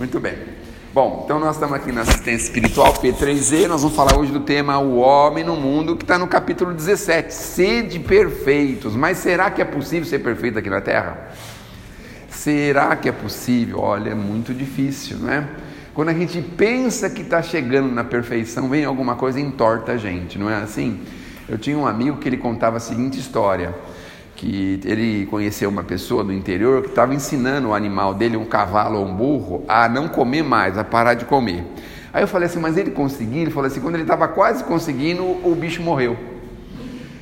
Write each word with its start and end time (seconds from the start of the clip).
Muito 0.00 0.18
bem. 0.18 0.32
Bom, 0.94 1.24
então 1.26 1.38
nós 1.38 1.56
estamos 1.56 1.76
aqui 1.76 1.92
na 1.92 2.00
assistência 2.00 2.46
espiritual 2.46 2.94
P3E. 2.94 3.66
Nós 3.66 3.82
vamos 3.82 3.94
falar 3.94 4.16
hoje 4.16 4.32
do 4.32 4.40
tema 4.40 4.78
O 4.78 4.96
Homem 4.96 5.44
no 5.44 5.56
Mundo, 5.56 5.94
que 5.94 6.04
está 6.04 6.18
no 6.18 6.26
capítulo 6.26 6.72
17. 6.72 7.34
Sede 7.34 7.98
perfeitos. 7.98 8.96
Mas 8.96 9.18
será 9.18 9.50
que 9.50 9.60
é 9.60 9.64
possível 9.66 10.08
ser 10.08 10.20
perfeito 10.20 10.58
aqui 10.58 10.70
na 10.70 10.80
Terra? 10.80 11.28
Será 12.30 12.96
que 12.96 13.10
é 13.10 13.12
possível? 13.12 13.80
Olha, 13.80 14.12
é 14.12 14.14
muito 14.14 14.54
difícil, 14.54 15.18
não 15.18 15.30
é? 15.30 15.46
Quando 15.92 16.08
a 16.08 16.14
gente 16.14 16.40
pensa 16.40 17.10
que 17.10 17.20
está 17.20 17.42
chegando 17.42 17.92
na 17.94 18.02
perfeição, 18.02 18.70
vem 18.70 18.86
alguma 18.86 19.16
coisa 19.16 19.38
e 19.38 19.42
entorta 19.42 19.92
a 19.92 19.96
gente, 19.98 20.38
não 20.38 20.48
é 20.48 20.62
assim? 20.62 21.02
Eu 21.46 21.58
tinha 21.58 21.76
um 21.76 21.86
amigo 21.86 22.16
que 22.16 22.26
ele 22.26 22.38
contava 22.38 22.78
a 22.78 22.80
seguinte 22.80 23.18
história 23.18 23.74
que 24.40 24.80
ele 24.86 25.26
conheceu 25.26 25.68
uma 25.68 25.84
pessoa 25.84 26.24
do 26.24 26.32
interior 26.32 26.80
que 26.80 26.88
estava 26.88 27.14
ensinando 27.14 27.68
o 27.68 27.74
animal 27.74 28.14
dele, 28.14 28.38
um 28.38 28.46
cavalo 28.46 28.98
ou 28.98 29.04
um 29.04 29.14
burro, 29.14 29.62
a 29.68 29.86
não 29.86 30.08
comer 30.08 30.42
mais, 30.42 30.78
a 30.78 30.82
parar 30.82 31.12
de 31.12 31.26
comer. 31.26 31.62
Aí 32.10 32.22
eu 32.22 32.26
falei 32.26 32.46
assim, 32.46 32.58
mas 32.58 32.78
ele 32.78 32.90
conseguiu? 32.90 33.42
Ele 33.42 33.50
falou 33.50 33.66
assim, 33.66 33.82
quando 33.82 33.96
ele 33.96 34.04
estava 34.04 34.26
quase 34.28 34.64
conseguindo, 34.64 35.22
o 35.22 35.54
bicho 35.54 35.82
morreu. 35.82 36.16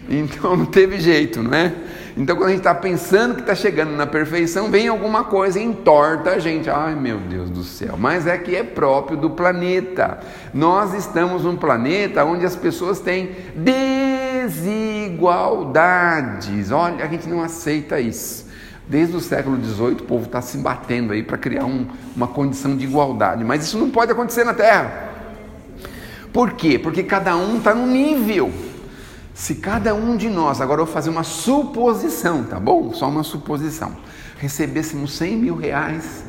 Então 0.08 0.56
não 0.56 0.64
teve 0.64 1.00
jeito, 1.00 1.42
não 1.42 1.52
é? 1.52 1.74
Então 2.16 2.36
quando 2.36 2.46
a 2.46 2.50
gente 2.50 2.60
está 2.60 2.74
pensando 2.74 3.34
que 3.34 3.40
está 3.40 3.54
chegando 3.54 3.96
na 3.96 4.06
perfeição, 4.06 4.70
vem 4.70 4.86
alguma 4.86 5.24
coisa 5.24 5.58
e 5.58 5.64
entorta 5.64 6.30
a 6.30 6.38
gente. 6.38 6.70
Ai 6.70 6.94
meu 6.94 7.18
Deus 7.18 7.50
do 7.50 7.64
céu, 7.64 7.96
mas 7.98 8.28
é 8.28 8.38
que 8.38 8.54
é 8.54 8.62
próprio 8.62 9.16
do 9.16 9.30
planeta. 9.30 10.20
Nós 10.54 10.94
estamos 10.94 11.42
num 11.42 11.56
planeta 11.56 12.24
onde 12.24 12.46
as 12.46 12.54
pessoas 12.54 13.00
têm 13.00 13.30
desigualdades. 14.46 16.70
Olha, 16.70 17.04
a 17.04 17.08
gente 17.08 17.28
não 17.28 17.42
aceita 17.42 18.00
isso. 18.00 18.46
Desde 18.86 19.16
o 19.16 19.20
século 19.20 19.62
XVIII, 19.62 19.92
o 19.92 20.04
povo 20.04 20.26
está 20.26 20.40
se 20.40 20.58
batendo 20.58 21.12
aí 21.12 21.22
para 21.22 21.36
criar 21.36 21.64
um, 21.64 21.86
uma 22.16 22.26
condição 22.26 22.76
de 22.76 22.84
igualdade. 22.84 23.44
Mas 23.44 23.64
isso 23.64 23.78
não 23.78 23.90
pode 23.90 24.12
acontecer 24.12 24.44
na 24.44 24.54
Terra. 24.54 25.08
Por 26.32 26.52
quê? 26.52 26.78
Porque 26.78 27.02
cada 27.02 27.36
um 27.36 27.58
está 27.58 27.74
no 27.74 27.86
nível. 27.86 28.52
Se 29.34 29.56
cada 29.56 29.94
um 29.94 30.16
de 30.16 30.28
nós, 30.28 30.60
agora 30.60 30.80
eu 30.80 30.86
vou 30.86 30.92
fazer 30.92 31.10
uma 31.10 31.22
suposição, 31.22 32.44
tá 32.44 32.58
bom? 32.58 32.92
Só 32.92 33.08
uma 33.08 33.22
suposição. 33.22 33.96
Recebêssemos 34.38 35.12
100 35.12 35.36
mil 35.36 35.56
reais, 35.56 36.24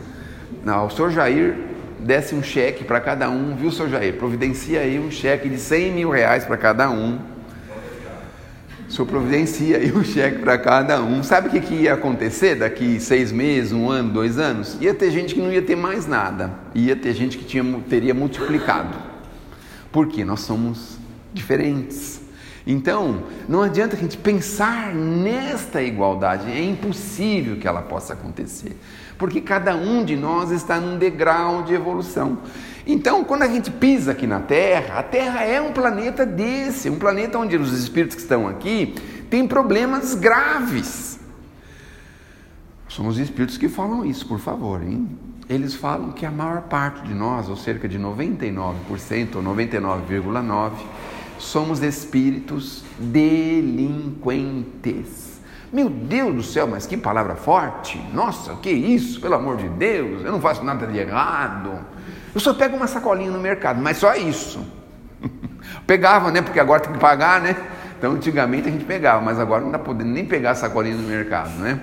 não, 0.64 0.88
o 0.88 0.90
senhor 0.90 1.12
Jair 1.12 1.56
desse 2.00 2.36
um 2.36 2.44
cheque 2.44 2.84
para 2.84 3.00
cada 3.00 3.30
um, 3.30 3.56
viu, 3.56 3.72
senhor 3.72 3.90
Jair? 3.90 4.18
Providencia 4.18 4.82
aí 4.82 5.00
um 5.00 5.12
cheque 5.12 5.50
de 5.50 5.58
100 5.58 5.94
mil 5.94 6.10
reais 6.10 6.46
para 6.46 6.58
cada 6.58 6.90
um 6.90 7.20
o 8.90 8.92
senhor 8.92 9.06
providencia 9.06 9.78
aí 9.78 9.92
um 9.96 10.04
cheque 10.04 10.40
para 10.40 10.58
cada 10.58 11.00
um. 11.04 11.22
Sabe 11.22 11.48
o 11.48 11.52
que, 11.52 11.62
que 11.62 11.76
ia 11.76 11.94
acontecer 11.94 12.56
daqui 12.56 13.00
seis 13.00 13.32
meses, 13.32 13.72
um 13.72 13.88
ano, 13.88 14.12
dois 14.12 14.40
anos? 14.40 14.78
Ia 14.82 14.96
ter 14.96 15.12
gente 15.12 15.36
que 15.36 15.40
não 15.40 15.54
ia 15.54 15.62
ter 15.62 15.76
mais 15.76 16.08
nada. 16.08 16.52
Ia 16.74 16.96
ter 16.96 17.14
gente 17.14 17.38
que 17.38 17.46
tinha, 17.46 17.64
teria 17.88 18.16
multiplicado. 18.16 18.98
Porque 19.92 20.26
nós 20.26 20.40
somos 20.40 20.98
diferentes. 21.32 22.20
Então, 22.66 23.24
não 23.48 23.62
adianta 23.62 23.96
a 23.96 24.00
gente 24.00 24.18
pensar 24.18 24.94
nesta 24.94 25.82
igualdade, 25.82 26.52
é 26.52 26.64
impossível 26.64 27.58
que 27.58 27.68
ela 27.68 27.82
possa 27.82 28.14
acontecer, 28.14 28.78
porque 29.18 29.42
cada 29.42 29.76
um 29.76 30.04
de 30.04 30.16
nós 30.16 30.52
está 30.52 30.80
num 30.80 30.98
degrau 30.98 31.64
de 31.64 31.74
evolução. 31.74 32.38
Então, 32.92 33.24
quando 33.24 33.44
a 33.44 33.48
gente 33.48 33.70
pisa 33.70 34.14
aqui 34.14 34.26
na 34.26 34.40
Terra, 34.40 34.98
a 34.98 35.04
Terra 35.04 35.44
é 35.44 35.62
um 35.62 35.72
planeta 35.72 36.26
desse, 36.26 36.90
um 36.90 36.98
planeta 36.98 37.38
onde 37.38 37.56
os 37.56 37.72
espíritos 37.72 38.16
que 38.16 38.22
estão 38.24 38.48
aqui 38.48 38.96
têm 39.30 39.48
problemas 39.48 40.16
graves. 40.16 41.20
São 42.90 43.06
os 43.06 43.20
espíritos 43.20 43.60
que 43.60 43.70
falam 43.70 44.04
isso, 44.04 44.26
por 44.26 44.40
favor, 44.40 44.82
hein? 44.82 45.08
Eles 45.48 45.76
falam 45.76 46.12
que 46.14 46.26
a 46.26 46.32
maior 46.32 46.64
parte 46.64 47.04
de 47.04 47.14
nós, 47.14 47.48
ou 47.48 47.56
cerca 47.56 47.88
de 47.88 48.00
99% 48.00 49.36
ou 49.36 49.44
99,9%, 49.44 50.72
somos 51.38 51.84
espíritos 51.84 52.84
delinquentes. 52.98 54.10
Meu 55.72 55.92
Deus 55.92 56.36
do 56.36 56.42
céu, 56.42 56.66
mas 56.66 56.88
que 56.88 56.98
palavra 56.98 57.36
forte! 57.36 58.02
Nossa, 58.12 58.56
que 58.56 58.72
isso, 58.72 59.22
pelo 59.22 59.36
amor 59.36 59.58
de 59.58 59.70
Deus, 59.70 60.26
eu 60.26 60.32
não 60.32 60.42
faço 60.42 60.64
nada 60.64 60.88
de 60.88 60.98
errado. 60.98 61.99
Eu 62.34 62.40
só 62.40 62.54
pego 62.54 62.76
uma 62.76 62.88
sacolinha 62.88 63.32
no 63.32 63.40
mercado, 63.40 63.82
mas 63.82 63.98
só 63.98 64.16
isso. 64.16 64.66
Pegava, 65.86 66.32
né? 66.32 66.42
Porque 66.42 66.60
agora 66.60 66.82
tem 66.82 66.94
que 66.94 67.00
pagar, 67.00 67.42
né? 67.42 67.56
Então, 67.98 68.14
antigamente 68.14 68.70
a 68.70 68.72
gente 68.72 68.86
pegava, 68.86 69.22
mas 69.22 69.38
agora 69.38 69.62
não 69.62 69.72
dá 69.72 69.78
podendo 69.78 70.10
nem 70.10 70.24
pegar 70.24 70.52
a 70.52 70.56
sacolinha 70.56 70.96
no 70.96 71.04
mercado, 71.04 71.52
né? 71.60 71.82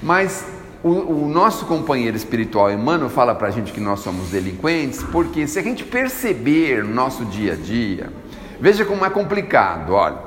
Mas 0.00 0.46
o, 0.84 0.88
o, 0.88 1.28
nosso 1.28 1.66
companheiro 1.66 2.16
espiritual 2.16 2.70
Emmanuel 2.70 3.10
fala 3.10 3.34
para 3.34 3.48
a 3.48 3.50
gente 3.50 3.72
que 3.72 3.80
nós 3.80 4.00
somos 4.00 4.30
delinquentes, 4.30 5.02
porque 5.02 5.46
se 5.48 5.58
a 5.58 5.62
gente 5.62 5.82
perceber 5.82 6.84
no 6.84 6.94
nosso 6.94 7.24
dia 7.24 7.54
a 7.54 7.56
dia, 7.56 8.12
veja 8.60 8.84
como 8.84 9.04
é 9.04 9.10
complicado, 9.10 9.94
olha. 9.94 10.18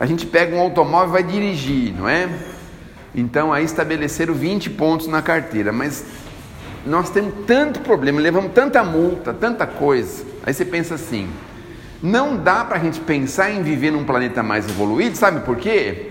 A 0.00 0.06
gente 0.06 0.24
pega 0.24 0.56
um 0.56 0.60
automóvel 0.60 1.08
e 1.08 1.12
vai 1.12 1.22
dirigir, 1.22 1.94
não 1.94 2.08
é? 2.08 2.28
Então 3.14 3.52
aí 3.52 3.64
estabeleceram 3.64 4.32
20 4.32 4.70
pontos 4.70 5.06
na 5.06 5.20
carteira, 5.20 5.72
mas 5.72 6.04
nós 6.86 7.10
temos 7.10 7.32
tanto 7.46 7.80
problema, 7.80 8.20
levamos 8.20 8.52
tanta 8.52 8.82
multa, 8.82 9.32
tanta 9.32 9.66
coisa. 9.66 10.24
Aí 10.44 10.52
você 10.52 10.64
pensa 10.64 10.94
assim: 10.94 11.28
não 12.02 12.36
dá 12.36 12.64
para 12.64 12.76
a 12.76 12.80
gente 12.80 13.00
pensar 13.00 13.50
em 13.50 13.62
viver 13.62 13.92
num 13.92 14.04
planeta 14.04 14.42
mais 14.42 14.68
evoluído, 14.68 15.16
sabe 15.16 15.40
por 15.40 15.56
quê? 15.56 16.10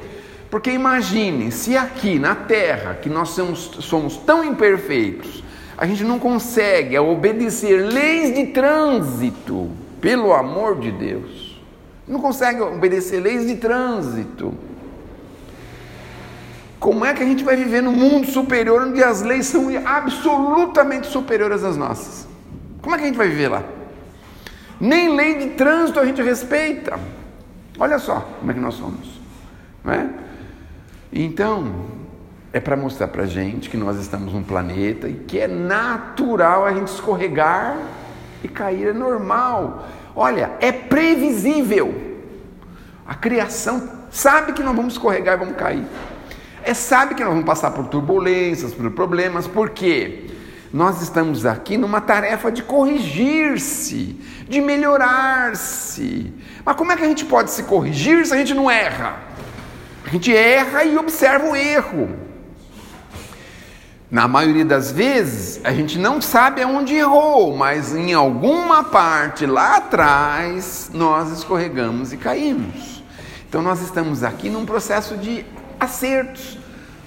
Porque 0.50 0.72
imagine 0.72 1.52
se 1.52 1.78
aqui 1.78 2.20
na 2.20 2.36
Terra, 2.36 2.96
que 2.96 3.10
nós 3.10 3.30
somos, 3.30 3.72
somos 3.80 4.18
tão 4.18 4.44
imperfeitos, 4.44 5.44
a 5.78 5.86
gente 5.86 6.04
não 6.04 6.20
consegue 6.20 6.98
obedecer 6.98 7.78
leis 7.78 8.36
de 8.36 8.48
trânsito, 8.48 9.70
pelo 10.00 10.34
amor 10.34 10.80
de 10.80 10.92
Deus, 10.92 11.60
não 12.08 12.20
consegue 12.20 12.62
obedecer 12.62 13.22
leis 13.22 13.48
de 13.48 13.56
trânsito. 13.56 14.54
Como 16.82 17.06
é 17.06 17.14
que 17.14 17.22
a 17.22 17.26
gente 17.28 17.44
vai 17.44 17.56
viver 17.56 17.84
num 17.84 17.92
mundo 17.92 18.26
superior 18.26 18.82
onde 18.82 19.04
as 19.04 19.22
leis 19.22 19.46
são 19.46 19.68
absolutamente 19.86 21.06
superiores 21.06 21.64
às 21.64 21.78
nossas? 21.78 22.28
Como 22.82 22.96
é 22.96 22.98
que 22.98 23.04
a 23.04 23.08
gente 23.08 23.18
vai 23.18 23.30
viver 23.30 23.50
lá? 23.50 23.64
Nem 24.80 25.16
lei 25.16 25.38
de 25.38 25.50
trânsito 25.52 26.00
a 26.00 26.06
gente 26.06 26.24
respeita. 26.24 27.00
Olha 27.78 28.00
só 28.00 28.28
como 28.40 28.50
é 28.50 28.56
que 28.56 28.60
nós 28.60 28.74
somos. 28.74 29.22
Não 29.84 29.94
é? 29.94 30.10
Então, 31.14 31.72
é 32.52 32.60
para 32.60 32.76
mostrar 32.76 33.10
para 33.10 33.24
a 33.24 33.28
gente 33.28 33.70
que 33.70 33.78
nós 33.78 34.00
estamos 34.00 34.34
num 34.34 34.42
planeta 34.42 35.08
e 35.08 35.14
que 35.14 35.40
é 35.40 35.48
natural 35.48 36.66
a 36.66 36.74
gente 36.74 36.88
escorregar 36.88 37.78
e 38.44 38.48
cair, 38.48 38.88
é 38.88 38.94
normal. 38.94 39.88
Olha, 40.16 40.54
é 40.60 40.72
previsível. 40.72 41.94
A 43.06 43.14
criação 43.14 43.88
sabe 44.10 44.54
que 44.54 44.64
nós 44.64 44.76
vamos 44.76 44.94
escorregar 44.94 45.36
e 45.36 45.38
vamos 45.38 45.56
cair 45.56 45.86
é, 46.64 46.74
sabe 46.74 47.16
que 47.16 47.24
nós 47.24 47.32
vamos 47.32 47.46
passar 47.46 47.72
por 47.72 47.88
turbulências, 47.88 48.74
por 48.74 48.90
problemas, 48.92 49.48
porque 49.48 50.30
nós 50.74 51.02
estamos 51.02 51.46
aqui 51.46 51.78
numa 51.78 52.00
tarefa 52.00 52.52
de 52.52 52.64
corrigir-se, 52.64 54.18
de 54.48 54.62
melhorar-se. 54.62 56.34
Mas 56.64 56.76
como 56.76 56.92
é 56.92 56.96
que 56.96 57.04
a 57.04 57.08
gente 57.08 57.26
pode 57.26 57.52
se 57.52 57.64
corrigir 57.64 58.26
se 58.26 58.34
a 58.34 58.38
gente 58.38 58.54
não 58.54 58.70
erra? 58.70 59.18
A 60.06 60.10
gente 60.10 60.36
erra 60.36 60.84
e 60.84 60.98
observa 60.98 61.50
o 61.50 61.56
erro. 61.56 62.10
Na 64.10 64.28
maioria 64.28 64.66
das 64.66 64.92
vezes, 64.92 65.62
a 65.64 65.72
gente 65.72 65.98
não 65.98 66.22
sabe 66.22 66.62
aonde 66.62 66.94
errou, 66.94 67.56
mas 67.56 67.96
em 67.96 68.14
alguma 68.14 68.84
parte 68.84 69.46
lá 69.46 69.78
atrás 69.78 70.92
nós 70.94 71.32
escorregamos 71.32 72.12
e 72.12 72.18
caímos. 72.18 73.04
Então 73.48 73.62
nós 73.62 73.82
estamos 73.82 74.24
aqui 74.24 74.50
num 74.50 74.66
processo 74.66 75.16
de 75.16 75.46
acertos, 75.82 76.60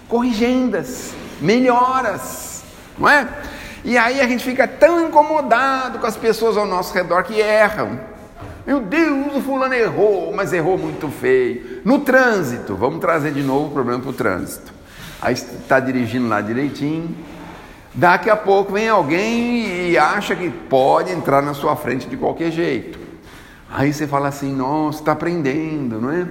corrigendas, 0.09 1.15
melhoras, 1.41 2.65
não 2.99 3.09
é? 3.09 3.29
E 3.85 3.97
aí 3.97 4.21
a 4.21 4.27
gente 4.27 4.45
fica 4.45 4.67
tão 4.67 5.07
incomodado 5.07 6.01
com 6.01 6.07
as 6.07 6.17
pessoas 6.17 6.57
ao 6.57 6.67
nosso 6.67 6.93
redor 6.93 7.23
que 7.23 7.41
erram. 7.41 8.01
Meu 8.67 8.81
Deus, 8.81 9.37
o 9.37 9.41
fulano 9.43 9.75
errou, 9.75 10.33
mas 10.35 10.53
errou 10.53 10.77
muito 10.77 11.09
feio. 11.09 11.83
No 11.85 12.01
trânsito, 12.01 12.75
vamos 12.75 12.99
trazer 12.99 13.33
de 13.33 13.43
novo 13.43 13.69
o 13.69 13.71
problema 13.71 14.01
para 14.01 14.11
o 14.11 14.15
trânsito. 14.15 14.73
Aí 15.23 15.35
está 15.35 15.79
dirigindo 15.79 16.27
lá 16.27 16.41
direitinho. 16.41 17.15
Daqui 17.93 18.29
a 18.29 18.37
pouco 18.37 18.73
vem 18.73 18.89
alguém 18.89 19.91
e 19.91 19.99
acha 19.99 20.35
que 20.35 20.51
pode 20.51 21.13
entrar 21.13 21.43
na 21.43 21.55
sua 21.55 21.77
frente 21.77 22.09
de 22.09 22.17
qualquer 22.17 22.51
jeito. 22.51 22.99
Aí 23.71 23.93
você 23.93 24.07
fala 24.07 24.29
assim, 24.29 24.53
nossa, 24.53 25.01
está 25.01 25.13
aprendendo, 25.13 26.01
não 26.01 26.11
é? 26.11 26.27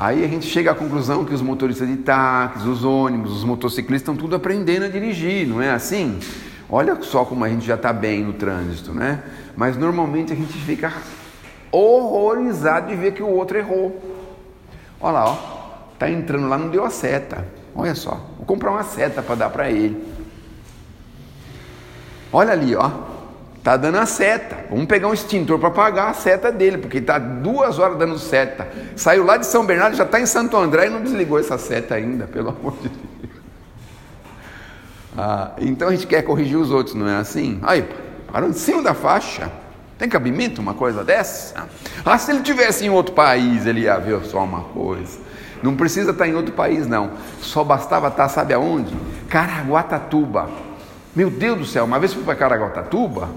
Aí 0.00 0.24
a 0.24 0.28
gente 0.28 0.46
chega 0.46 0.70
à 0.70 0.74
conclusão 0.76 1.24
que 1.24 1.34
os 1.34 1.42
motoristas 1.42 1.88
de 1.88 1.96
táxis, 1.96 2.64
os 2.64 2.84
ônibus, 2.84 3.32
os 3.32 3.42
motociclistas 3.42 4.02
estão 4.02 4.14
tudo 4.14 4.36
aprendendo 4.36 4.84
a 4.84 4.88
dirigir, 4.88 5.44
não 5.44 5.60
é 5.60 5.70
assim? 5.70 6.20
Olha 6.70 6.96
só 7.02 7.24
como 7.24 7.44
a 7.44 7.48
gente 7.48 7.66
já 7.66 7.74
está 7.74 7.92
bem 7.92 8.22
no 8.22 8.32
trânsito, 8.32 8.94
né? 8.94 9.24
Mas 9.56 9.76
normalmente 9.76 10.32
a 10.32 10.36
gente 10.36 10.52
fica 10.52 10.92
horrorizado 11.72 12.86
de 12.86 12.94
ver 12.94 13.12
que 13.12 13.24
o 13.24 13.26
outro 13.26 13.58
errou. 13.58 14.00
Olha 15.00 15.14
lá, 15.14 15.30
ó, 15.30 15.36
tá 15.98 16.08
entrando 16.08 16.48
lá, 16.48 16.56
não 16.56 16.68
deu 16.68 16.84
a 16.84 16.90
seta. 16.90 17.44
Olha 17.74 17.96
só, 17.96 18.20
vou 18.36 18.46
comprar 18.46 18.70
uma 18.70 18.84
seta 18.84 19.20
para 19.20 19.34
dar 19.34 19.50
para 19.50 19.68
ele. 19.68 20.00
Olha 22.32 22.52
ali, 22.52 22.76
ó. 22.76 22.88
Tá 23.68 23.76
dando 23.76 23.98
a 23.98 24.06
seta. 24.06 24.56
Vamos 24.70 24.86
pegar 24.86 25.08
um 25.08 25.12
extintor 25.12 25.58
para 25.58 25.68
apagar 25.68 26.08
a 26.08 26.14
seta 26.14 26.50
dele, 26.50 26.78
porque 26.78 26.96
está 26.96 27.18
duas 27.18 27.78
horas 27.78 27.98
dando 27.98 28.18
seta. 28.18 28.66
Saiu 28.96 29.26
lá 29.26 29.36
de 29.36 29.44
São 29.44 29.66
Bernardo, 29.66 29.94
já 29.94 30.04
está 30.04 30.18
em 30.18 30.24
Santo 30.24 30.56
André 30.56 30.86
e 30.86 30.88
não 30.88 31.02
desligou 31.02 31.38
essa 31.38 31.58
seta 31.58 31.94
ainda, 31.94 32.26
pelo 32.26 32.48
amor 32.48 32.72
de 32.80 32.88
Deus. 32.88 33.30
Ah, 35.14 35.50
então 35.58 35.88
a 35.88 35.90
gente 35.90 36.06
quer 36.06 36.22
corrigir 36.22 36.56
os 36.56 36.70
outros, 36.70 36.94
não 36.94 37.06
é 37.06 37.16
assim? 37.16 37.58
Aí, 37.62 37.86
parou 38.32 38.48
em 38.48 38.54
cima 38.54 38.80
da 38.80 38.94
faixa. 38.94 39.52
Tem 39.98 40.08
cabimento 40.08 40.62
uma 40.62 40.72
coisa 40.72 41.04
dessa? 41.04 41.66
Ah, 42.06 42.16
se 42.16 42.30
ele 42.30 42.40
tivesse 42.40 42.86
em 42.86 42.88
outro 42.88 43.14
país, 43.14 43.66
ele 43.66 43.80
ia 43.80 43.98
ver 43.98 44.24
só 44.24 44.44
uma 44.44 44.62
coisa. 44.62 45.18
Não 45.62 45.76
precisa 45.76 46.12
estar 46.12 46.26
em 46.26 46.34
outro 46.34 46.54
país, 46.54 46.86
não. 46.86 47.10
Só 47.42 47.62
bastava 47.62 48.08
estar, 48.08 48.30
sabe 48.30 48.54
aonde? 48.54 48.96
Caraguatatuba. 49.28 50.67
Meu 51.18 51.30
Deus 51.30 51.58
do 51.58 51.66
céu, 51.66 51.84
uma 51.84 51.98
vez 51.98 52.14
fui 52.14 52.22
para 52.22 52.36
Caraguatatuba, 52.36 53.28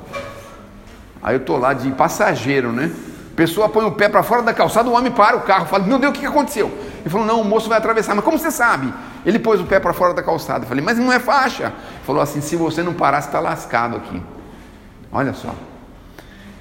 aí 1.19 1.33
eu 1.33 1.39
tô 1.39 1.57
lá 1.57 1.73
de 1.73 1.89
passageiro, 1.89 2.71
né? 2.71 2.91
Pessoa 3.35 3.67
põe 3.67 3.83
o 3.83 3.91
pé 3.91 4.07
para 4.07 4.21
fora 4.21 4.43
da 4.43 4.53
calçada, 4.53 4.87
o 4.87 4.93
homem 4.93 5.11
para 5.11 5.35
o 5.35 5.41
carro, 5.41 5.65
fala: 5.65 5.83
Meu 5.83 5.97
Deus, 5.97 6.15
o 6.15 6.19
que 6.19 6.23
aconteceu? 6.23 6.67
Ele 6.99 7.09
falou: 7.09 7.25
Não, 7.25 7.41
o 7.41 7.43
moço 7.43 7.67
vai 7.67 7.79
atravessar. 7.79 8.13
Mas 8.13 8.23
como 8.23 8.37
você 8.37 8.51
sabe? 8.51 8.93
Ele 9.25 9.39
pôs 9.39 9.59
o 9.59 9.63
pé 9.63 9.79
para 9.79 9.93
fora 9.93 10.13
da 10.13 10.21
calçada. 10.21 10.63
Eu 10.63 10.67
falei: 10.67 10.83
Mas 10.85 10.99
não 10.99 11.11
é 11.11 11.17
faixa. 11.17 11.63
Ele 11.63 12.05
falou 12.05 12.21
assim: 12.21 12.39
Se 12.39 12.55
você 12.55 12.83
não 12.83 12.93
parar, 12.93 13.19
você 13.19 13.29
está 13.29 13.39
lascado 13.39 13.97
aqui. 13.97 14.21
Olha 15.11 15.33
só. 15.33 15.55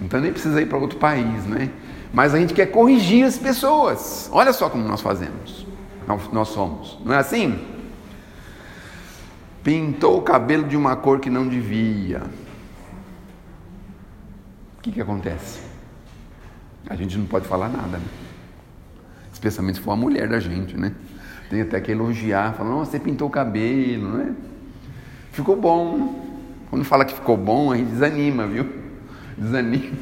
Então 0.01 0.23
nem 0.23 0.33
precisa 0.33 0.59
ir 0.63 0.71
para 0.71 0.79
outro 0.79 0.99
país, 0.99 1.45
né? 1.45 1.69
Mas 2.15 2.35
a 2.35 2.39
gente 2.39 2.55
quer 2.55 2.65
corrigir 2.65 3.27
as 3.27 3.37
pessoas. 3.37 4.31
Olha 4.33 4.55
só 4.55 4.71
como 4.71 4.89
nós 4.89 5.03
fazemos. 5.03 5.67
Nós 6.33 6.49
somos. 6.49 6.99
Não 7.05 7.13
é 7.13 7.19
assim? 7.19 7.80
Pintou 9.63 10.19
o 10.19 10.23
cabelo 10.23 10.67
de 10.67 10.77
uma 10.77 10.97
cor 10.97 11.21
que 11.21 11.29
não 11.29 11.47
devia. 11.47 12.23
O 14.79 14.83
que, 14.83 14.93
que 14.93 15.01
acontece? 15.01 15.61
A 16.89 16.97
gente 16.97 17.19
não 17.19 17.27
pode 17.27 17.47
falar 17.47 17.69
nada, 17.69 17.99
né? 17.99 18.05
Especialmente 19.33 19.77
se 19.77 19.85
for 19.85 19.93
a 19.93 19.97
mulher 19.97 20.29
da 20.29 20.41
gente, 20.41 20.77
né? 20.77 20.95
Tem 21.51 21.61
até 21.61 21.81
que 21.81 21.93
elogiar, 21.93 22.55
falar, 22.55 22.71
nossa, 22.71 22.93
você 22.93 23.01
pintou 23.01 23.29
o 23.29 23.31
cabelo, 23.31 24.17
né? 24.17 24.35
Ficou 25.33 25.57
bom. 25.57 26.29
Quando 26.71 26.85
fala 26.85 27.05
que 27.05 27.13
ficou 27.13 27.37
bom, 27.37 27.73
a 27.73 27.77
gente 27.77 27.91
desanima, 27.91 28.47
viu? 28.47 28.67
Desanima. 29.37 29.97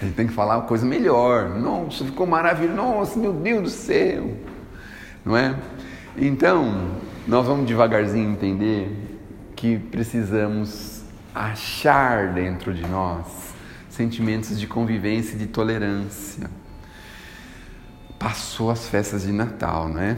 A 0.00 0.04
gente 0.04 0.16
tem 0.16 0.26
que 0.26 0.32
falar 0.32 0.58
uma 0.58 0.66
coisa 0.66 0.84
melhor. 0.84 1.48
Nossa, 1.50 2.04
ficou 2.04 2.26
maravilhoso. 2.26 2.76
Nossa, 2.76 3.18
meu 3.18 3.32
Deus 3.32 3.62
do 3.62 3.70
céu. 3.70 4.36
Não 5.24 5.36
é? 5.36 5.54
Então, 6.16 6.90
nós 7.26 7.46
vamos 7.46 7.66
devagarzinho 7.66 8.30
entender 8.30 8.90
que 9.56 9.78
precisamos 9.78 11.02
achar 11.34 12.34
dentro 12.34 12.74
de 12.74 12.86
nós 12.86 13.54
sentimentos 13.88 14.58
de 14.58 14.66
convivência 14.66 15.34
e 15.34 15.38
de 15.38 15.46
tolerância. 15.46 16.50
Passou 18.18 18.70
as 18.70 18.86
festas 18.88 19.22
de 19.22 19.32
Natal, 19.32 19.88
não 19.88 20.00
é? 20.00 20.16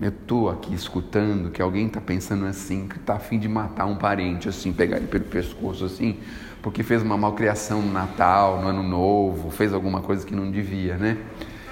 Eu 0.00 0.08
estou 0.08 0.48
aqui 0.48 0.74
escutando 0.74 1.50
que 1.50 1.60
alguém 1.60 1.86
está 1.86 2.00
pensando 2.00 2.46
assim, 2.46 2.86
que 2.86 2.96
está 2.96 3.14
afim 3.14 3.38
de 3.38 3.48
matar 3.48 3.86
um 3.86 3.96
parente, 3.96 4.48
assim, 4.48 4.72
pegar 4.72 4.98
ele 4.98 5.06
pelo 5.06 5.24
pescoço, 5.24 5.84
assim, 5.84 6.18
porque 6.62 6.82
fez 6.82 7.02
uma 7.02 7.16
malcriação 7.16 7.82
no 7.82 7.92
Natal, 7.92 8.60
no 8.60 8.68
Ano 8.68 8.82
Novo, 8.82 9.50
fez 9.50 9.72
alguma 9.72 10.00
coisa 10.00 10.24
que 10.26 10.34
não 10.34 10.50
devia, 10.50 10.96
né? 10.96 11.18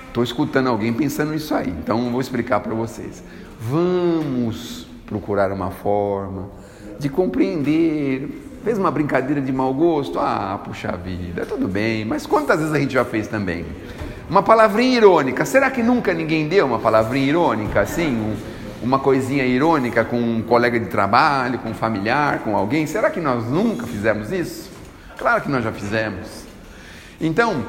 Estou 0.09 0.23
escutando 0.23 0.69
alguém 0.69 0.93
pensando 0.93 1.35
isso 1.35 1.55
aí, 1.55 1.69
então 1.69 2.11
vou 2.11 2.21
explicar 2.21 2.61
para 2.61 2.75
vocês. 2.75 3.23
Vamos 3.67 4.87
procurar 5.07 5.51
uma 5.51 5.71
forma 5.71 6.51
de 6.99 7.09
compreender. 7.09 8.29
Fez 8.63 8.79
uma 8.79 8.91
brincadeira 8.91 9.41
de 9.41 9.51
mau 9.51 9.73
gosto? 9.73 10.19
Ah, 10.19 10.61
puxa 10.63 10.93
vida, 10.93 11.47
tudo 11.47 11.67
bem, 11.67 12.05
mas 12.05 12.27
quantas 12.27 12.59
vezes 12.59 12.75
a 12.75 12.79
gente 12.79 12.93
já 12.93 13.07
fez 13.07 13.27
também? 13.27 13.65
Uma 14.29 14.43
palavrinha 14.43 14.99
irônica, 14.99 15.47
será 15.47 15.71
que 15.71 15.83
nunca 15.83 16.13
ninguém 16.13 16.47
deu 16.47 16.67
uma 16.67 16.79
palavrinha 16.79 17.27
irônica 17.27 17.81
assim? 17.81 18.09
Um, 18.09 18.37
uma 18.83 18.99
coisinha 18.99 19.47
irônica 19.47 20.05
com 20.05 20.19
um 20.19 20.43
colega 20.43 20.79
de 20.79 20.87
trabalho, 20.87 21.59
com 21.59 21.71
um 21.71 21.75
familiar, 21.75 22.41
com 22.41 22.55
alguém? 22.55 22.87
Será 22.87 23.09
que 23.09 23.21
nós 23.21 23.47
nunca 23.47 23.87
fizemos 23.87 24.31
isso? 24.31 24.71
Claro 25.17 25.41
que 25.41 25.49
nós 25.49 25.65
já 25.65 25.73
fizemos. 25.73 26.45
Então, 27.19 27.65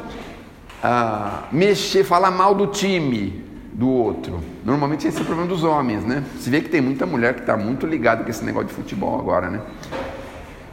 ah, 0.84 1.44
mexer, 1.54 2.04
falar 2.04 2.32
mal 2.32 2.54
do 2.54 2.68
time 2.68 3.46
do 3.76 3.90
outro. 3.90 4.40
Normalmente 4.64 5.06
esse 5.06 5.18
é 5.18 5.22
o 5.22 5.26
problema 5.26 5.50
dos 5.50 5.64
homens, 5.64 6.04
né? 6.06 6.24
Se 6.40 6.50
vê 6.50 6.62
que 6.62 6.70
tem 6.70 6.80
muita 6.80 7.06
mulher 7.06 7.34
que 7.34 7.42
está 7.42 7.58
muito 7.58 7.86
ligada 7.86 8.24
com 8.24 8.30
esse 8.30 8.44
negócio 8.44 8.70
de 8.70 8.74
futebol 8.74 9.20
agora, 9.20 9.50
né? 9.50 9.62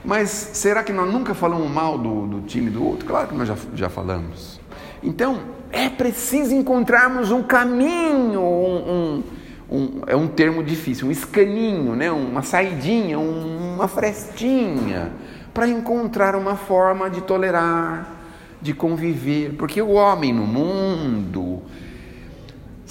Mas 0.05 0.31
será 0.31 0.85
que 0.85 0.93
nós 0.93 1.13
nunca 1.13 1.35
falamos 1.35 1.69
mal 1.69 1.99
do, 1.99 2.27
do 2.27 2.41
time 2.43 2.71
do 2.71 2.85
outro? 2.85 3.07
Claro 3.07 3.29
que 3.29 3.35
nós 3.35 3.49
já, 3.49 3.57
já 3.75 3.89
falamos. 3.89 4.61
Então, 5.03 5.41
é 5.73 5.89
preciso 5.89 6.55
encontrarmos 6.55 7.33
um 7.33 7.43
caminho, 7.43 8.41
um, 8.41 9.23
um, 9.71 9.77
um, 9.77 10.03
é 10.07 10.15
um 10.15 10.29
termo 10.29 10.63
difícil, 10.63 11.09
um 11.09 11.11
escaninho, 11.11 11.97
né? 11.97 12.11
uma 12.11 12.43
saidinha, 12.43 13.19
uma 13.19 13.89
frestinha, 13.89 15.11
para 15.53 15.67
encontrar 15.69 16.37
uma 16.37 16.55
forma 16.55 17.11
de 17.11 17.21
tolerar, 17.21 18.09
de 18.61 18.73
conviver. 18.73 19.55
Porque 19.57 19.83
o 19.83 19.93
homem 19.93 20.33
no 20.33 20.47
mundo, 20.47 21.52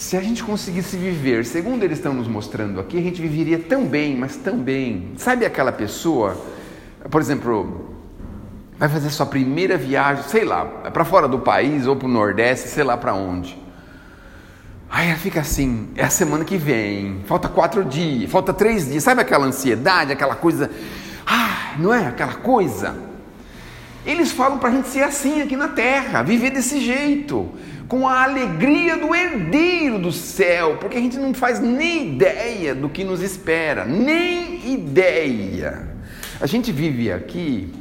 se 0.01 0.17
a 0.17 0.21
gente 0.21 0.43
conseguisse 0.43 0.97
viver, 0.97 1.45
segundo 1.45 1.83
eles 1.83 1.99
estão 1.99 2.11
nos 2.11 2.27
mostrando 2.27 2.79
aqui, 2.79 2.97
a 2.97 3.01
gente 3.01 3.21
viveria 3.21 3.59
tão 3.59 3.85
bem, 3.85 4.17
mas 4.17 4.35
tão 4.35 4.57
bem. 4.57 5.11
Sabe 5.15 5.45
aquela 5.45 5.71
pessoa, 5.71 6.35
por 7.11 7.21
exemplo, 7.21 7.93
vai 8.79 8.89
fazer 8.89 9.11
sua 9.11 9.27
primeira 9.27 9.77
viagem, 9.77 10.23
sei 10.23 10.43
lá, 10.43 10.65
para 10.65 11.05
fora 11.05 11.27
do 11.27 11.37
país 11.37 11.85
ou 11.85 11.95
para 11.95 12.07
o 12.07 12.11
Nordeste, 12.11 12.67
sei 12.67 12.83
lá 12.83 12.97
para 12.97 13.13
onde. 13.13 13.55
Aí 14.89 15.09
ela 15.09 15.19
fica 15.19 15.41
assim, 15.41 15.89
é 15.95 16.03
a 16.03 16.09
semana 16.09 16.43
que 16.43 16.57
vem, 16.57 17.21
falta 17.27 17.47
quatro 17.47 17.85
dias, 17.85 18.29
falta 18.31 18.51
três 18.51 18.89
dias, 18.89 19.03
sabe 19.03 19.21
aquela 19.21 19.45
ansiedade, 19.45 20.11
aquela 20.11 20.35
coisa, 20.35 20.71
ah, 21.27 21.75
não 21.77 21.93
é 21.93 22.07
aquela 22.07 22.33
coisa? 22.33 23.10
Eles 24.05 24.31
falam 24.31 24.57
para 24.57 24.69
a 24.69 24.71
gente 24.71 24.87
ser 24.87 25.03
assim 25.03 25.41
aqui 25.41 25.55
na 25.55 25.67
terra, 25.67 26.23
viver 26.23 26.49
desse 26.49 26.79
jeito, 26.79 27.51
com 27.87 28.07
a 28.07 28.23
alegria 28.23 28.97
do 28.97 29.13
herdeiro 29.13 29.99
do 29.99 30.11
céu, 30.11 30.77
porque 30.79 30.97
a 30.97 30.99
gente 31.01 31.17
não 31.17 31.33
faz 31.33 31.59
nem 31.59 32.13
ideia 32.13 32.73
do 32.73 32.89
que 32.89 33.03
nos 33.03 33.21
espera, 33.21 33.85
nem 33.85 34.73
ideia. 34.73 35.89
A 36.39 36.47
gente 36.47 36.71
vive 36.71 37.11
aqui 37.11 37.71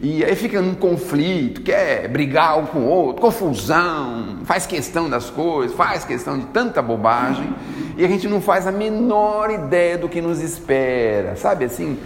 e 0.00 0.24
aí 0.24 0.36
fica 0.36 0.62
num 0.62 0.74
conflito, 0.74 1.60
quer 1.60 2.08
brigar 2.08 2.56
um 2.56 2.66
com 2.66 2.78
o 2.78 2.86
outro, 2.86 3.20
confusão, 3.20 4.38
faz 4.44 4.64
questão 4.64 5.10
das 5.10 5.28
coisas, 5.28 5.76
faz 5.76 6.04
questão 6.04 6.38
de 6.38 6.46
tanta 6.46 6.80
bobagem, 6.80 7.52
e 7.96 8.04
a 8.04 8.08
gente 8.08 8.28
não 8.28 8.40
faz 8.40 8.66
a 8.66 8.70
menor 8.70 9.50
ideia 9.50 9.98
do 9.98 10.08
que 10.08 10.20
nos 10.20 10.40
espera, 10.40 11.34
sabe 11.34 11.64
assim? 11.64 11.98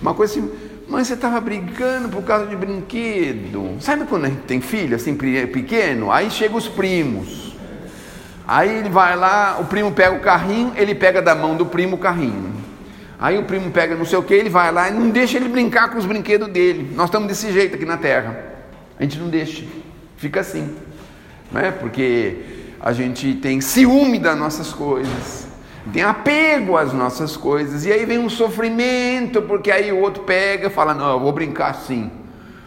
Uma 0.00 0.14
coisa 0.14 0.32
assim, 0.32 0.50
mas 0.90 1.06
você 1.06 1.14
estava 1.14 1.40
brigando 1.40 2.08
por 2.08 2.22
causa 2.24 2.46
de 2.46 2.56
brinquedo. 2.56 3.76
Sabe 3.78 4.04
quando 4.06 4.24
a 4.24 4.28
gente 4.28 4.42
tem 4.42 4.60
filho 4.60 4.96
assim 4.96 5.14
pequeno? 5.14 6.10
Aí 6.10 6.28
chegam 6.30 6.58
os 6.58 6.66
primos. 6.66 7.54
Aí 8.46 8.78
ele 8.78 8.88
vai 8.88 9.14
lá, 9.14 9.58
o 9.60 9.66
primo 9.66 9.92
pega 9.92 10.16
o 10.16 10.20
carrinho, 10.20 10.72
ele 10.76 10.92
pega 10.92 11.22
da 11.22 11.32
mão 11.32 11.56
do 11.56 11.64
primo 11.64 11.94
o 11.94 11.98
carrinho. 11.98 12.52
Aí 13.20 13.38
o 13.38 13.44
primo 13.44 13.70
pega 13.70 13.94
não 13.94 14.04
sei 14.04 14.18
o 14.18 14.22
que, 14.24 14.34
ele 14.34 14.50
vai 14.50 14.72
lá 14.72 14.88
e 14.88 14.92
não 14.92 15.10
deixa 15.10 15.36
ele 15.36 15.48
brincar 15.48 15.90
com 15.90 15.98
os 15.98 16.06
brinquedos 16.06 16.48
dele. 16.48 16.92
Nós 16.96 17.06
estamos 17.06 17.28
desse 17.28 17.52
jeito 17.52 17.76
aqui 17.76 17.84
na 17.84 17.96
terra. 17.96 18.36
A 18.98 19.02
gente 19.04 19.16
não 19.18 19.28
deixa. 19.28 19.64
Fica 20.16 20.40
assim. 20.40 20.74
Né? 21.52 21.70
Porque 21.70 22.36
a 22.80 22.92
gente 22.92 23.34
tem 23.34 23.60
ciúme 23.60 24.18
das 24.18 24.36
nossas 24.36 24.72
coisas. 24.72 25.49
Tem 25.92 26.02
apego 26.02 26.76
às 26.76 26.92
nossas 26.92 27.36
coisas. 27.36 27.84
E 27.84 27.92
aí 27.92 28.04
vem 28.04 28.18
um 28.18 28.28
sofrimento, 28.28 29.42
porque 29.42 29.70
aí 29.70 29.90
o 29.90 30.00
outro 30.00 30.22
pega 30.24 30.66
e 30.66 30.70
fala, 30.70 30.94
não, 30.94 31.12
eu 31.12 31.20
vou 31.20 31.32
brincar 31.32 31.74
sim. 31.74 32.10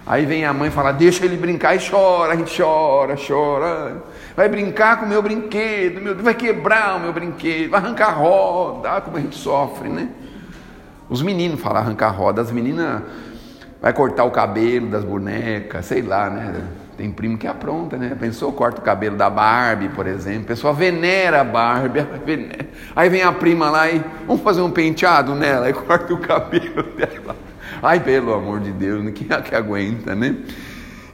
Aí 0.05 0.25
vem 0.25 0.43
a 0.43 0.51
mãe 0.51 0.67
e 0.67 0.71
fala, 0.71 0.91
deixa 0.91 1.23
ele 1.23 1.37
brincar 1.37 1.75
e 1.75 1.79
chora, 1.89 2.33
a 2.33 2.35
gente 2.35 2.61
chora, 2.61 3.15
chora. 3.15 4.03
Vai 4.35 4.49
brincar 4.49 4.99
com 4.99 5.05
o 5.05 5.09
meu 5.09 5.21
brinquedo, 5.21 6.01
meu, 6.01 6.15
vai 6.17 6.33
quebrar 6.33 6.97
o 6.97 6.99
meu 6.99 7.13
brinquedo, 7.13 7.69
vai 7.69 7.79
arrancar 7.79 8.07
a 8.07 8.11
roda, 8.11 8.97
ah, 8.97 9.01
como 9.01 9.15
a 9.15 9.21
gente 9.21 9.37
sofre, 9.37 9.87
né? 9.87 10.09
Os 11.09 11.21
meninos 11.21 11.61
falam 11.61 11.81
arrancar 11.81 12.09
roda, 12.09 12.41
as 12.41 12.51
meninas 12.51 13.01
vai 13.81 13.93
cortar 13.93 14.25
o 14.25 14.31
cabelo 14.31 14.87
das 14.87 15.05
bonecas, 15.05 15.85
sei 15.85 16.01
lá, 16.01 16.29
né? 16.29 16.63
Tem 16.97 17.11
primo 17.11 17.37
que 17.37 17.47
apronta, 17.47 17.97
né? 17.97 18.15
Pensou, 18.19 18.51
corta 18.51 18.79
o 18.79 18.83
cabelo 18.83 19.17
da 19.17 19.29
Barbie, 19.29 19.89
por 19.89 20.05
exemplo. 20.05 20.43
A 20.43 20.47
pessoa 20.47 20.73
venera 20.73 21.41
a 21.41 21.43
Barbie. 21.43 22.01
Venera. 22.23 22.67
Aí 22.95 23.09
vem 23.09 23.23
a 23.23 23.31
prima 23.31 23.69
lá 23.69 23.89
e 23.89 24.03
vamos 24.27 24.43
fazer 24.43 24.61
um 24.61 24.69
penteado 24.69 25.33
nela 25.33 25.67
e 25.69 25.73
corta 25.73 26.13
o 26.13 26.17
cabelo 26.17 26.83
dela. 26.95 27.35
Ai, 27.81 27.99
pelo 27.99 28.33
amor 28.33 28.59
de 28.59 28.71
Deus, 28.71 29.03
quem 29.13 29.27
é 29.29 29.41
que 29.41 29.55
aguenta, 29.55 30.13
né? 30.13 30.35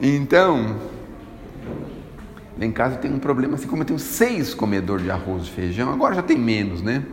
Então, 0.01 0.75
lá 2.57 2.65
em 2.65 2.71
casa 2.71 2.97
tem 2.97 3.11
um 3.11 3.19
problema 3.19 3.55
assim, 3.55 3.67
como 3.67 3.81
eu 3.81 3.85
tenho 3.85 3.99
seis 3.99 4.53
comedores 4.53 5.03
de 5.03 5.11
arroz 5.11 5.45
e 5.45 5.49
feijão, 5.49 5.91
agora 5.91 6.15
já 6.15 6.21
tem 6.21 6.37
menos, 6.37 6.81
né? 6.81 7.03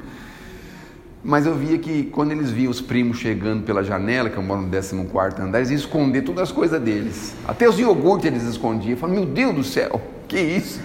Mas 1.26 1.44
eu 1.44 1.56
via 1.56 1.76
que 1.76 2.04
quando 2.04 2.30
eles 2.30 2.52
viam 2.52 2.70
os 2.70 2.80
primos 2.80 3.18
chegando 3.18 3.64
pela 3.64 3.82
janela, 3.82 4.30
que 4.30 4.36
eu 4.36 4.42
moro 4.44 4.62
no 4.62 4.70
14 4.70 5.42
andar, 5.42 5.58
eles 5.58 5.70
iam 5.70 5.76
esconder 5.76 6.22
todas 6.22 6.44
as 6.44 6.52
coisas 6.52 6.80
deles. 6.80 7.34
Até 7.48 7.68
os 7.68 7.76
iogurtes 7.80 8.26
eles 8.26 8.44
escondiam. 8.44 8.92
Eu 8.92 8.96
falei, 8.96 9.16
meu 9.16 9.26
Deus 9.26 9.52
do 9.52 9.64
céu, 9.64 10.00
que 10.28 10.38
isso? 10.38 10.80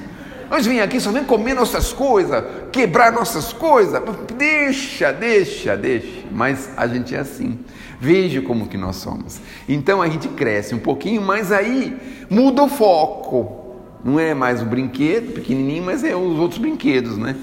Nós 0.49 0.65
vim 0.65 0.79
aqui 0.79 0.99
só 0.99 1.11
vem 1.11 1.23
comer 1.25 1.53
nossas 1.53 1.93
coisas, 1.93 2.43
quebrar 2.71 3.11
nossas 3.11 3.53
coisas. 3.53 4.01
Deixa, 4.35 5.13
deixa, 5.13 5.77
deixa. 5.77 6.25
Mas 6.31 6.71
a 6.75 6.87
gente 6.87 7.13
é 7.13 7.19
assim. 7.19 7.59
Veja 7.99 8.41
como 8.41 8.65
que 8.65 8.77
nós 8.77 8.95
somos. 8.95 9.39
Então 9.69 10.01
a 10.01 10.09
gente 10.09 10.27
cresce 10.29 10.73
um 10.73 10.79
pouquinho, 10.79 11.21
mas 11.21 11.51
aí 11.51 11.95
muda 12.27 12.63
o 12.63 12.67
foco. 12.67 13.75
Não 14.03 14.19
é 14.19 14.33
mais 14.33 14.59
o 14.59 14.65
brinquedo 14.65 15.33
pequenininho, 15.33 15.83
mas 15.83 16.03
é 16.03 16.15
os 16.15 16.39
outros 16.39 16.59
brinquedos, 16.59 17.15
né? 17.15 17.35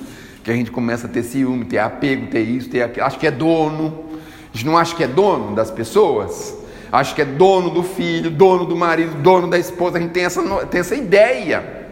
Que 0.49 0.53
a 0.53 0.57
gente 0.57 0.71
começa 0.71 1.07
a 1.07 1.11
ter 1.11 1.23
ciúme, 1.23 1.67
ter 1.67 1.77
apego, 1.77 2.29
ter 2.29 2.41
isso, 2.41 2.71
ter 2.71 2.83
aquilo. 2.83 3.05
Acho 3.05 3.19
que 3.19 3.27
é 3.27 3.31
dono. 3.31 4.05
A 4.53 4.57
gente 4.57 4.65
não 4.65 4.79
acha 4.79 4.97
que 4.97 5.05
é 5.05 5.07
dono 5.07 5.55
das 5.55 5.71
pessoas. 5.71 6.57
Acho 6.91 7.15
que 7.15 7.21
é 7.21 7.25
dono 7.27 7.69
do 7.69 7.83
filho, 7.83 8.31
dono 8.31 8.65
do 8.65 8.75
marido, 8.75 9.15
dono 9.23 9.47
da 9.47 9.59
esposa. 9.59 9.99
A 9.99 10.01
gente 10.01 10.13
tem 10.13 10.25
essa, 10.25 10.43
tem 10.67 10.81
essa 10.81 10.95
ideia. 10.95 11.91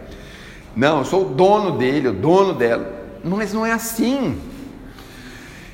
Não, 0.75 0.99
eu 0.99 1.05
sou 1.05 1.21
o 1.21 1.29
dono 1.35 1.77
dele, 1.77 2.07
o 2.07 2.13
dono 2.13 2.53
dela. 2.53 2.91
Mas 3.23 3.53
não 3.53 3.63
é 3.63 3.71
assim. 3.71 4.39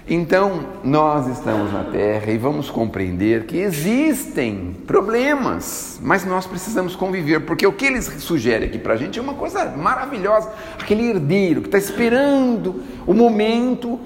Então, 0.07 0.65
nós 0.83 1.27
estamos 1.27 1.71
na 1.71 1.85
Terra 1.85 2.29
e 2.29 2.37
vamos 2.37 2.69
compreender 2.69 3.45
que 3.45 3.57
existem 3.57 4.75
problemas, 4.85 5.97
mas 6.01 6.25
nós 6.25 6.45
precisamos 6.45 6.93
conviver, 6.93 7.39
porque 7.41 7.65
o 7.65 7.71
que 7.71 7.85
eles 7.85 8.05
sugerem 8.19 8.67
aqui 8.67 8.77
para 8.77 8.95
a 8.95 8.97
gente 8.97 9.17
é 9.17 9.21
uma 9.21 9.35
coisa 9.35 9.63
maravilhosa. 9.65 10.51
Aquele 10.77 11.09
herdeiro 11.09 11.61
que 11.61 11.69
está 11.69 11.77
esperando 11.77 12.83
o 13.07 13.13
momento 13.13 13.97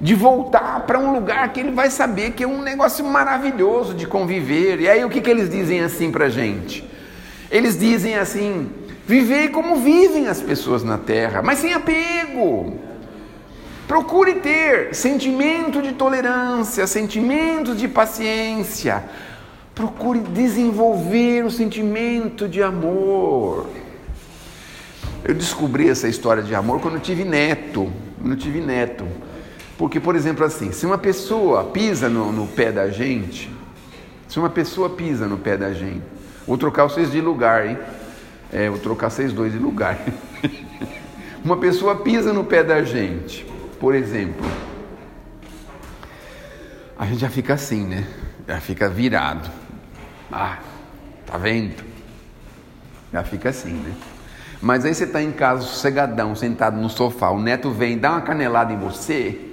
de 0.00 0.12
voltar 0.12 0.80
para 0.88 0.98
um 0.98 1.12
lugar 1.12 1.52
que 1.52 1.60
ele 1.60 1.70
vai 1.70 1.88
saber 1.88 2.32
que 2.32 2.42
é 2.42 2.48
um 2.48 2.60
negócio 2.60 3.04
maravilhoso 3.04 3.94
de 3.94 4.08
conviver. 4.08 4.80
E 4.80 4.88
aí, 4.88 5.04
o 5.04 5.08
que, 5.08 5.20
que 5.20 5.30
eles 5.30 5.48
dizem 5.48 5.82
assim 5.82 6.10
para 6.10 6.24
a 6.24 6.30
gente? 6.30 6.84
Eles 7.48 7.78
dizem 7.78 8.16
assim: 8.16 8.68
viver 9.06 9.50
como 9.50 9.76
vivem 9.76 10.26
as 10.26 10.40
pessoas 10.40 10.82
na 10.82 10.98
Terra, 10.98 11.42
mas 11.42 11.60
sem 11.60 11.72
apego 11.72 12.83
Procure 13.86 14.36
ter 14.36 14.94
sentimento 14.94 15.82
de 15.82 15.92
tolerância, 15.92 16.86
sentimento 16.86 17.74
de 17.74 17.86
paciência. 17.86 19.04
Procure 19.74 20.20
desenvolver 20.20 21.44
o 21.44 21.50
sentimento 21.50 22.48
de 22.48 22.62
amor. 22.62 23.66
Eu 25.22 25.34
descobri 25.34 25.88
essa 25.88 26.08
história 26.08 26.42
de 26.42 26.54
amor 26.54 26.80
quando 26.80 26.94
eu 26.94 27.00
tive 27.00 27.24
neto. 27.24 27.92
Quando 28.18 28.32
eu 28.32 28.38
tive 28.38 28.60
neto. 28.60 29.06
Porque, 29.76 30.00
por 30.00 30.16
exemplo, 30.16 30.46
assim, 30.46 30.72
se 30.72 30.86
uma 30.86 30.96
pessoa 30.96 31.64
pisa 31.64 32.08
no, 32.08 32.32
no 32.32 32.46
pé 32.46 32.72
da 32.72 32.88
gente, 32.88 33.50
se 34.28 34.38
uma 34.38 34.48
pessoa 34.48 34.88
pisa 34.88 35.26
no 35.26 35.36
pé 35.36 35.58
da 35.58 35.74
gente, 35.74 36.02
vou 36.46 36.56
trocar 36.56 36.84
vocês 36.84 37.12
de 37.12 37.20
lugar, 37.20 37.66
hein? 37.66 37.76
É, 38.50 38.70
vou 38.70 38.78
trocar 38.78 39.10
vocês 39.10 39.30
dois 39.30 39.52
de 39.52 39.58
lugar. 39.58 39.98
uma 41.44 41.58
pessoa 41.58 41.96
pisa 41.96 42.32
no 42.32 42.44
pé 42.44 42.62
da 42.62 42.82
gente 42.82 43.52
por 43.84 43.94
exemplo, 43.94 44.46
a 46.98 47.04
gente 47.04 47.18
já 47.18 47.28
fica 47.28 47.52
assim, 47.52 47.84
né? 47.84 48.06
Já 48.48 48.58
fica 48.58 48.88
virado. 48.88 49.50
Ah, 50.32 50.58
tá 51.26 51.36
vendo? 51.36 51.84
Já 53.12 53.22
fica 53.22 53.50
assim, 53.50 53.74
né? 53.74 53.94
Mas 54.62 54.86
aí 54.86 54.94
você 54.94 55.04
está 55.04 55.20
em 55.22 55.30
casa 55.32 55.66
sossegadão, 55.66 56.34
sentado 56.34 56.78
no 56.78 56.88
sofá, 56.88 57.28
o 57.28 57.38
neto 57.38 57.70
vem 57.72 57.98
dá 57.98 58.12
uma 58.12 58.22
canelada 58.22 58.72
em 58.72 58.78
você. 58.78 59.52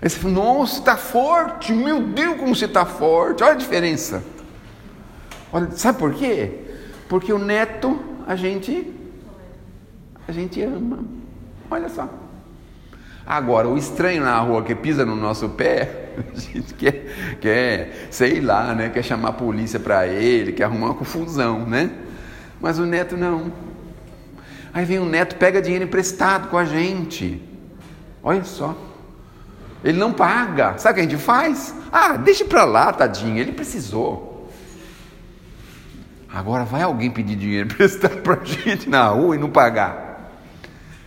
Aí 0.00 0.08
você 0.08 0.18
fala, 0.18 0.32
nossa, 0.32 0.78
está 0.78 0.96
forte, 0.96 1.70
meu 1.74 2.00
Deus, 2.00 2.38
como 2.38 2.56
você 2.56 2.64
está 2.64 2.86
forte, 2.86 3.42
olha 3.42 3.52
a 3.52 3.56
diferença. 3.56 4.24
Olha, 5.52 5.70
sabe 5.72 5.98
por 5.98 6.14
quê? 6.14 6.50
Porque 7.10 7.30
o 7.30 7.38
neto 7.38 8.00
a 8.26 8.36
gente 8.36 8.90
a 10.26 10.32
gente 10.32 10.62
ama. 10.62 11.04
Olha 11.70 11.90
só. 11.90 12.23
Agora, 13.26 13.68
o 13.68 13.78
estranho 13.78 14.22
na 14.22 14.38
rua 14.38 14.62
que 14.62 14.74
pisa 14.74 15.04
no 15.06 15.16
nosso 15.16 15.48
pé, 15.48 16.12
a 16.18 16.36
gente 16.38 16.74
quer, 16.74 17.36
quer 17.40 18.08
sei 18.10 18.40
lá, 18.40 18.74
né? 18.74 18.90
quer 18.90 19.02
chamar 19.02 19.30
a 19.30 19.32
polícia 19.32 19.80
para 19.80 20.06
ele, 20.06 20.52
quer 20.52 20.64
arrumar 20.64 20.88
uma 20.88 20.94
confusão, 20.94 21.64
né? 21.66 21.90
Mas 22.60 22.78
o 22.78 22.84
neto 22.84 23.16
não. 23.16 23.50
Aí 24.72 24.84
vem 24.84 24.98
o 24.98 25.06
neto, 25.06 25.36
pega 25.36 25.62
dinheiro 25.62 25.84
emprestado 25.84 26.48
com 26.48 26.58
a 26.58 26.64
gente. 26.64 27.40
Olha 28.22 28.44
só. 28.44 28.76
Ele 29.82 29.98
não 29.98 30.12
paga. 30.12 30.76
Sabe 30.78 30.92
o 30.92 30.94
que 30.94 31.00
a 31.00 31.10
gente 31.10 31.22
faz? 31.22 31.74
Ah, 31.92 32.16
deixa 32.16 32.44
para 32.44 32.64
lá, 32.64 32.92
tadinho, 32.92 33.38
ele 33.38 33.52
precisou. 33.52 34.50
Agora 36.32 36.64
vai 36.64 36.82
alguém 36.82 37.10
pedir 37.10 37.36
dinheiro 37.36 37.68
emprestado 37.72 38.20
para 38.22 38.40
a 38.40 38.44
gente 38.44 38.88
na 38.88 39.08
rua 39.08 39.36
e 39.36 39.38
não 39.38 39.48
pagar. 39.48 40.32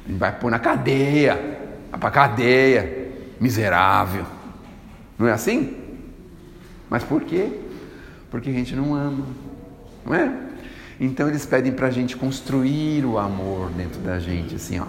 Gente 0.07 0.17
vai 0.17 0.31
pôr 0.31 0.49
na 0.49 0.57
cadeia. 0.57 1.66
Vai 1.91 1.99
para 1.99 2.11
cadeia, 2.11 3.11
miserável. 3.39 4.25
Não 5.17 5.27
é 5.27 5.31
assim? 5.31 5.75
Mas 6.89 7.03
por 7.03 7.23
quê? 7.23 7.49
Porque 8.29 8.49
a 8.49 8.53
gente 8.53 8.75
não 8.75 8.93
ama, 8.93 9.25
não 10.05 10.13
é? 10.13 10.31
Então 10.99 11.27
eles 11.27 11.45
pedem 11.45 11.71
para 11.71 11.87
a 11.87 11.91
gente 11.91 12.15
construir 12.17 13.05
o 13.05 13.17
amor 13.17 13.69
dentro 13.71 13.99
da 14.01 14.19
gente, 14.19 14.55
assim, 14.55 14.79
ó. 14.79 14.85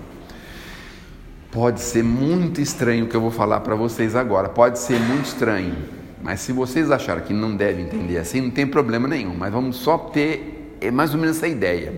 Pode 1.50 1.81
ser 1.81 2.02
muito 2.02 2.61
estranho 2.61 3.07
o 3.07 3.09
que 3.09 3.17
eu 3.17 3.21
vou 3.21 3.31
falar 3.31 3.61
para 3.61 3.75
vocês 3.75 4.14
agora, 4.14 4.49
pode 4.49 4.78
ser 4.78 5.00
muito 5.00 5.26
estranho, 5.26 5.75
mas 6.23 6.40
se 6.40 6.52
vocês 6.52 6.90
acharem 6.90 7.25
que 7.25 7.33
não 7.33 7.57
devem 7.57 7.87
entender 7.87 8.19
assim, 8.19 8.40
não 8.40 8.50
tem 8.50 8.67
problema 8.67 9.09
nenhum, 9.09 9.35
mas 9.35 9.52
vamos 9.52 9.76
só 9.76 9.97
ter 9.97 10.76
é 10.81 10.90
mais 10.90 11.14
ou 11.14 11.21
menos 11.21 11.37
essa 11.37 11.49
ideia. 11.49 11.93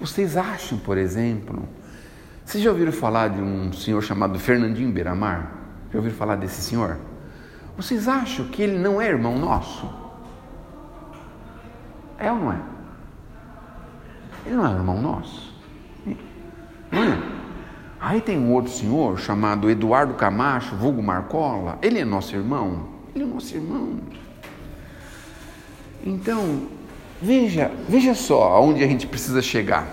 Vocês 0.00 0.36
acham, 0.36 0.78
por 0.78 0.98
exemplo, 0.98 1.68
vocês 2.48 2.64
já 2.64 2.70
ouviram 2.70 2.92
falar 2.92 3.28
de 3.28 3.42
um 3.42 3.70
senhor 3.74 4.02
chamado 4.02 4.38
Fernandinho 4.38 4.90
Beiramar? 4.90 5.52
Já 5.92 5.98
ouviram 5.98 6.16
falar 6.16 6.34
desse 6.36 6.62
senhor? 6.62 6.96
Vocês 7.76 8.08
acham 8.08 8.46
que 8.46 8.62
ele 8.62 8.78
não 8.78 8.98
é 8.98 9.06
irmão 9.06 9.38
nosso? 9.38 9.86
É 12.18 12.32
ou 12.32 12.38
não 12.38 12.52
é? 12.54 12.58
Ele 14.46 14.56
não 14.56 14.66
é 14.66 14.70
irmão 14.70 14.98
nosso? 14.98 15.54
Não 16.90 17.04
é? 17.04 17.18
Aí 18.00 18.22
tem 18.22 18.38
um 18.38 18.50
outro 18.54 18.72
senhor 18.72 19.18
chamado 19.18 19.68
Eduardo 19.68 20.14
Camacho, 20.14 20.74
vulgo 20.74 21.02
Marcola. 21.02 21.78
Ele 21.82 21.98
é 21.98 22.04
nosso 22.06 22.34
irmão? 22.34 22.88
Ele 23.14 23.24
é 23.24 23.26
nosso 23.26 23.54
irmão. 23.54 23.98
Então, 26.02 26.62
veja, 27.20 27.70
veja 27.86 28.14
só 28.14 28.54
aonde 28.54 28.82
a 28.82 28.86
gente 28.86 29.06
precisa 29.06 29.42
chegar. 29.42 29.86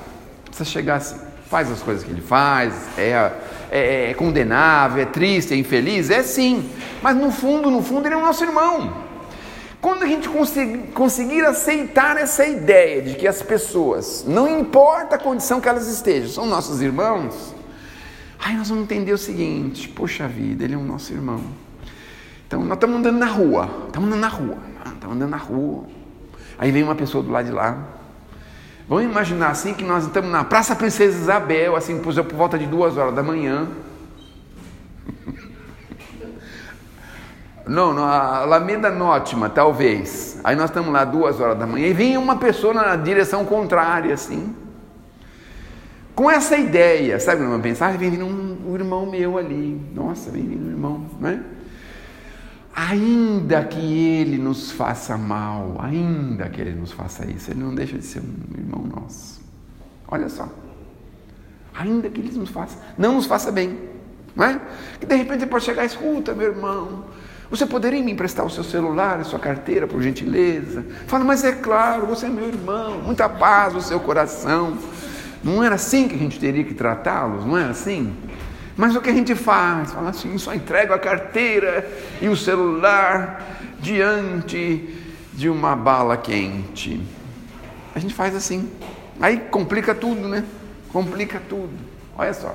Precisa 0.46 0.64
chegar 0.64 0.96
assim 0.96 1.25
faz 1.56 1.72
as 1.72 1.82
coisas 1.82 2.04
que 2.04 2.12
ele 2.12 2.20
faz, 2.20 2.74
é, 2.98 3.32
é, 3.72 4.12
é 4.12 4.14
condenável, 4.14 5.02
é 5.02 5.06
triste, 5.06 5.54
é 5.54 5.58
infeliz, 5.58 6.10
é 6.10 6.22
sim, 6.22 6.70
mas 7.02 7.16
no 7.16 7.32
fundo, 7.32 7.72
no 7.72 7.82
fundo, 7.82 8.06
ele 8.06 8.14
é 8.14 8.18
o 8.18 8.22
nosso 8.22 8.44
irmão. 8.44 8.94
Quando 9.80 10.04
a 10.04 10.06
gente 10.06 10.28
conseguir, 10.94 11.46
aceitar 11.46 12.18
essa 12.18 12.46
ideia 12.46 13.02
de 13.02 13.16
que 13.16 13.26
as 13.26 13.42
pessoas, 13.42 14.26
não 14.28 14.60
importa 14.60 15.16
a 15.16 15.18
condição 15.18 15.62
que 15.62 15.70
elas 15.70 15.88
estejam, 15.88 16.28
são 16.28 16.46
nossos 16.46 16.82
irmãos, 16.82 17.56
aí 18.38 18.58
nós 18.58 18.68
vamos 18.68 18.84
entender 18.84 19.14
o 19.14 19.18
seguinte: 19.18 19.88
poxa 19.88 20.28
vida, 20.28 20.66
ele 20.66 20.74
é 20.74 20.78
o 20.78 20.84
nosso 20.84 21.14
irmão. 21.14 21.42
Então 22.46 22.66
nós 22.66 22.74
estamos 22.74 22.98
andando 22.98 23.18
na 23.18 23.28
rua, 23.28 23.86
estamos 23.88 24.10
andando 24.10 24.20
na 24.20 24.28
rua, 24.28 24.58
estamos 24.94 25.16
andando 25.16 25.30
na 25.30 25.38
rua. 25.38 25.86
Aí 26.58 26.70
vem 26.70 26.84
uma 26.84 26.96
pessoa 26.96 27.24
do 27.24 27.32
lado 27.32 27.46
de 27.46 27.54
lá, 27.54 27.95
Vamos 28.88 29.04
imaginar 29.04 29.50
assim 29.50 29.74
que 29.74 29.84
nós 29.84 30.06
estamos 30.06 30.30
na 30.30 30.44
Praça 30.44 30.76
Princesa 30.76 31.18
Isabel, 31.18 31.76
assim, 31.76 32.00
por, 32.00 32.14
volta 32.36 32.58
de 32.58 32.68
duas 32.68 32.98
horas 32.98 33.16
da 33.16 33.24
manhã. 33.24 33.68
Não, 37.68 37.94
na 37.96 38.42
Alameda 38.42 38.92
Nótima, 38.92 39.50
talvez. 39.50 40.40
Aí 40.44 40.56
nós 40.56 40.70
estamos 40.70 40.94
lá 40.94 41.04
duas 41.04 41.40
horas 41.40 41.58
da 41.58 41.66
manhã 41.66 41.88
e 41.88 41.94
vem 41.94 42.16
uma 42.16 42.36
pessoa 42.36 42.76
na 42.76 42.96
direção 42.96 43.44
contrária, 43.44 44.14
assim. 44.14 44.56
Com 46.14 46.30
essa 46.30 46.56
ideia, 46.56 47.20
sabe? 47.20 47.42
Pensar, 47.64 47.88
ah, 47.88 47.98
vem 47.98 48.12
vindo 48.12 48.26
um, 48.26 48.70
um 48.70 48.76
irmão 48.76 49.08
meu 49.08 49.40
ali. 49.40 49.82
Nossa, 49.96 50.30
vem 50.30 50.44
vindo 50.44 50.68
um 50.68 50.72
irmão, 50.72 51.06
não 51.20 51.30
é? 51.30 51.40
Ainda 52.76 53.64
que 53.64 53.80
ele 53.80 54.38
nos 54.38 54.72
faça 54.72 55.18
mal, 55.18 55.78
ainda 55.80 56.50
que 56.50 56.60
ele 56.60 56.74
nos 56.74 56.92
faça 56.92 57.26
isso, 57.26 57.52
ele 57.52 57.64
não 57.64 57.74
deixa 57.74 57.98
de 57.98 58.04
ser 58.04 58.20
um 58.20 58.58
irmão 58.58 58.86
nosso. 58.86 59.42
Olha 60.08 60.28
só. 60.28 60.50
Ainda 61.74 62.10
que 62.10 62.20
ele 62.20 62.38
nos 62.38 62.50
faça, 62.50 62.78
não 62.98 63.16
nos 63.16 63.26
faça 63.26 63.52
bem, 63.52 63.80
não 64.36 64.46
é? 64.46 64.62
Que 65.00 65.06
de 65.06 65.16
repente 65.16 65.44
ele 65.44 65.52
pode 65.52 65.64
chegar, 65.64 65.86
escuta, 65.86 66.34
meu 66.34 66.50
irmão, 66.50 67.06
você 67.50 67.66
poderia 67.66 68.02
me 68.04 68.12
emprestar 68.12 68.46
o 68.46 68.50
seu 68.50 68.64
celular, 68.64 69.20
a 69.20 69.24
sua 69.24 69.40
carteira, 69.40 69.88
por 69.88 70.02
gentileza? 70.02 70.86
Fala, 71.08 71.24
mas 71.24 71.44
é 71.44 71.54
claro, 71.54 72.06
você 72.06 72.26
é 72.26 72.30
meu 72.30 72.48
irmão, 72.48 73.02
muita 73.02 73.30
paz 73.30 73.74
no 73.74 73.82
seu 73.82 74.00
coração. 74.00 74.78
Não 75.44 75.64
era 75.64 75.76
assim 75.76 76.08
que 76.08 76.16
a 76.16 76.18
gente 76.18 76.40
teria 76.40 76.64
que 76.64 76.74
tratá-los, 76.74 77.46
não 77.46 77.58
é 77.58 77.66
assim? 77.66 78.16
Mas 78.78 78.96
o 78.96 79.02
que 79.02 79.10
a 79.10 79.14
gente 79.14 79.36
faz? 79.36 79.92
Fala 79.92 80.10
assim, 80.10 80.38
só 80.38 80.54
entrego 80.54 80.94
a 80.94 81.00
carteira 81.00 81.90
e 82.22 82.28
o 82.28 82.36
celular 82.36 83.44
diante 83.80 84.90
de 85.34 85.50
uma 85.50 85.76
bala 85.76 86.18
quente. 86.18 87.02
A 87.94 88.00
gente 88.00 88.14
faz 88.14 88.36
assim. 88.36 88.70
Aí 89.20 89.38
complica 89.50 89.96
tudo, 89.96 90.28
né? 90.28 90.44
Complica 90.92 91.42
tudo. 91.48 91.72
Olha 92.18 92.34
só. 92.34 92.54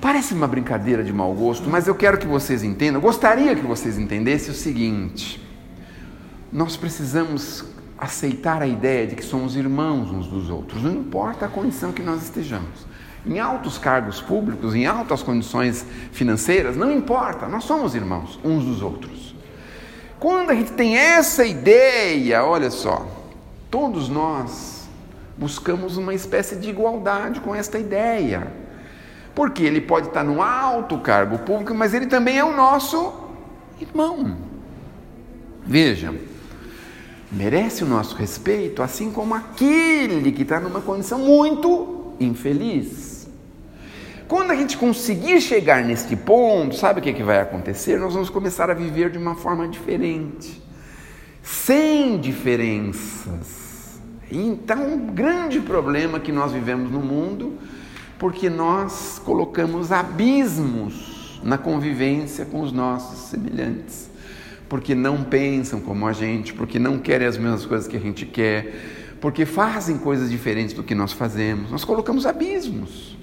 Parece 0.00 0.34
uma 0.34 0.46
brincadeira 0.46 1.02
de 1.02 1.12
mau 1.12 1.32
gosto, 1.32 1.68
mas 1.68 1.88
eu 1.88 1.94
quero 1.94 2.18
que 2.18 2.26
vocês 2.26 2.62
entendam, 2.62 3.00
gostaria 3.00 3.56
que 3.56 3.62
vocês 3.62 3.98
entendessem 3.98 4.50
o 4.52 4.54
seguinte: 4.54 5.42
nós 6.52 6.76
precisamos 6.76 7.64
aceitar 7.98 8.60
a 8.60 8.66
ideia 8.66 9.06
de 9.06 9.16
que 9.16 9.24
somos 9.24 9.56
irmãos 9.56 10.10
uns 10.10 10.26
dos 10.26 10.50
outros, 10.50 10.82
não 10.82 10.92
importa 10.92 11.46
a 11.46 11.48
condição 11.48 11.92
que 11.92 12.02
nós 12.02 12.22
estejamos. 12.22 12.86
Em 13.26 13.40
altos 13.40 13.76
cargos 13.76 14.20
públicos, 14.20 14.74
em 14.74 14.86
altas 14.86 15.22
condições 15.22 15.84
financeiras, 16.12 16.76
não 16.76 16.92
importa, 16.92 17.48
nós 17.48 17.64
somos 17.64 17.94
irmãos 17.94 18.38
uns 18.44 18.64
dos 18.64 18.82
outros. 18.82 19.34
Quando 20.20 20.50
a 20.50 20.54
gente 20.54 20.72
tem 20.72 20.96
essa 20.96 21.44
ideia, 21.44 22.44
olha 22.44 22.70
só, 22.70 23.06
todos 23.70 24.08
nós 24.08 24.88
buscamos 25.36 25.96
uma 25.96 26.14
espécie 26.14 26.56
de 26.56 26.70
igualdade 26.70 27.40
com 27.40 27.54
esta 27.54 27.78
ideia. 27.78 28.52
Porque 29.34 29.62
ele 29.62 29.80
pode 29.80 30.06
estar 30.06 30.24
no 30.24 30.40
alto 30.40 30.98
cargo 30.98 31.38
público, 31.40 31.74
mas 31.74 31.92
ele 31.92 32.06
também 32.06 32.38
é 32.38 32.44
o 32.44 32.56
nosso 32.56 33.12
irmão. 33.80 34.36
Veja, 35.66 36.14
merece 37.30 37.84
o 37.84 37.86
nosso 37.86 38.14
respeito, 38.14 38.82
assim 38.82 39.10
como 39.10 39.34
aquele 39.34 40.32
que 40.32 40.42
está 40.42 40.58
numa 40.60 40.80
condição 40.80 41.18
muito 41.18 42.14
infeliz. 42.18 43.15
Quando 44.28 44.50
a 44.50 44.56
gente 44.56 44.76
conseguir 44.76 45.40
chegar 45.40 45.84
neste 45.84 46.16
ponto, 46.16 46.74
sabe 46.74 47.00
o 47.00 47.02
que, 47.02 47.12
que 47.12 47.22
vai 47.22 47.40
acontecer? 47.40 47.98
Nós 47.98 48.12
vamos 48.12 48.28
começar 48.28 48.70
a 48.70 48.74
viver 48.74 49.10
de 49.10 49.18
uma 49.18 49.34
forma 49.34 49.68
diferente, 49.68 50.62
sem 51.42 52.18
diferenças. 52.18 54.00
Então, 54.30 54.94
um 54.94 55.06
grande 55.06 55.60
problema 55.60 56.18
que 56.18 56.32
nós 56.32 56.52
vivemos 56.52 56.90
no 56.90 57.00
mundo, 57.00 57.58
porque 58.18 58.50
nós 58.50 59.20
colocamos 59.24 59.92
abismos 59.92 61.40
na 61.44 61.56
convivência 61.56 62.44
com 62.44 62.60
os 62.60 62.72
nossos 62.72 63.28
semelhantes 63.28 64.16
porque 64.68 64.94
não 64.94 65.22
pensam 65.22 65.80
como 65.80 66.06
a 66.06 66.12
gente, 66.12 66.52
porque 66.52 66.78
não 66.78 66.98
querem 66.98 67.26
as 67.26 67.38
mesmas 67.38 67.64
coisas 67.64 67.86
que 67.86 67.96
a 67.96 68.00
gente 68.00 68.26
quer, 68.26 69.16
porque 69.20 69.46
fazem 69.46 69.98
coisas 69.98 70.30
diferentes 70.30 70.74
do 70.74 70.82
que 70.82 70.94
nós 70.94 71.12
fazemos. 71.12 71.70
Nós 71.70 71.84
colocamos 71.84 72.26
abismos. 72.26 73.16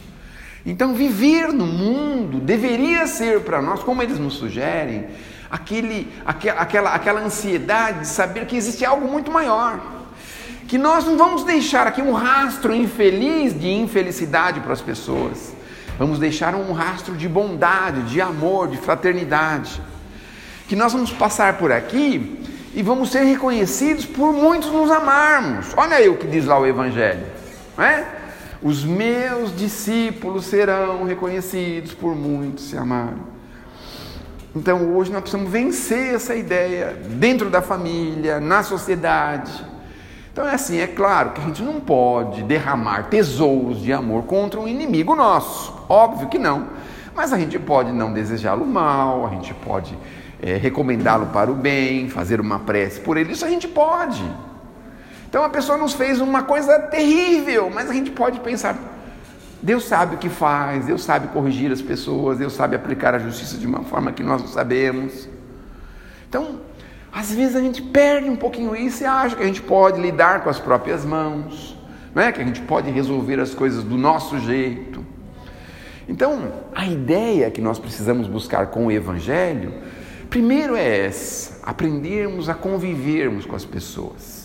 Então, 0.65 0.93
viver 0.93 1.51
no 1.51 1.65
mundo 1.65 2.39
deveria 2.39 3.05
ser 3.07 3.41
para 3.41 3.61
nós, 3.61 3.81
como 3.83 4.01
eles 4.01 4.17
nos 4.17 4.35
sugerem, 4.35 5.07
aquele, 5.51 6.11
aquela, 6.25 6.93
aquela 6.93 7.21
ansiedade 7.21 8.01
de 8.01 8.07
saber 8.07 8.45
que 8.45 8.55
existe 8.55 8.85
algo 8.85 9.07
muito 9.07 9.31
maior. 9.31 9.79
Que 10.67 10.77
nós 10.77 11.05
não 11.05 11.17
vamos 11.17 11.43
deixar 11.43 11.85
aqui 11.85 12.01
um 12.01 12.13
rastro 12.13 12.73
infeliz 12.73 13.57
de 13.59 13.69
infelicidade 13.69 14.61
para 14.61 14.73
as 14.73 14.81
pessoas. 14.81 15.53
Vamos 15.99 16.17
deixar 16.17 16.55
um 16.55 16.71
rastro 16.71 17.15
de 17.15 17.27
bondade, 17.27 18.01
de 18.03 18.21
amor, 18.21 18.69
de 18.69 18.77
fraternidade 18.77 19.81
que 20.67 20.75
nós 20.75 20.93
vamos 20.93 21.11
passar 21.11 21.57
por 21.57 21.71
aqui 21.71 22.39
e 22.73 22.81
vamos 22.81 23.11
ser 23.11 23.23
reconhecidos 23.23 24.05
por 24.05 24.33
muitos 24.33 24.71
nos 24.71 24.89
amarmos. 24.89 25.67
Olha 25.77 25.97
aí 25.97 26.09
o 26.09 26.17
que 26.17 26.25
diz 26.25 26.45
lá 26.45 26.57
o 26.57 26.65
Evangelho, 26.65 27.25
não 27.77 27.85
é? 27.85 28.07
Os 28.63 28.85
meus 28.85 29.53
discípulos 29.53 30.45
serão 30.45 31.03
reconhecidos 31.03 31.93
por 31.93 32.15
muitos 32.15 32.69
se 32.69 32.77
amarem. 32.77 33.21
Então 34.55 34.95
hoje 34.95 35.11
nós 35.11 35.21
precisamos 35.21 35.51
vencer 35.51 36.15
essa 36.15 36.33
ideia 36.33 36.97
dentro 37.09 37.49
da 37.49 37.61
família, 37.61 38.39
na 38.39 38.63
sociedade. 38.63 39.51
Então 40.31 40.47
é 40.47 40.53
assim, 40.53 40.77
é 40.79 40.87
claro 40.87 41.31
que 41.31 41.41
a 41.41 41.43
gente 41.43 41.61
não 41.61 41.81
pode 41.81 42.41
derramar 42.43 43.09
tesouros 43.09 43.81
de 43.81 43.91
amor 43.91 44.23
contra 44.23 44.59
um 44.61 44.67
inimigo 44.67 45.13
nosso, 45.13 45.73
óbvio 45.89 46.29
que 46.29 46.39
não. 46.39 46.67
Mas 47.13 47.33
a 47.33 47.37
gente 47.37 47.59
pode 47.59 47.91
não 47.91 48.13
desejá-lo 48.13 48.65
mal, 48.65 49.27
a 49.27 49.29
gente 49.29 49.53
pode 49.53 49.93
é, 50.41 50.55
recomendá-lo 50.55 51.25
para 51.27 51.51
o 51.51 51.53
bem, 51.53 52.07
fazer 52.07 52.39
uma 52.39 52.59
prece 52.59 53.01
por 53.01 53.17
ele, 53.17 53.33
isso 53.33 53.43
a 53.43 53.49
gente 53.49 53.67
pode. 53.67 54.23
Então 55.33 55.43
a 55.43 55.49
pessoa 55.49 55.79
nos 55.79 55.93
fez 55.93 56.21
uma 56.21 56.43
coisa 56.43 56.77
terrível, 56.77 57.67
mas 57.73 57.89
a 57.89 57.93
gente 57.93 58.11
pode 58.11 58.39
pensar: 58.41 58.77
Deus 59.63 59.85
sabe 59.85 60.13
o 60.13 60.19
que 60.19 60.29
faz, 60.29 60.85
Deus 60.85 61.03
sabe 61.03 61.29
corrigir 61.29 61.71
as 61.71 61.81
pessoas, 61.81 62.37
Deus 62.37 62.53
sabe 62.53 62.75
aplicar 62.75 63.15
a 63.15 63.17
justiça 63.17 63.57
de 63.57 63.65
uma 63.65 63.81
forma 63.83 64.11
que 64.11 64.21
nós 64.21 64.43
não 64.43 64.47
sabemos. 64.47 65.27
Então, 66.29 66.59
às 67.11 67.33
vezes 67.33 67.55
a 67.55 67.61
gente 67.61 67.81
perde 67.81 68.29
um 68.29 68.35
pouquinho 68.35 68.75
isso 68.75 69.01
e 69.01 69.07
acha 69.07 69.35
que 69.35 69.41
a 69.41 69.47
gente 69.47 69.63
pode 69.63 69.99
lidar 69.99 70.43
com 70.43 70.51
as 70.51 70.59
próprias 70.59 71.03
mãos, 71.03 71.75
não 72.13 72.21
é? 72.21 72.31
que 72.31 72.39
a 72.39 72.45
gente 72.45 72.61
pode 72.61 72.91
resolver 72.91 73.39
as 73.39 73.55
coisas 73.55 73.83
do 73.83 73.97
nosso 73.97 74.37
jeito. 74.37 75.03
Então, 76.07 76.53
a 76.75 76.85
ideia 76.85 77.49
que 77.49 77.59
nós 77.59 77.79
precisamos 77.79 78.27
buscar 78.27 78.67
com 78.67 78.85
o 78.85 78.91
Evangelho 78.91 79.73
Primeiro 80.29 80.75
é 80.75 81.05
essa, 81.05 81.59
aprendermos 81.61 82.49
a 82.49 82.55
convivermos 82.55 83.45
com 83.45 83.55
as 83.55 83.65
pessoas. 83.65 84.42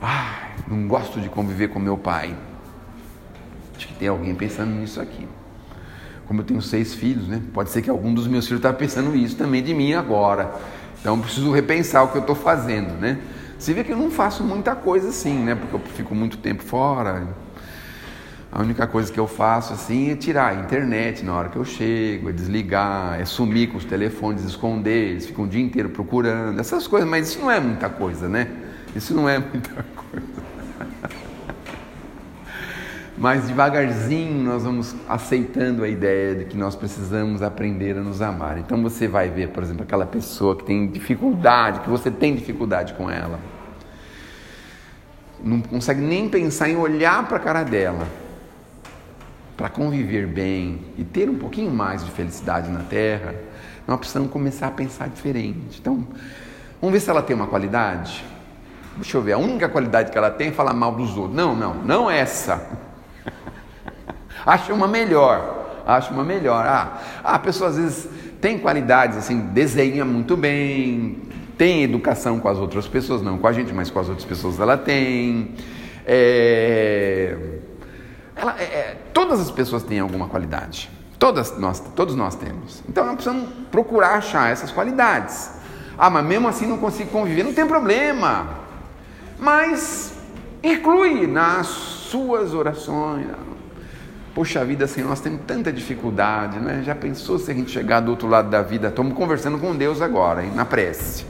Ah, 0.00 0.50
não 0.66 0.88
gosto 0.88 1.20
de 1.20 1.28
conviver 1.28 1.68
com 1.68 1.78
meu 1.78 1.98
pai. 1.98 2.34
Acho 3.76 3.86
que 3.88 3.94
tem 3.94 4.08
alguém 4.08 4.34
pensando 4.34 4.70
nisso 4.70 5.00
aqui. 5.00 5.28
Como 6.26 6.40
eu 6.40 6.44
tenho 6.44 6.62
seis 6.62 6.94
filhos, 6.94 7.28
né? 7.28 7.42
Pode 7.52 7.70
ser 7.70 7.82
que 7.82 7.90
algum 7.90 8.14
dos 8.14 8.26
meus 8.26 8.46
filhos 8.46 8.60
está 8.60 8.72
pensando 8.72 9.14
isso 9.16 9.36
também 9.36 9.62
de 9.62 9.74
mim 9.74 9.94
agora. 9.94 10.54
Então 11.00 11.18
preciso 11.20 11.50
repensar 11.50 12.04
o 12.04 12.08
que 12.08 12.16
eu 12.16 12.20
estou 12.20 12.36
fazendo, 12.36 12.94
né? 13.00 13.18
Você 13.58 13.74
vê 13.74 13.84
que 13.84 13.92
eu 13.92 13.96
não 13.96 14.10
faço 14.10 14.42
muita 14.42 14.74
coisa 14.74 15.08
assim, 15.08 15.34
né? 15.34 15.54
Porque 15.54 15.74
eu 15.74 15.80
fico 15.94 16.14
muito 16.14 16.38
tempo 16.38 16.62
fora, 16.62 17.26
a 18.52 18.62
única 18.62 18.84
coisa 18.86 19.12
que 19.12 19.20
eu 19.20 19.28
faço 19.28 19.72
assim 19.72 20.10
é 20.10 20.16
tirar 20.16 20.48
a 20.48 20.54
internet 20.54 21.24
na 21.24 21.34
hora 21.34 21.48
que 21.48 21.56
eu 21.56 21.64
chego, 21.64 22.30
é 22.30 22.32
desligar, 22.32 23.20
é 23.20 23.24
sumir 23.24 23.68
com 23.68 23.76
os 23.78 23.84
telefones, 23.84 24.42
esconder, 24.44 25.10
eles 25.10 25.26
ficam 25.26 25.44
o 25.44 25.48
dia 25.48 25.62
inteiro 25.62 25.90
procurando, 25.90 26.58
essas 26.58 26.86
coisas, 26.88 27.08
mas 27.08 27.28
isso 27.28 27.38
não 27.38 27.50
é 27.50 27.60
muita 27.60 27.88
coisa, 27.88 28.28
né? 28.28 28.48
Isso 28.94 29.14
não 29.14 29.28
é 29.28 29.38
muita 29.38 29.70
coisa. 29.70 30.26
mas 33.16 33.46
devagarzinho 33.46 34.42
nós 34.42 34.64
vamos 34.64 34.94
aceitando 35.08 35.84
a 35.84 35.88
ideia 35.88 36.34
de 36.34 36.44
que 36.46 36.56
nós 36.56 36.74
precisamos 36.74 37.42
aprender 37.42 37.96
a 37.98 38.00
nos 38.00 38.22
amar. 38.22 38.58
Então 38.58 38.82
você 38.82 39.06
vai 39.06 39.28
ver, 39.28 39.48
por 39.50 39.62
exemplo, 39.62 39.82
aquela 39.82 40.06
pessoa 40.06 40.56
que 40.56 40.64
tem 40.64 40.88
dificuldade, 40.88 41.80
que 41.80 41.90
você 41.90 42.10
tem 42.10 42.34
dificuldade 42.34 42.94
com 42.94 43.10
ela. 43.10 43.38
Não 45.42 45.60
consegue 45.60 46.00
nem 46.00 46.28
pensar 46.28 46.68
em 46.68 46.76
olhar 46.76 47.26
para 47.26 47.36
a 47.36 47.40
cara 47.40 47.62
dela 47.62 48.06
para 49.60 49.68
conviver 49.68 50.26
bem 50.26 50.80
e 50.96 51.04
ter 51.04 51.28
um 51.28 51.36
pouquinho 51.36 51.70
mais 51.70 52.02
de 52.02 52.10
felicidade 52.10 52.70
na 52.70 52.80
Terra, 52.80 53.34
nós 53.86 53.98
precisamos 53.98 54.30
começar 54.30 54.68
a 54.68 54.70
pensar 54.70 55.10
diferente. 55.10 55.78
Então, 55.78 56.06
vamos 56.80 56.94
ver 56.94 57.00
se 57.00 57.10
ela 57.10 57.20
tem 57.20 57.36
uma 57.36 57.46
qualidade. 57.46 58.24
Deixa 58.96 59.16
eu 59.16 59.22
ver, 59.22 59.32
a 59.32 59.38
única 59.38 59.68
qualidade 59.68 60.10
que 60.10 60.18
ela 60.18 60.30
tem 60.30 60.48
é 60.48 60.52
falar 60.52 60.74
mal 60.74 60.92
dos 60.92 61.16
outros. 61.16 61.34
Não, 61.34 61.54
não, 61.54 61.74
não 61.74 62.10
essa. 62.10 62.66
Acho 64.44 64.72
uma 64.72 64.88
melhor. 64.88 65.82
Acho 65.86 66.12
uma 66.12 66.24
melhor. 66.24 66.64
Ah, 66.66 66.98
a 67.24 67.38
pessoa 67.38 67.70
às 67.70 67.76
vezes 67.76 68.08
tem 68.40 68.58
qualidades 68.58 69.18
assim, 69.18 69.38
desenha 69.38 70.04
muito 70.04 70.36
bem, 70.36 71.22
tem 71.58 71.82
educação 71.82 72.40
com 72.40 72.48
as 72.48 72.58
outras 72.58 72.88
pessoas, 72.88 73.22
não 73.22 73.38
com 73.38 73.46
a 73.46 73.52
gente, 73.52 73.72
mas 73.72 73.90
com 73.90 73.98
as 73.98 74.08
outras 74.08 74.26
pessoas 74.26 74.58
ela 74.60 74.76
tem. 74.76 75.54
É 76.06 77.36
ela, 78.40 78.56
é, 78.58 78.62
é, 78.62 78.96
todas 79.12 79.38
as 79.38 79.50
pessoas 79.50 79.82
têm 79.82 80.00
alguma 80.00 80.26
qualidade. 80.26 80.90
Todas 81.18 81.58
nós, 81.58 81.80
todos 81.94 82.14
nós 82.14 82.34
temos. 82.34 82.82
Então 82.88 83.04
nós 83.04 83.14
precisamos 83.14 83.48
procurar 83.70 84.14
achar 84.14 84.50
essas 84.50 84.72
qualidades. 84.72 85.50
Ah, 85.98 86.08
mas 86.08 86.24
mesmo 86.24 86.48
assim 86.48 86.66
não 86.66 86.78
consigo 86.78 87.10
conviver, 87.10 87.42
não 87.42 87.52
tem 87.52 87.66
problema. 87.66 88.48
Mas 89.40 90.12
inclui 90.62 91.26
nas 91.26 91.66
suas 91.66 92.52
orações. 92.52 93.26
Poxa 94.34 94.64
vida, 94.64 94.84
assim, 94.84 95.02
nós 95.02 95.20
temos 95.20 95.40
tanta 95.46 95.72
dificuldade, 95.72 96.58
né? 96.60 96.82
Já 96.84 96.94
pensou 96.94 97.38
se 97.38 97.50
a 97.50 97.54
gente 97.54 97.70
chegar 97.70 98.00
do 98.00 98.10
outro 98.10 98.28
lado 98.28 98.50
da 98.50 98.62
vida? 98.62 98.88
Estamos 98.88 99.14
conversando 99.14 99.58
com 99.58 99.74
Deus 99.74 100.02
agora, 100.02 100.44
hein, 100.44 100.52
na 100.54 100.64
prece. 100.64 101.24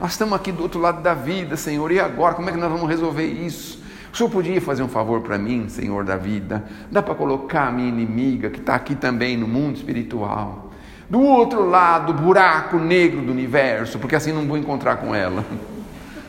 Nós 0.00 0.10
estamos 0.10 0.34
aqui 0.34 0.52
do 0.52 0.62
outro 0.62 0.80
lado 0.80 1.00
da 1.02 1.14
vida, 1.14 1.56
Senhor, 1.56 1.90
e 1.92 2.00
agora? 2.00 2.34
Como 2.34 2.50
é 2.50 2.52
que 2.52 2.58
nós 2.58 2.70
vamos 2.70 2.88
resolver 2.88 3.26
isso? 3.26 3.82
O 4.12 4.16
senhor 4.16 4.28
podia 4.28 4.60
fazer 4.60 4.82
um 4.82 4.88
favor 4.88 5.20
para 5.20 5.38
mim, 5.38 5.68
Senhor 5.68 6.04
da 6.04 6.16
vida? 6.16 6.64
Dá 6.90 7.02
para 7.02 7.14
colocar 7.14 7.68
a 7.68 7.72
minha 7.72 7.88
inimiga, 7.88 8.50
que 8.50 8.58
está 8.58 8.74
aqui 8.74 8.94
também 8.94 9.36
no 9.36 9.46
mundo 9.46 9.76
espiritual, 9.76 10.70
do 11.08 11.20
outro 11.20 11.68
lado, 11.68 12.12
buraco 12.12 12.78
negro 12.78 13.22
do 13.22 13.30
universo, 13.30 13.98
porque 13.98 14.16
assim 14.16 14.32
não 14.32 14.46
vou 14.46 14.58
encontrar 14.58 14.96
com 14.96 15.14
ela. 15.14 15.44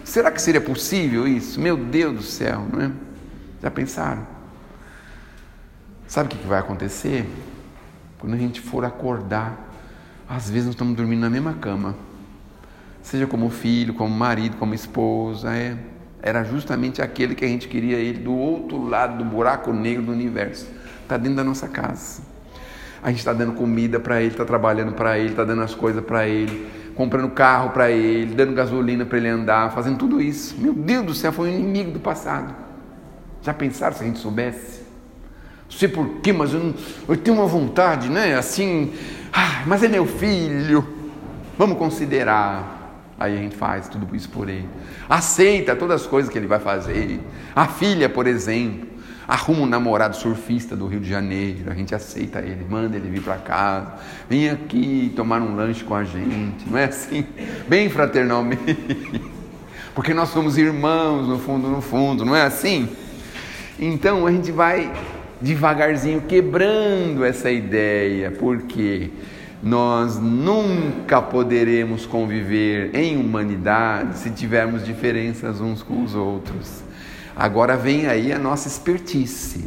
Será 0.07 0.31
que 0.31 0.41
seria 0.41 0.61
possível 0.61 1.27
isso? 1.27 1.59
Meu 1.59 1.75
Deus 1.75 2.15
do 2.15 2.23
céu, 2.23 2.65
não 2.71 2.81
é? 2.81 2.91
Já 3.61 3.69
pensaram? 3.69 4.25
Sabe 6.07 6.33
o 6.33 6.37
que 6.37 6.47
vai 6.47 6.59
acontecer? 6.59 7.29
Quando 8.17 8.33
a 8.33 8.37
gente 8.37 8.61
for 8.61 8.85
acordar, 8.85 9.69
às 10.27 10.49
vezes 10.49 10.65
nós 10.67 10.75
estamos 10.75 10.95
dormindo 10.95 11.19
na 11.19 11.29
mesma 11.29 11.55
cama. 11.55 11.93
Seja 13.01 13.27
como 13.27 13.49
filho, 13.49 13.93
como 13.93 14.09
marido, 14.15 14.55
como 14.55 14.73
esposa, 14.73 15.53
é. 15.53 15.77
Era 16.21 16.41
justamente 16.45 17.01
aquele 17.01 17.35
que 17.35 17.43
a 17.43 17.47
gente 17.49 17.67
queria 17.67 17.97
ele 17.97 18.19
do 18.19 18.33
outro 18.33 18.87
lado 18.87 19.17
do 19.17 19.25
buraco 19.25 19.73
negro 19.73 20.03
do 20.03 20.13
universo. 20.13 20.69
Está 21.03 21.17
dentro 21.17 21.35
da 21.35 21.43
nossa 21.43 21.67
casa. 21.67 22.21
A 23.03 23.09
gente 23.09 23.19
está 23.19 23.33
dando 23.33 23.51
comida 23.51 23.99
para 23.99 24.21
ele, 24.21 24.31
está 24.31 24.45
trabalhando 24.45 24.93
para 24.93 25.19
ele, 25.19 25.31
está 25.31 25.43
dando 25.43 25.63
as 25.63 25.75
coisas 25.75 26.03
para 26.03 26.25
ele, 26.25 26.65
comprando 26.97 27.29
carro 27.29 27.69
para 27.69 27.91
ele, 27.91 28.33
dando 28.33 28.53
gasolina 28.53 29.05
para 29.05 29.19
ele 29.19 29.27
andar, 29.27 29.71
fazendo 29.71 29.97
tudo 29.99 30.19
isso. 30.19 30.55
Meu 30.57 30.73
Deus 30.73 31.05
do 31.05 31.13
céu, 31.13 31.31
foi 31.31 31.49
um 31.49 31.53
inimigo 31.53 31.91
do 31.91 31.99
passado. 31.99 32.53
Já 33.43 33.53
pensaram 33.53 33.95
se 33.95 34.03
a 34.03 34.07
gente 34.07 34.17
soubesse? 34.17 34.81
Não 35.69 35.77
sei 35.77 35.87
porquê, 35.87 36.33
mas 36.33 36.53
eu, 36.53 36.59
não, 36.59 36.73
eu 37.07 37.15
tenho 37.15 37.37
uma 37.37 37.45
vontade, 37.45 38.09
né? 38.09 38.35
Assim, 38.35 38.93
ah, 39.31 39.61
mas 39.67 39.83
é 39.83 39.87
meu 39.87 40.07
filho. 40.07 40.85
Vamos 41.55 41.77
considerar. 41.77 42.75
Aí 43.19 43.37
a 43.37 43.41
gente 43.41 43.55
faz 43.55 43.87
tudo 43.87 44.15
isso 44.15 44.29
por 44.29 44.49
ele. 44.49 44.67
Aceita 45.07 45.75
todas 45.75 46.01
as 46.01 46.07
coisas 46.07 46.31
que 46.31 46.37
ele 46.37 46.47
vai 46.47 46.59
fazer. 46.59 47.19
A 47.55 47.67
filha, 47.67 48.09
por 48.09 48.25
exemplo, 48.25 48.87
arruma 49.27 49.61
um 49.61 49.65
namorado 49.65 50.15
surfista 50.15 50.75
do 50.75 50.87
Rio 50.87 51.01
de 51.01 51.09
Janeiro. 51.09 51.69
A 51.69 51.73
gente 51.73 51.93
aceita 51.93 52.39
ele, 52.39 52.65
manda 52.69 52.95
ele 52.95 53.09
vir 53.09 53.21
para 53.21 53.35
casa. 53.35 53.93
Vem 54.29 54.49
aqui 54.49 55.11
tomar 55.15 55.41
um 55.41 55.55
lanche 55.55 55.83
com 55.83 55.93
a 55.93 56.03
gente. 56.03 56.67
Não 56.69 56.77
é 56.77 56.85
assim? 56.85 57.25
Bem 57.67 57.89
fraternalmente. 57.89 59.21
Porque 59.93 60.13
nós 60.13 60.29
somos 60.29 60.57
irmãos, 60.57 61.27
no 61.27 61.39
fundo, 61.39 61.67
no 61.67 61.81
fundo. 61.81 62.23
Não 62.23 62.35
é 62.35 62.43
assim? 62.43 62.87
Então 63.77 64.25
a 64.25 64.31
gente 64.31 64.51
vai 64.51 64.93
devagarzinho 65.41 66.21
quebrando 66.21 67.25
essa 67.25 67.51
ideia. 67.51 68.31
Porque? 68.31 69.09
Nós 69.61 70.19
nunca 70.19 71.19
poderemos 71.19 72.05
conviver 72.05 72.95
em 72.95 73.17
humanidade 73.17 74.19
se 74.19 74.29
tivermos 74.29 74.85
diferenças 74.85 75.59
uns 75.59 75.81
com 75.81 76.03
os 76.03 76.13
outros. 76.13 76.83
Agora 77.37 77.77
vem 77.77 78.07
aí 78.07 78.33
a 78.33 78.39
nossa 78.39 78.67
expertise. 78.67 79.63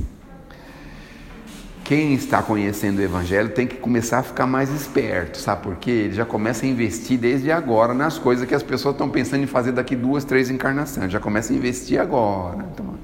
Quem 1.85 2.15
está 2.15 2.43
conhecendo 2.43 2.99
o 2.99 3.03
Evangelho 3.03 3.51
tem 3.51 3.65
que 3.65 3.77
começar 3.77 4.19
a 4.19 4.23
ficar 4.25 4.45
mais 4.45 4.71
esperto, 4.71 5.39
sabe 5.39 5.63
por 5.63 5.77
quê? 5.77 5.91
Ele 5.91 6.15
já 6.15 6.25
começa 6.25 6.67
a 6.67 6.69
investir 6.69 7.17
desde 7.17 7.51
agora 7.53 7.95
nas 7.95 8.19
coisas 8.19 8.47
que 8.47 8.55
as 8.55 8.63
pessoas 8.63 8.95
estão 8.95 9.09
pensando 9.09 9.45
em 9.45 9.47
fazer 9.47 9.71
daqui 9.71 9.95
duas, 9.95 10.25
três 10.25 10.51
encarnações. 10.51 11.13
Já 11.13 11.21
começa 11.21 11.53
a 11.53 11.57
investir 11.57 12.01
agora. 12.01 12.67
Então, 12.73 12.95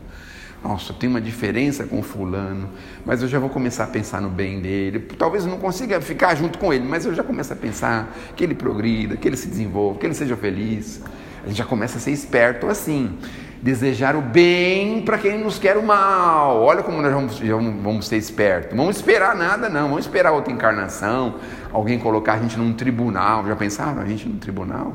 nossa, 0.65 0.93
tem 0.93 1.09
uma 1.09 1.21
diferença 1.21 1.85
com 1.85 2.03
fulano, 2.03 2.69
mas 3.05 3.23
eu 3.23 3.29
já 3.29 3.39
vou 3.39 3.49
começar 3.49 3.85
a 3.85 3.89
pensar 3.89 4.21
no 4.21 4.29
bem 4.29 4.61
dele. 4.61 4.99
Talvez 5.17 5.45
eu 5.45 5.51
não 5.51 5.59
consiga 5.59 6.01
ficar 6.01 6.35
junto 6.35 6.59
com 6.59 6.73
ele, 6.73 6.85
mas 6.85 7.07
eu 7.07 7.15
já 7.15 7.23
começo 7.23 7.53
a 7.53 7.57
pensar 7.57 8.13
que 8.35 8.43
ele 8.43 8.55
progrida, 8.55 9.17
que 9.17 9.29
ele 9.29 9.37
se 9.37 9.47
desenvolva, 9.47 10.01
que 10.01 10.07
ele 10.07 10.15
seja 10.15 10.37
feliz. 10.37 11.01
A 11.45 11.49
gente 11.49 11.59
já 11.59 11.65
começa 11.65 11.99
a 11.99 12.01
ser 12.01 12.11
esperto 12.11 12.67
assim. 12.67 13.17
Desejar 13.63 14.15
o 14.15 14.21
bem 14.21 15.03
para 15.03 15.19
quem 15.19 15.39
nos 15.39 15.59
quer 15.59 15.77
o 15.77 15.83
mal. 15.83 16.63
Olha 16.63 16.83
como 16.83 17.01
nós 17.01 17.13
vamos, 17.13 17.39
vamos 17.39 18.07
ser 18.07 18.17
espertos. 18.17 18.77
Vamos 18.77 18.97
esperar 18.97 19.35
nada, 19.35 19.69
não. 19.69 19.89
Vamos 19.89 20.05
esperar 20.05 20.33
outra 20.33 20.53
encarnação. 20.53 21.37
Alguém 21.73 21.99
colocar 21.99 22.35
a 22.35 22.39
gente 22.39 22.59
num 22.59 22.73
tribunal. 22.73 23.47
Já 23.47 23.57
pensaram 23.57 24.01
a 24.01 24.05
gente 24.05 24.29
num 24.29 24.39
tribunal? 24.39 24.95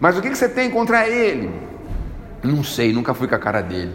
Mas 0.00 0.16
o 0.18 0.20
que 0.22 0.34
você 0.34 0.48
tem 0.48 0.70
contra 0.70 1.08
ele? 1.08 1.50
Não 2.42 2.64
sei, 2.64 2.92
nunca 2.92 3.14
fui 3.14 3.28
com 3.28 3.34
a 3.34 3.38
cara 3.38 3.60
dele. 3.60 3.94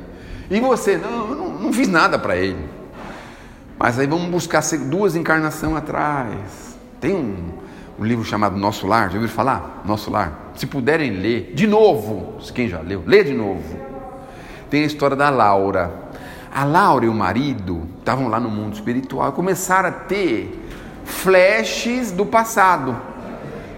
E 0.49 0.59
você? 0.59 0.97
Não, 0.97 1.29
eu 1.29 1.35
não, 1.35 1.49
não 1.59 1.73
fiz 1.73 1.87
nada 1.87 2.17
para 2.17 2.37
ele. 2.37 2.77
Mas 3.77 3.99
aí 3.99 4.07
vamos 4.07 4.29
buscar 4.29 4.63
duas 4.89 5.15
encarnações 5.15 5.75
atrás. 5.75 6.77
Tem 6.99 7.13
um, 7.13 7.51
um, 7.99 8.05
livro 8.05 8.23
chamado 8.23 8.57
Nosso 8.57 8.87
Lar, 8.87 9.09
já 9.09 9.15
ouviram 9.15 9.33
falar? 9.33 9.83
Nosso 9.85 10.09
Lar. 10.09 10.51
Se 10.55 10.65
puderem 10.65 11.11
ler, 11.11 11.51
de 11.53 11.67
novo, 11.67 12.37
quem 12.53 12.67
já 12.67 12.79
leu, 12.79 13.03
lê 13.05 13.23
de 13.23 13.33
novo. 13.33 13.86
Tem 14.69 14.83
a 14.83 14.85
história 14.85 15.15
da 15.15 15.29
Laura. 15.29 15.91
A 16.53 16.63
Laura 16.63 17.05
e 17.05 17.09
o 17.09 17.13
marido 17.13 17.87
estavam 17.99 18.27
lá 18.27 18.39
no 18.39 18.49
mundo 18.49 18.73
espiritual 18.73 19.29
e 19.29 19.31
começaram 19.33 19.89
a 19.89 19.91
ter 19.91 20.63
flashes 21.05 22.11
do 22.11 22.25
passado. 22.25 22.95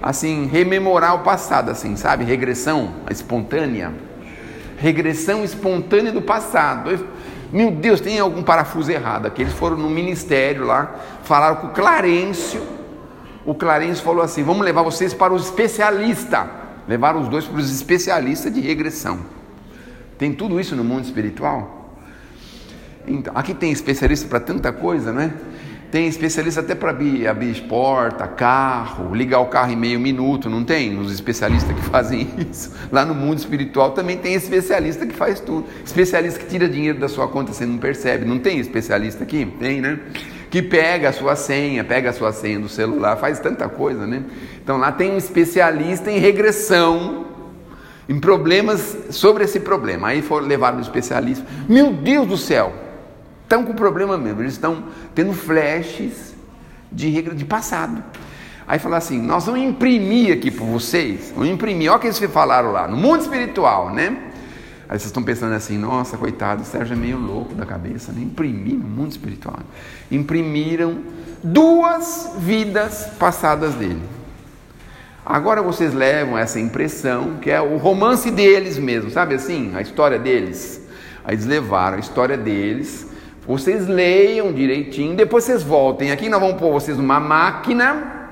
Assim, 0.01 0.45
rememorar 0.47 1.15
o 1.15 1.19
passado, 1.19 1.71
assim, 1.71 1.95
sabe? 1.95 2.23
Regressão 2.23 2.93
espontânea 3.09 3.93
regressão 4.79 5.43
espontânea 5.43 6.11
do 6.11 6.21
passado. 6.21 7.07
Meu 7.51 7.69
Deus, 7.69 7.99
tem 7.99 8.19
algum 8.19 8.41
parafuso 8.41 8.91
errado 8.91 9.27
aqui. 9.27 9.41
Eles 9.41 9.53
foram 9.53 9.77
no 9.77 9.89
ministério 9.89 10.65
lá, 10.65 10.95
falaram 11.23 11.57
com 11.57 11.67
o 11.67 11.71
Clarencio. 11.71 12.63
O 13.45 13.53
Clarencio 13.53 14.03
falou 14.03 14.23
assim: 14.23 14.43
vamos 14.43 14.63
levar 14.63 14.81
vocês 14.81 15.13
para 15.13 15.33
o 15.33 15.37
especialista. 15.37 16.49
Levaram 16.87 17.21
os 17.21 17.27
dois 17.27 17.45
para 17.45 17.59
os 17.59 17.71
especialistas 17.71 18.51
de 18.51 18.61
regressão. 18.61 19.19
Tem 20.19 20.33
tudo 20.33 20.59
isso 20.59 20.75
no 20.75 20.83
mundo 20.83 21.05
espiritual? 21.05 21.95
Então, 23.07 23.33
aqui 23.35 23.53
tem 23.53 23.71
especialista 23.71 24.27
para 24.27 24.41
tanta 24.41 24.71
coisa, 24.73 25.13
né? 25.13 25.33
Tem 25.89 26.07
especialista 26.07 26.59
até 26.59 26.75
para 26.75 26.91
abrir, 26.91 27.61
porta, 27.67 28.27
carro, 28.27 29.15
ligar 29.15 29.39
o 29.39 29.45
carro 29.45 29.71
em 29.71 29.77
meio 29.77 29.99
minuto, 29.99 30.49
não 30.49 30.63
tem? 30.63 30.99
Os 30.99 31.11
especialistas 31.11 31.73
que 31.73 31.81
fazem 31.89 32.27
isso. 32.51 32.75
Lá 32.91 33.05
no 33.05 33.15
mundo 33.15 33.39
espiritual 33.39 33.91
também 33.91 34.17
tem 34.17 34.33
especialista 34.33 35.07
que 35.07 35.15
faz 35.15 35.39
tudo. 35.39 35.65
Especialista 35.83 36.37
que 36.37 36.47
tira 36.47 36.67
dinheiro 36.67 36.99
da 36.99 37.07
sua 37.07 37.27
conta, 37.29 37.53
você 37.53 37.65
não 37.65 37.77
percebe. 37.77 38.25
Não 38.25 38.37
tem 38.37 38.59
especialista 38.59 39.23
aqui? 39.23 39.47
Tem, 39.57 39.79
né? 39.79 39.99
Que 40.51 40.61
pega 40.61 41.09
a 41.09 41.13
sua 41.13 41.37
senha, 41.37 41.83
pega 41.83 42.09
a 42.09 42.13
sua 42.13 42.33
senha 42.33 42.59
do 42.59 42.67
celular, 42.67 43.15
faz 43.15 43.39
tanta 43.39 43.69
coisa, 43.69 44.05
né? 44.05 44.23
Então 44.61 44.77
lá 44.77 44.91
tem 44.91 45.11
um 45.11 45.17
especialista 45.17 46.11
em 46.11 46.19
regressão, 46.19 47.28
em 48.09 48.19
problemas 48.19 48.97
sobre 49.11 49.45
esse 49.45 49.61
problema. 49.61 50.09
Aí 50.09 50.21
foram 50.21 50.47
levar 50.47 50.75
o 50.75 50.81
especialista. 50.81 51.45
Meu 51.69 51.93
Deus 51.93 52.27
do 52.27 52.37
céu! 52.37 52.89
estão 53.49 53.65
com 53.65 53.73
problema 53.73 54.15
mesmo, 54.15 54.41
eles 54.43 54.53
estão 54.53 54.83
tendo 55.15 55.33
flashes 55.33 56.35
de 56.91 57.09
regra 57.09 57.33
de 57.33 57.43
passado. 57.43 58.03
Aí 58.67 58.77
fala 58.77 58.97
assim: 58.97 59.19
nós 59.19 59.47
vamos 59.47 59.61
imprimir 59.61 60.37
aqui 60.37 60.51
para 60.51 60.63
vocês, 60.65 61.33
vamos 61.35 61.49
imprimir, 61.49 61.89
olha 61.89 61.97
o 61.97 61.99
que 61.99 62.05
eles 62.05 62.19
falaram 62.31 62.71
lá, 62.71 62.87
no 62.87 62.95
mundo 62.95 63.21
espiritual, 63.21 63.91
né? 63.91 64.25
Aí 64.87 64.97
vocês 64.97 65.05
estão 65.05 65.23
pensando 65.23 65.55
assim: 65.55 65.79
nossa, 65.79 66.15
coitado, 66.15 66.61
o 66.61 66.65
Sérgio 66.65 66.93
é 66.93 66.95
meio 66.95 67.17
louco 67.17 67.55
da 67.55 67.65
cabeça, 67.65 68.11
né? 68.11 68.21
Imprimir 68.21 68.75
no 68.75 68.87
mundo 68.87 69.11
espiritual. 69.11 69.59
Imprimiram 70.11 70.99
duas 71.43 72.33
vidas 72.37 73.09
passadas 73.17 73.73
dele. 73.73 74.01
Agora 75.29 75.61
vocês 75.61 75.93
levam 75.93 76.37
essa 76.37 76.59
impressão, 76.59 77.37
que 77.39 77.49
é 77.49 77.61
o 77.61 77.77
romance 77.77 78.29
deles 78.31 78.77
mesmo, 78.77 79.11
sabe 79.11 79.35
assim? 79.35 79.71
A 79.75 79.81
história 79.81 80.19
deles. 80.19 80.85
Aí 81.23 81.35
eles 81.35 81.45
levaram 81.45 81.97
a 81.97 81.99
história 81.99 82.35
deles 82.35 83.07
vocês 83.49 83.87
leiam 83.87 84.53
direitinho, 84.53 85.15
depois 85.15 85.43
vocês 85.43 85.63
voltem. 85.63 86.11
Aqui 86.11 86.29
nós 86.29 86.39
vamos 86.39 86.57
pôr 86.59 86.71
vocês 86.71 86.95
numa 86.97 87.19
máquina 87.19 88.29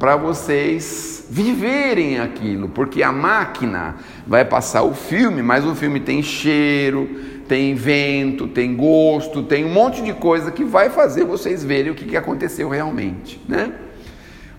para 0.00 0.16
vocês 0.16 1.28
viverem 1.30 2.18
aquilo, 2.18 2.68
porque 2.68 3.04
a 3.04 3.12
máquina 3.12 3.98
vai 4.26 4.44
passar 4.44 4.82
o 4.82 4.92
filme, 4.92 5.42
mas 5.42 5.64
o 5.64 5.76
filme 5.76 6.00
tem 6.00 6.24
cheiro, 6.24 7.08
tem 7.46 7.72
vento, 7.76 8.48
tem 8.48 8.74
gosto, 8.74 9.44
tem 9.44 9.64
um 9.64 9.72
monte 9.72 10.02
de 10.02 10.12
coisa 10.12 10.50
que 10.50 10.64
vai 10.64 10.90
fazer 10.90 11.24
vocês 11.24 11.62
verem 11.62 11.92
o 11.92 11.94
que 11.94 12.16
aconteceu 12.16 12.68
realmente, 12.68 13.40
né? 13.48 13.72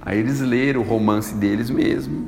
Aí 0.05 0.19
eles 0.19 0.41
leram 0.41 0.81
o 0.81 0.83
romance 0.83 1.33
deles 1.33 1.69
mesmo. 1.69 2.27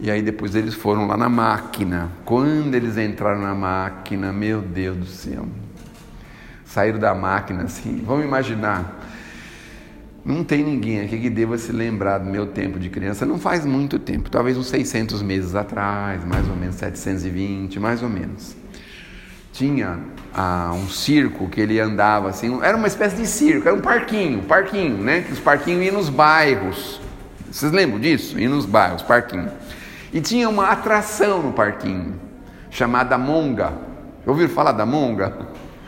E 0.00 0.10
aí 0.10 0.20
depois 0.20 0.54
eles 0.54 0.74
foram 0.74 1.06
lá 1.06 1.16
na 1.16 1.28
máquina. 1.28 2.10
Quando 2.24 2.74
eles 2.74 2.96
entraram 2.96 3.40
na 3.40 3.54
máquina, 3.54 4.32
meu 4.32 4.60
Deus 4.60 4.96
do 4.96 5.06
céu, 5.06 5.46
saíram 6.64 6.98
da 6.98 7.14
máquina 7.14 7.64
assim. 7.64 8.02
Vamos 8.04 8.24
imaginar. 8.24 9.00
Não 10.24 10.42
tem 10.42 10.64
ninguém 10.64 11.02
aqui 11.02 11.18
que 11.18 11.30
deva 11.30 11.56
se 11.58 11.70
lembrar 11.70 12.18
do 12.18 12.30
meu 12.30 12.46
tempo 12.46 12.78
de 12.78 12.88
criança. 12.88 13.26
Não 13.26 13.38
faz 13.38 13.64
muito 13.64 13.98
tempo, 13.98 14.30
talvez 14.30 14.56
uns 14.56 14.68
600 14.68 15.22
meses 15.22 15.54
atrás, 15.54 16.24
mais 16.24 16.48
ou 16.48 16.56
menos 16.56 16.76
720, 16.76 17.78
mais 17.78 18.02
ou 18.02 18.08
menos. 18.08 18.56
Tinha 19.52 20.00
ah, 20.34 20.72
um 20.74 20.88
circo 20.88 21.46
que 21.48 21.60
ele 21.60 21.78
andava 21.78 22.30
assim, 22.30 22.58
era 22.62 22.76
uma 22.76 22.88
espécie 22.88 23.16
de 23.16 23.26
circo, 23.26 23.68
era 23.68 23.76
um 23.76 23.82
parquinho, 23.82 24.42
parquinho, 24.42 24.96
né? 24.96 25.20
Que 25.20 25.32
os 25.32 25.38
parquinhos 25.38 25.84
iam 25.84 25.94
nos 25.94 26.08
bairros. 26.08 27.03
Vocês 27.54 27.70
lembram 27.70 28.00
disso? 28.00 28.36
Iam 28.36 28.56
nos 28.56 28.66
bairros, 28.66 29.00
parquinho. 29.00 29.48
E 30.12 30.20
tinha 30.20 30.48
uma 30.48 30.70
atração 30.70 31.40
no 31.40 31.52
parquinho, 31.52 32.20
chamada 32.68 33.16
Monga. 33.16 33.72
Ouviram 34.26 34.50
falar 34.50 34.72
da 34.72 34.84
Monga? 34.84 35.32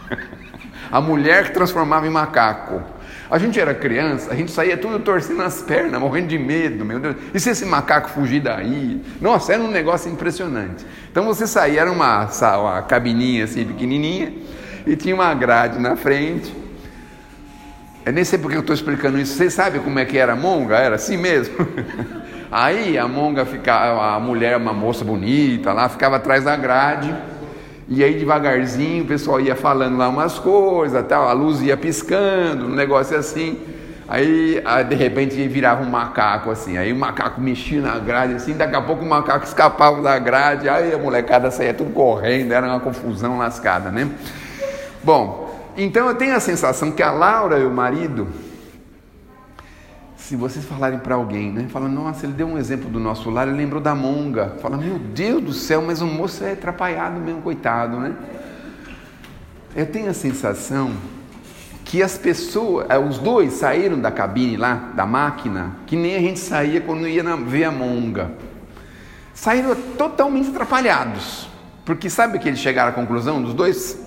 a 0.92 1.00
mulher 1.00 1.46
que 1.46 1.50
transformava 1.50 2.06
em 2.06 2.10
macaco. 2.10 2.80
A 3.28 3.36
gente 3.36 3.58
era 3.58 3.74
criança, 3.74 4.30
a 4.30 4.36
gente 4.36 4.52
saía 4.52 4.76
tudo 4.76 5.00
torcendo 5.00 5.42
as 5.42 5.60
pernas, 5.60 6.00
morrendo 6.00 6.28
de 6.28 6.38
medo, 6.38 6.84
meu 6.84 7.00
Deus. 7.00 7.16
E 7.34 7.40
se 7.40 7.50
esse 7.50 7.64
macaco 7.66 8.10
fugir 8.10 8.40
daí? 8.40 9.02
Nossa, 9.20 9.52
era 9.52 9.60
um 9.60 9.68
negócio 9.68 10.08
impressionante. 10.08 10.86
Então 11.10 11.24
você 11.24 11.48
saía, 11.48 11.80
era 11.80 11.90
uma, 11.90 12.30
uma 12.60 12.82
cabininha 12.82 13.42
assim 13.42 13.64
pequenininha, 13.64 14.32
e 14.86 14.94
tinha 14.94 15.16
uma 15.16 15.34
grade 15.34 15.80
na 15.80 15.96
frente, 15.96 16.54
Eu 18.06 18.12
nem 18.12 18.22
sei 18.22 18.38
porque 18.38 18.56
eu 18.56 18.60
estou 18.60 18.72
explicando 18.72 19.18
isso. 19.18 19.34
Vocês 19.34 19.52
sabem 19.52 19.80
como 19.80 19.98
é 19.98 20.04
que 20.04 20.16
era 20.16 20.34
a 20.34 20.36
monga? 20.36 20.76
Era 20.76 20.94
assim 20.94 21.16
mesmo? 21.16 21.56
Aí 22.52 22.96
a 22.96 23.08
monga 23.08 23.44
ficava, 23.44 24.14
a 24.14 24.20
mulher, 24.20 24.56
uma 24.56 24.72
moça 24.72 25.04
bonita 25.04 25.72
lá, 25.72 25.88
ficava 25.88 26.14
atrás 26.14 26.44
da 26.44 26.54
grade. 26.54 27.12
E 27.88 28.02
aí 28.02 28.14
devagarzinho 28.18 29.04
o 29.04 29.06
pessoal 29.06 29.40
ia 29.40 29.54
falando 29.54 29.96
lá 29.96 30.08
umas 30.08 30.38
coisas, 30.38 31.04
tal, 31.06 31.28
a 31.28 31.32
luz 31.32 31.60
ia 31.62 31.76
piscando, 31.76 32.66
um 32.66 32.74
negócio 32.74 33.16
assim. 33.16 33.58
Aí, 34.08 34.62
de 34.88 34.94
repente 34.94 35.46
virava 35.48 35.82
um 35.82 35.90
macaco 35.90 36.50
assim, 36.50 36.78
aí 36.78 36.92
o 36.92 36.96
macaco 36.96 37.40
mexia 37.40 37.80
na 37.80 37.98
grade 37.98 38.34
assim, 38.34 38.54
daqui 38.54 38.76
a 38.76 38.80
pouco 38.80 39.04
o 39.04 39.08
macaco 39.08 39.44
escapava 39.44 40.00
da 40.00 40.16
grade, 40.18 40.68
aí 40.68 40.92
a 40.92 40.98
molecada 40.98 41.50
saía 41.50 41.74
tudo 41.74 41.92
correndo, 41.92 42.52
era 42.52 42.66
uma 42.66 42.78
confusão 42.78 43.38
lascada, 43.38 43.90
né? 43.90 44.08
Bom, 45.02 45.45
então 45.76 46.08
eu 46.08 46.14
tenho 46.14 46.34
a 46.34 46.40
sensação 46.40 46.90
que 46.90 47.02
a 47.02 47.10
Laura 47.10 47.58
e 47.58 47.64
o 47.64 47.70
marido, 47.70 48.28
se 50.16 50.34
vocês 50.34 50.64
falarem 50.64 50.98
para 50.98 51.14
alguém, 51.14 51.52
né? 51.52 51.66
Fala, 51.68 51.88
nossa, 51.88 52.26
ele 52.26 52.32
deu 52.32 52.46
um 52.46 52.58
exemplo 52.58 52.90
do 52.90 52.98
nosso 52.98 53.30
lar, 53.30 53.46
ele 53.46 53.56
lembrou 53.56 53.80
da 53.80 53.94
monga. 53.94 54.56
Fala, 54.60 54.76
meu 54.76 54.98
Deus 54.98 55.42
do 55.42 55.52
céu, 55.52 55.82
mas 55.82 56.00
o 56.00 56.06
moço 56.06 56.42
é 56.42 56.52
atrapalhado 56.52 57.20
mesmo, 57.20 57.42
coitado, 57.42 57.98
né? 57.98 58.14
Eu 59.74 59.86
tenho 59.86 60.08
a 60.08 60.14
sensação 60.14 60.92
que 61.84 62.02
as 62.02 62.18
pessoas, 62.18 62.86
eh, 62.88 62.98
os 62.98 63.18
dois 63.18 63.52
saíram 63.52 64.00
da 64.00 64.10
cabine 64.10 64.56
lá, 64.56 64.90
da 64.96 65.06
máquina, 65.06 65.76
que 65.86 65.94
nem 65.94 66.16
a 66.16 66.20
gente 66.20 66.40
saía 66.40 66.80
quando 66.80 67.06
ia 67.06 67.22
ver 67.36 67.64
a 67.64 67.70
monga. 67.70 68.32
Saíram 69.32 69.76
totalmente 69.96 70.48
atrapalhados. 70.48 71.48
Porque 71.84 72.10
sabe 72.10 72.40
que 72.40 72.48
eles 72.48 72.58
chegaram 72.58 72.90
à 72.90 72.92
conclusão 72.92 73.40
dos 73.40 73.54
dois? 73.54 74.05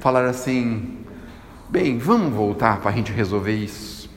Falaram 0.00 0.30
assim: 0.30 0.98
bem, 1.68 1.98
vamos 1.98 2.32
voltar 2.32 2.80
para 2.80 2.90
a 2.90 2.94
gente 2.94 3.12
resolver 3.12 3.54
isso. 3.54 4.08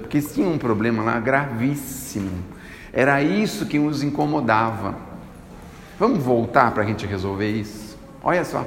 Porque 0.00 0.20
tinha 0.20 0.46
um 0.46 0.58
problema 0.58 1.02
lá 1.02 1.18
gravíssimo. 1.18 2.30
Era 2.92 3.22
isso 3.22 3.66
que 3.66 3.78
os 3.78 4.02
incomodava. 4.02 4.94
Vamos 5.98 6.22
voltar 6.22 6.72
para 6.72 6.82
a 6.82 6.86
gente 6.86 7.06
resolver 7.06 7.50
isso? 7.50 7.96
Olha 8.22 8.44
só, 8.44 8.66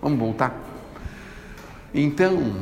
vamos 0.00 0.18
voltar. 0.18 0.54
Então, 1.92 2.54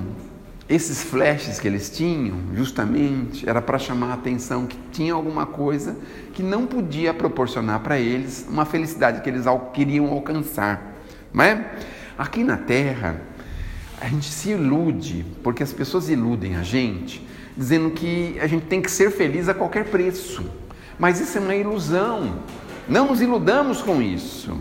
esses 0.68 1.03
flashes 1.03 1.61
que 1.61 1.68
eles 1.68 1.90
tinham, 1.90 2.38
justamente, 2.55 3.48
era 3.48 3.61
para 3.61 3.79
chamar 3.79 4.12
a 4.12 4.14
atenção 4.14 4.66
que 4.66 4.79
tinha 4.90 5.12
alguma 5.12 5.44
coisa 5.44 5.96
que 6.33 6.42
não 6.42 6.66
podia 6.66 7.12
proporcionar 7.12 7.81
para 7.81 7.98
eles 7.98 8.46
uma 8.48 8.64
felicidade 8.64 9.20
que 9.20 9.29
eles 9.29 9.44
queriam 9.75 10.11
alcançar. 10.11 10.94
Não 11.33 11.44
é? 11.44 11.72
Aqui 12.22 12.44
na 12.44 12.56
Terra, 12.56 13.20
a 14.00 14.06
gente 14.06 14.30
se 14.30 14.50
ilude, 14.50 15.26
porque 15.42 15.61
as 15.61 15.72
pessoas 15.72 16.08
iludem 16.08 16.54
a 16.54 16.62
gente, 16.62 17.26
dizendo 17.56 17.90
que 17.90 18.38
a 18.40 18.46
gente 18.46 18.64
tem 18.66 18.80
que 18.80 18.88
ser 18.88 19.11
feliz 19.11 19.48
a 19.48 19.54
qualquer 19.54 19.87
preço. 19.87 20.48
Mas 20.96 21.18
isso 21.18 21.37
é 21.37 21.40
uma 21.40 21.56
ilusão. 21.56 22.38
Não 22.88 23.08
nos 23.08 23.20
iludamos 23.20 23.82
com 23.82 24.00
isso. 24.00 24.56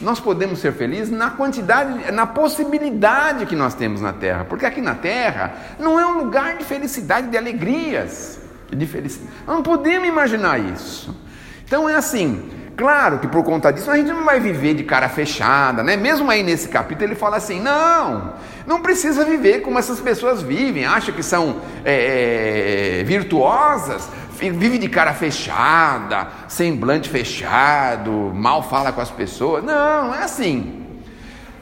Nós 0.00 0.18
podemos 0.18 0.58
ser 0.58 0.72
felizes 0.72 1.08
na 1.08 1.30
quantidade, 1.30 2.10
na 2.10 2.26
possibilidade 2.26 3.46
que 3.46 3.54
nós 3.54 3.72
temos 3.72 4.00
na 4.00 4.12
Terra, 4.12 4.44
porque 4.44 4.66
aqui 4.66 4.80
na 4.80 4.96
Terra 4.96 5.76
não 5.78 6.00
é 6.00 6.04
um 6.04 6.18
lugar 6.18 6.56
de 6.56 6.64
felicidade, 6.64 7.28
de 7.28 7.36
alegrias, 7.36 8.40
de 8.68 8.84
felicidade. 8.84 9.30
Nós 9.46 9.54
não 9.54 9.62
podemos 9.62 10.08
imaginar 10.08 10.58
isso. 10.58 11.16
Então 11.64 11.88
é 11.88 11.94
assim, 11.94 12.50
claro 12.76 13.18
que 13.18 13.26
por 13.26 13.42
conta 13.42 13.72
disso 13.72 13.90
a 13.90 13.96
gente 13.96 14.08
não 14.08 14.24
vai 14.24 14.38
viver 14.38 14.74
de 14.74 14.84
cara 14.84 15.08
fechada, 15.08 15.82
né? 15.82 15.96
Mesmo 15.96 16.30
aí 16.30 16.42
nesse 16.42 16.68
capítulo 16.68 17.08
ele 17.08 17.14
fala 17.14 17.36
assim: 17.36 17.60
não, 17.60 18.34
não 18.66 18.80
precisa 18.80 19.24
viver 19.24 19.62
como 19.62 19.78
essas 19.78 20.00
pessoas 20.00 20.42
vivem, 20.42 20.84
acha 20.84 21.12
que 21.12 21.22
são 21.22 21.56
é, 21.84 23.02
virtuosas, 23.06 24.08
vive 24.30 24.78
de 24.78 24.88
cara 24.88 25.12
fechada, 25.14 26.28
semblante 26.48 27.08
fechado, 27.08 28.10
mal 28.34 28.62
fala 28.62 28.92
com 28.92 29.00
as 29.00 29.10
pessoas. 29.10 29.64
Não, 29.64 30.08
não 30.08 30.14
é 30.14 30.22
assim. 30.22 30.84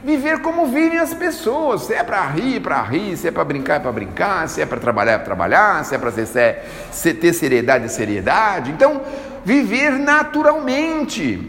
Viver 0.05 0.41
como 0.41 0.67
vivem 0.67 0.99
as 0.99 1.15
pessoas. 1.15 1.81
Se 1.81 1.93
é 1.95 2.03
para 2.03 2.21
rir, 2.27 2.59
para 2.59 2.79
rir. 2.83 3.17
Se 3.17 3.27
é 3.27 3.31
para 3.31 3.43
brincar, 3.43 3.77
é 3.77 3.79
para 3.79 3.91
brincar. 3.91 4.47
Se 4.47 4.61
é 4.61 4.65
para 4.65 4.79
trabalhar, 4.79 5.13
é 5.13 5.17
para 5.17 5.25
trabalhar. 5.25 5.83
Se 5.83 5.95
é 5.95 5.97
para 5.97 6.11
ter 6.11 7.33
seriedade, 7.33 7.85
é 7.85 7.87
seriedade. 7.87 8.69
Então, 8.69 9.01
viver 9.45 9.91
naturalmente. 9.91 11.39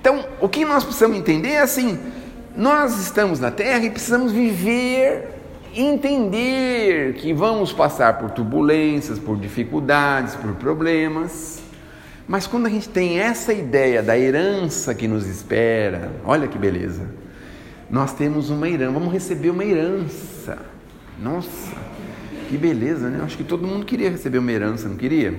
Então, 0.00 0.24
o 0.40 0.48
que 0.48 0.64
nós 0.64 0.82
precisamos 0.82 1.18
entender 1.18 1.50
é 1.50 1.60
assim: 1.60 1.98
nós 2.56 2.98
estamos 2.98 3.38
na 3.38 3.50
Terra 3.50 3.84
e 3.84 3.90
precisamos 3.90 4.32
viver 4.32 5.36
entender 5.74 7.14
que 7.14 7.34
vamos 7.34 7.70
passar 7.70 8.18
por 8.18 8.30
turbulências, 8.30 9.18
por 9.18 9.36
dificuldades, 9.36 10.34
por 10.34 10.54
problemas. 10.54 11.60
Mas 12.26 12.46
quando 12.46 12.66
a 12.66 12.70
gente 12.70 12.88
tem 12.88 13.20
essa 13.20 13.52
ideia 13.52 14.02
da 14.02 14.18
herança 14.18 14.94
que 14.94 15.06
nos 15.06 15.26
espera, 15.26 16.10
olha 16.24 16.48
que 16.48 16.58
beleza. 16.58 17.02
Nós 17.90 18.12
temos 18.12 18.50
uma 18.50 18.68
herança, 18.68 18.92
vamos 18.92 19.12
receber 19.12 19.50
uma 19.50 19.64
herança. 19.64 20.58
Nossa, 21.22 21.76
que 22.48 22.56
beleza, 22.56 23.08
né? 23.08 23.20
Acho 23.22 23.36
que 23.36 23.44
todo 23.44 23.66
mundo 23.66 23.86
queria 23.86 24.10
receber 24.10 24.38
uma 24.38 24.50
herança, 24.50 24.88
não 24.88 24.96
queria? 24.96 25.34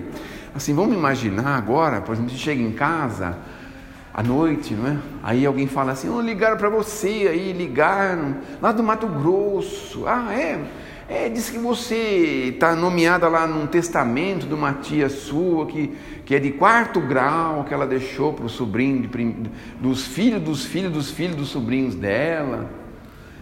Assim, 0.58 0.74
vamos 0.74 0.96
imaginar 0.96 1.56
agora, 1.56 2.02
por 2.02 2.13
exemplo, 2.13 2.32
você 2.32 2.38
chega 2.38 2.62
em 2.62 2.72
casa, 2.72 3.38
à 4.12 4.24
noite, 4.24 4.74
não 4.74 4.88
é? 4.88 4.98
Aí 5.22 5.46
alguém 5.46 5.67
fala 5.67 5.91
assim: 5.91 6.10
oh, 6.10 6.20
ligaram 6.20 6.58
para 6.58 6.67
você 6.67 7.28
aí, 7.30 7.54
ligaram 7.54 8.38
lá 8.60 8.72
do 8.72 8.82
Mato 8.82 9.06
Grosso. 9.06 10.08
Ah, 10.08 10.34
é? 10.34 10.60
É, 11.08 11.30
diz 11.30 11.52
que 11.52 11.60
você 11.60 12.52
está 12.56 12.76
nomeada 12.76 13.30
lá 13.30 13.46
num 13.46 13.67
testamento 13.67 14.48
de 14.48 14.54
uma 14.56 14.74
tia 14.74 15.08
sua 15.10 15.67
que, 15.67 15.96
que 16.26 16.34
é 16.34 16.39
de 16.39 16.52
quarto 16.52 17.00
grau, 17.00 17.63
que 17.63 17.74
ela 17.74 17.86
deixou 17.86 18.34
para 18.34 18.46
o 18.46 18.50
sobrinho, 18.50 19.08
de, 19.08 19.36
dos 19.80 20.08
filhos 20.08 20.41
dos 20.41 20.65
filhos 20.65 20.91
dos 20.91 21.12
filhos 21.12 21.36
dos 21.36 21.50
sobrinhos 21.50 21.93
dela. 21.93 22.67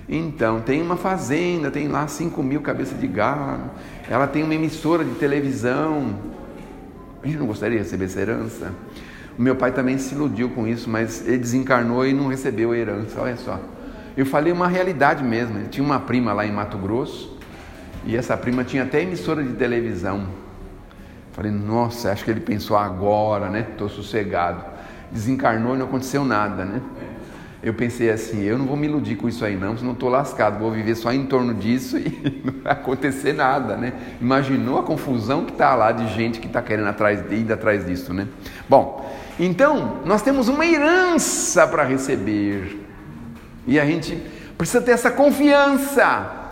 Então, 0.07 0.59
tem 0.59 0.81
uma 0.81 0.97
fazenda, 0.97 1.71
tem 1.71 1.87
lá 1.87 2.07
5 2.09 2.43
mil 2.43 2.59
cabeças 2.59 2.99
de 2.99 3.07
gado, 3.07 3.71
ela 4.09 4.27
tem 4.27 4.43
uma 4.43 4.53
emissora 4.53 5.05
de 5.05 5.11
televisão. 5.11 6.35
A 7.25 7.27
gente 7.27 7.39
não 7.39 7.47
gostaria 7.47 7.79
de 7.79 7.83
receber 7.83 8.05
essa 8.05 8.21
herança? 8.21 8.71
O 9.35 9.41
meu 9.41 9.55
pai 9.55 9.71
também 9.71 9.97
se 9.97 10.13
iludiu 10.13 10.51
com 10.51 10.67
isso, 10.67 10.87
mas 10.87 11.27
ele 11.27 11.39
desencarnou 11.39 12.05
e 12.05 12.13
não 12.13 12.27
recebeu 12.27 12.71
a 12.71 12.77
herança, 12.77 13.19
olha 13.19 13.35
só. 13.35 13.59
Eu 14.15 14.27
falei 14.27 14.53
uma 14.53 14.67
realidade 14.67 15.23
mesmo. 15.23 15.57
Ele 15.57 15.67
tinha 15.67 15.83
uma 15.83 15.99
prima 15.99 16.33
lá 16.33 16.45
em 16.45 16.51
Mato 16.51 16.77
Grosso 16.77 17.35
e 18.05 18.15
essa 18.15 18.37
prima 18.37 18.63
tinha 18.63 18.83
até 18.83 19.01
emissora 19.01 19.43
de 19.43 19.53
televisão. 19.53 20.27
Falei, 21.31 21.51
nossa, 21.51 22.11
acho 22.11 22.23
que 22.23 22.29
ele 22.29 22.41
pensou 22.41 22.77
agora, 22.77 23.49
né? 23.49 23.65
Estou 23.71 23.89
sossegado. 23.89 24.63
Desencarnou 25.11 25.73
e 25.73 25.79
não 25.79 25.87
aconteceu 25.87 26.23
nada, 26.23 26.63
né? 26.63 26.79
Eu 27.65 27.73
pensei 27.73 28.11
assim, 28.11 28.43
eu 28.43 28.59
não 28.59 28.67
vou 28.67 28.77
me 28.77 28.85
iludir 28.85 29.15
com 29.15 29.27
isso 29.27 29.43
aí 29.43 29.55
não, 29.55 29.75
senão 29.75 29.93
estou 29.93 30.07
lascado, 30.07 30.59
vou 30.59 30.71
viver 30.71 30.93
só 30.93 31.11
em 31.11 31.25
torno 31.25 31.51
disso 31.51 31.97
e 31.97 32.43
não 32.43 32.61
vai 32.61 32.73
acontecer 32.73 33.33
nada, 33.33 33.75
né? 33.75 33.91
Imaginou 34.21 34.77
a 34.77 34.83
confusão 34.83 35.43
que 35.45 35.51
está 35.51 35.73
lá 35.73 35.91
de 35.91 36.07
gente 36.13 36.39
que 36.39 36.45
está 36.45 36.61
querendo 36.61 36.89
atrás, 36.89 37.23
ir 37.31 37.51
atrás 37.51 37.83
disso, 37.83 38.13
né? 38.13 38.27
Bom, 38.69 39.11
então, 39.39 39.97
nós 40.05 40.21
temos 40.21 40.47
uma 40.47 40.63
herança 40.63 41.65
para 41.65 41.83
receber. 41.83 42.85
E 43.65 43.79
a 43.79 43.85
gente 43.85 44.15
precisa 44.55 44.79
ter 44.79 44.91
essa 44.91 45.09
confiança. 45.09 46.51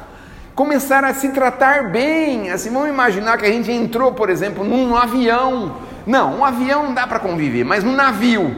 Começar 0.56 1.04
a 1.04 1.13
se 1.13 1.30
tratar 1.30 1.91
bem. 1.91 2.49
Assim, 2.49 2.71
vamos 2.71 2.89
imaginar 2.89 3.38
que 3.38 3.45
a 3.45 3.52
gente 3.52 3.71
entrou, 3.71 4.13
por 4.13 4.32
exemplo, 4.32 4.63
num 4.63 4.95
avião. 4.95 5.78
Não, 6.08 6.39
um 6.39 6.43
avião 6.43 6.86
não 6.86 6.93
dá 6.95 7.06
para 7.06 7.19
conviver, 7.19 7.63
mas 7.63 7.84
num 7.84 7.95
navio. 7.95 8.52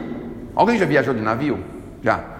Alguém 0.54 0.78
já 0.78 0.86
viajou 0.86 1.12
de 1.12 1.20
navio? 1.20 1.62
Já. 2.02 2.35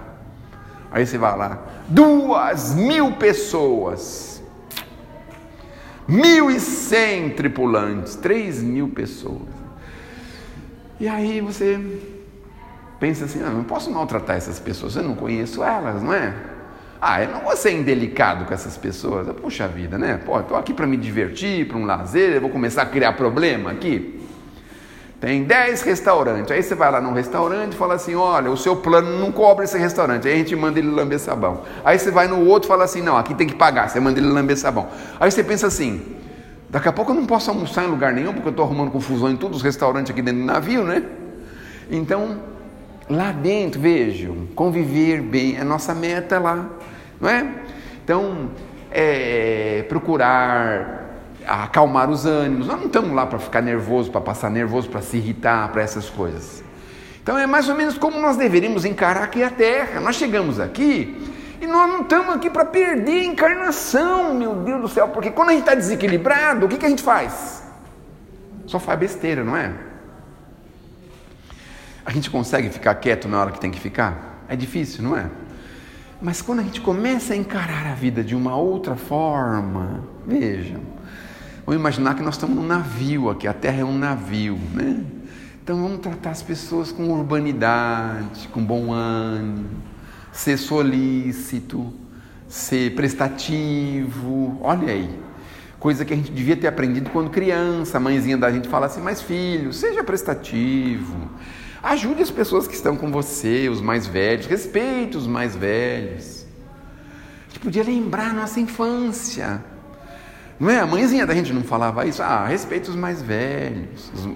Aí 0.96 1.06
você 1.06 1.18
vai 1.18 1.37
lá, 1.37 1.59
duas 1.88 2.74
mil 2.74 3.12
pessoas, 3.12 4.42
mil 6.09 6.50
e 6.50 6.59
cem 6.59 7.28
tripulantes, 7.28 8.14
três 8.14 8.62
mil 8.62 8.88
pessoas. 8.88 9.42
E 10.98 11.06
aí 11.06 11.42
você 11.42 11.78
pensa 12.98 13.26
assim: 13.26 13.42
ah, 13.42 13.50
não 13.50 13.62
posso 13.62 13.90
maltratar 13.90 14.37
essas 14.37 14.59
pessoas, 14.59 14.96
eu 14.96 15.02
não 15.02 15.14
conheço 15.14 15.62
elas, 15.62 16.02
não 16.02 16.14
é? 16.14 16.35
Ah, 16.98 17.22
eu 17.22 17.28
não 17.28 17.40
vou 17.40 17.54
ser 17.54 17.72
indelicado 17.72 18.46
com 18.46 18.54
essas 18.54 18.78
pessoas. 18.78 19.28
Puxa 19.37 19.68
vida, 19.68 19.98
né? 19.98 20.18
Pô, 20.24 20.40
estou 20.40 20.56
aqui 20.56 20.72
para 20.72 20.87
me 20.87 20.96
divertir, 20.96 21.68
para 21.68 21.76
um 21.76 21.85
lazer, 21.85 22.37
eu 22.37 22.40
vou 22.40 22.48
começar 22.48 22.80
a 22.80 22.87
criar 22.87 23.12
problema 23.12 23.70
aqui. 23.70 24.15
Tem 25.20 25.44
10 25.44 25.83
restaurantes. 25.83 26.50
Aí 26.52 26.62
você 26.62 26.74
vai 26.74 26.90
lá 26.90 27.00
num 27.00 27.12
restaurante 27.12 27.72
e 27.72 27.76
fala 27.76 27.94
assim: 27.94 28.14
olha, 28.14 28.50
o 28.50 28.57
seu 28.57 28.76
plano 28.76 29.18
não 29.18 29.33
cobre 29.33 29.64
esse 29.64 29.79
restaurante. 29.79 30.29
Aí 30.29 30.35
a 30.35 30.37
gente 30.37 30.55
manda 30.55 30.79
ele 30.79 30.90
lamber 30.90 31.18
sabão. 31.18 31.62
Aí 31.85 31.98
você 31.98 32.11
vai 32.11 32.29
no 32.29 32.46
outro 32.46 32.66
e 32.66 32.68
fala 32.68 32.85
assim: 32.85 33.00
não, 33.00 33.16
aqui 33.16 33.35
tem 33.35 33.46
que 33.46 33.55
pagar. 33.55 33.88
Você 33.88 33.98
manda 33.98 34.20
ele 34.20 34.29
lamber 34.29 34.57
sabão. 34.57 34.88
Aí 35.18 35.31
você 35.31 35.42
pensa 35.42 35.66
assim: 35.66 36.16
Daqui 36.68 36.88
a 36.88 36.92
pouco 36.92 37.12
eu 37.12 37.14
não 37.14 37.26
posso 37.26 37.50
almoçar 37.50 37.85
em 37.85 37.87
lugar 37.87 38.12
nenhum, 38.12 38.33
porque 38.33 38.48
eu 38.48 38.50
estou 38.50 38.64
arrumando 38.64 38.90
confusão 38.90 39.31
em 39.31 39.37
todos 39.37 39.59
os 39.59 39.62
restaurantes 39.62 40.11
aqui 40.11 40.20
dentro 40.20 40.40
do 40.40 40.46
navio, 40.46 40.83
né? 40.83 41.02
Então, 41.90 42.38
lá 43.09 43.31
dentro, 43.31 43.81
vejam, 43.81 44.48
conviver 44.55 45.22
bem, 45.22 45.57
é 45.57 45.62
nossa 45.62 45.94
meta 45.94 46.40
lá, 46.40 46.68
não 47.20 47.31
é? 47.31 47.46
Então, 48.05 48.50
é, 48.90 49.85
procurar 49.88 51.06
acalmar 51.46 52.11
os 52.11 52.26
ânimos. 52.26 52.66
Nós 52.66 52.78
não 52.78 52.87
estamos 52.87 53.12
lá 53.12 53.26
para 53.26 53.38
ficar 53.38 53.61
nervoso, 53.61 54.11
para 54.11 54.20
passar 54.20 54.50
nervoso, 54.50 54.88
para 54.88 55.02
se 55.02 55.16
irritar, 55.16 55.70
para 55.70 55.82
essas 55.82 56.11
coisas. 56.11 56.62
Então 57.22 57.38
é 57.38 57.46
mais 57.46 57.68
ou 57.68 57.74
menos 57.74 57.98
como 57.98 58.20
nós 58.20 58.37
deveríamos 58.37 58.85
encarar 58.85 59.24
aqui 59.24 59.42
a 59.42 59.50
Terra. 59.50 60.00
Nós 60.00 60.16
chegamos 60.16 60.61
aqui 60.61 61.16
e 61.61 61.66
nós 61.66 61.88
não 61.88 62.02
estamos 62.02 62.35
aqui 62.35 62.50
para 62.50 62.64
perder 62.64 63.20
a 63.20 63.24
encarnação, 63.24 64.35
meu 64.35 64.54
Deus 64.54 64.80
do 64.82 64.88
céu, 64.88 65.09
porque 65.09 65.30
quando 65.30 65.48
a 65.48 65.52
gente 65.52 65.62
está 65.62 65.74
desequilibrado, 65.74 66.66
o 66.66 66.68
que, 66.68 66.76
que 66.76 66.87
a 66.87 66.88
gente 66.88 67.02
faz? 67.02 67.62
Só 68.66 68.78
faz 68.78 68.98
besteira, 68.98 69.42
não 69.42 69.56
é? 69.56 69.72
A 72.04 72.11
gente 72.12 72.30
consegue 72.30 72.68
ficar 72.68 72.94
quieto 72.96 73.26
na 73.26 73.40
hora 73.40 73.50
que 73.50 73.59
tem 73.59 73.70
que 73.70 73.80
ficar? 73.80 74.44
É 74.48 74.54
difícil, 74.54 75.02
não 75.02 75.16
é? 75.16 75.26
Mas 76.20 76.40
quando 76.40 76.61
a 76.61 76.62
gente 76.62 76.80
começa 76.80 77.35
a 77.35 77.37
encarar 77.37 77.87
a 77.87 77.94
vida 77.94 78.22
de 78.22 78.35
uma 78.35 78.56
outra 78.56 78.94
forma, 78.94 80.04
vejam, 80.26 80.80
vamos 81.66 81.81
imaginar 81.81 82.14
que 82.14 82.22
nós 82.22 82.37
estamos 82.37 82.57
num 82.57 82.66
navio 82.66 83.29
aqui, 83.29 83.48
a 83.48 83.52
Terra 83.52 83.81
é 83.81 83.85
um 83.85 83.98
navio, 83.98 84.57
né? 84.72 85.05
Então 85.62 85.83
vamos 85.83 85.98
tratar 85.98 86.31
as 86.31 86.42
pessoas 86.42 86.92
com 86.92 87.11
urbanidade, 87.11 88.46
com 88.52 88.64
bom 88.64 88.92
ânimo, 88.92 89.68
ser 90.31 90.57
solícito, 90.59 91.92
ser 92.46 92.94
prestativo. 92.94 94.57
Olha 94.61 94.92
aí, 94.92 95.11
coisa 95.81 96.05
que 96.05 96.12
a 96.14 96.16
gente 96.16 96.31
devia 96.31 96.57
ter 96.57 96.68
aprendido 96.68 97.11
quando 97.11 97.31
criança. 97.31 97.96
A 97.96 98.00
mãezinha 98.00 98.38
da 98.38 98.48
gente 98.52 98.68
fala 98.68 98.87
assim: 98.87 99.00
mas 99.00 99.20
filho, 99.20 99.72
seja 99.72 100.05
prestativo. 100.05 101.29
Ajude 101.83 102.22
as 102.22 102.31
pessoas 102.31 102.68
que 102.68 102.74
estão 102.74 102.96
com 102.96 103.11
você, 103.11 103.68
os 103.68 103.81
mais 103.81 104.07
velhos, 104.07 104.46
respeite 104.46 105.16
os 105.16 105.26
mais 105.26 105.57
velhos. 105.57 106.46
A 107.44 107.48
gente 107.48 107.59
podia 107.59 107.83
lembrar 107.83 108.31
a 108.31 108.33
nossa 108.33 108.61
infância. 108.61 109.64
Não 110.59 110.71
é? 110.71 110.81
A 110.81 110.87
mãezinha 110.87 111.27
da 111.27 111.35
gente 111.35 111.53
não 111.53 111.62
falava 111.62 112.07
isso. 112.07 112.23
Ah, 112.23 112.47
respeite 112.47 112.88
os 112.88 112.97
mais 112.97 113.21
velhos. 113.21 114.11
Os, 114.14 114.29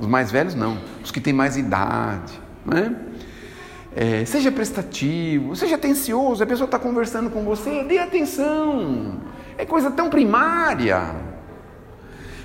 os 0.00 0.06
mais 0.06 0.30
velhos 0.30 0.54
não, 0.54 0.78
os 1.02 1.10
que 1.10 1.20
têm 1.20 1.32
mais 1.32 1.56
idade. 1.56 2.40
Não 2.64 2.76
é? 2.76 2.92
É, 3.94 4.24
seja 4.24 4.52
prestativo, 4.52 5.54
seja 5.56 5.74
atencioso. 5.74 6.42
A 6.42 6.46
pessoa 6.46 6.66
está 6.66 6.78
conversando 6.78 7.30
com 7.30 7.44
você, 7.44 7.82
dê 7.84 7.98
atenção. 7.98 9.20
É 9.58 9.64
coisa 9.64 9.90
tão 9.90 10.08
primária. 10.08 11.14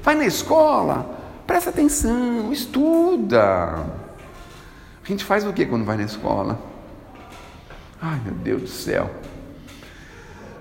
Vai 0.02 0.16
na 0.16 0.26
escola, 0.26 1.18
presta 1.48 1.70
atenção, 1.70 2.52
estuda. 2.52 3.86
A 5.04 5.08
gente 5.08 5.24
faz 5.24 5.46
o 5.46 5.54
que 5.54 5.66
quando 5.66 5.86
vai 5.86 5.98
na 5.98 6.04
escola? 6.04 6.60
Ai 8.02 8.20
meu 8.24 8.34
Deus 8.34 8.62
do 8.64 8.68
céu. 8.68 9.10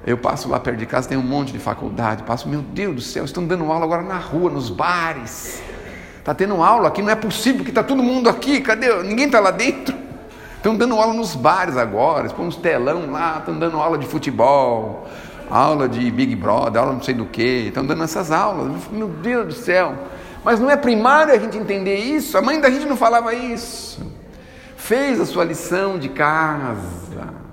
Eu 0.06 0.18
passo 0.18 0.48
lá 0.48 0.60
perto 0.60 0.78
de 0.78 0.86
casa, 0.86 1.08
tem 1.08 1.16
um 1.16 1.22
monte 1.22 1.52
de 1.52 1.58
faculdade. 1.58 2.24
Passo, 2.24 2.46
meu 2.46 2.60
Deus 2.60 2.94
do 2.94 3.00
céu, 3.00 3.24
estão 3.24 3.46
dando 3.46 3.64
aula 3.72 3.84
agora 3.84 4.02
na 4.02 4.18
rua, 4.18 4.50
nos 4.50 4.68
bares. 4.68 5.62
Está 6.18 6.34
tendo 6.34 6.62
aula 6.62 6.88
aqui, 6.88 7.00
não 7.00 7.10
é 7.10 7.14
possível 7.14 7.64
que 7.64 7.70
está 7.70 7.82
todo 7.82 8.02
mundo 8.02 8.28
aqui. 8.28 8.60
Cadê? 8.60 9.02
Ninguém 9.02 9.26
está 9.26 9.40
lá 9.40 9.50
dentro. 9.50 9.96
Estão 10.56 10.76
dando 10.76 10.94
aula 10.94 11.12
nos 11.14 11.34
bares 11.34 11.76
agora, 11.76 12.28
põem 12.30 12.48
uns 12.48 12.56
telão 12.56 13.10
lá, 13.10 13.36
estão 13.38 13.58
dando 13.58 13.78
aula 13.78 13.98
de 13.98 14.06
futebol, 14.06 15.06
aula 15.50 15.86
de 15.86 16.10
Big 16.10 16.34
Brother, 16.34 16.80
aula 16.80 16.94
não 16.94 17.02
sei 17.02 17.12
do 17.12 17.26
que, 17.26 17.66
estão 17.68 17.84
dando 17.84 18.02
essas 18.02 18.30
aulas. 18.30 18.72
Meu 18.90 19.08
Deus 19.08 19.46
do 19.46 19.52
céu. 19.52 19.94
Mas 20.42 20.58
não 20.60 20.70
é 20.70 20.76
primário 20.76 21.34
a 21.34 21.38
gente 21.38 21.58
entender 21.58 21.96
isso? 21.96 22.36
A 22.38 22.42
mãe 22.42 22.60
da 22.60 22.70
gente 22.70 22.86
não 22.86 22.96
falava 22.96 23.34
isso. 23.34 24.02
Fez 24.76 25.20
a 25.20 25.26
sua 25.26 25.44
lição 25.44 25.98
de 25.98 26.08
casa 26.10 27.43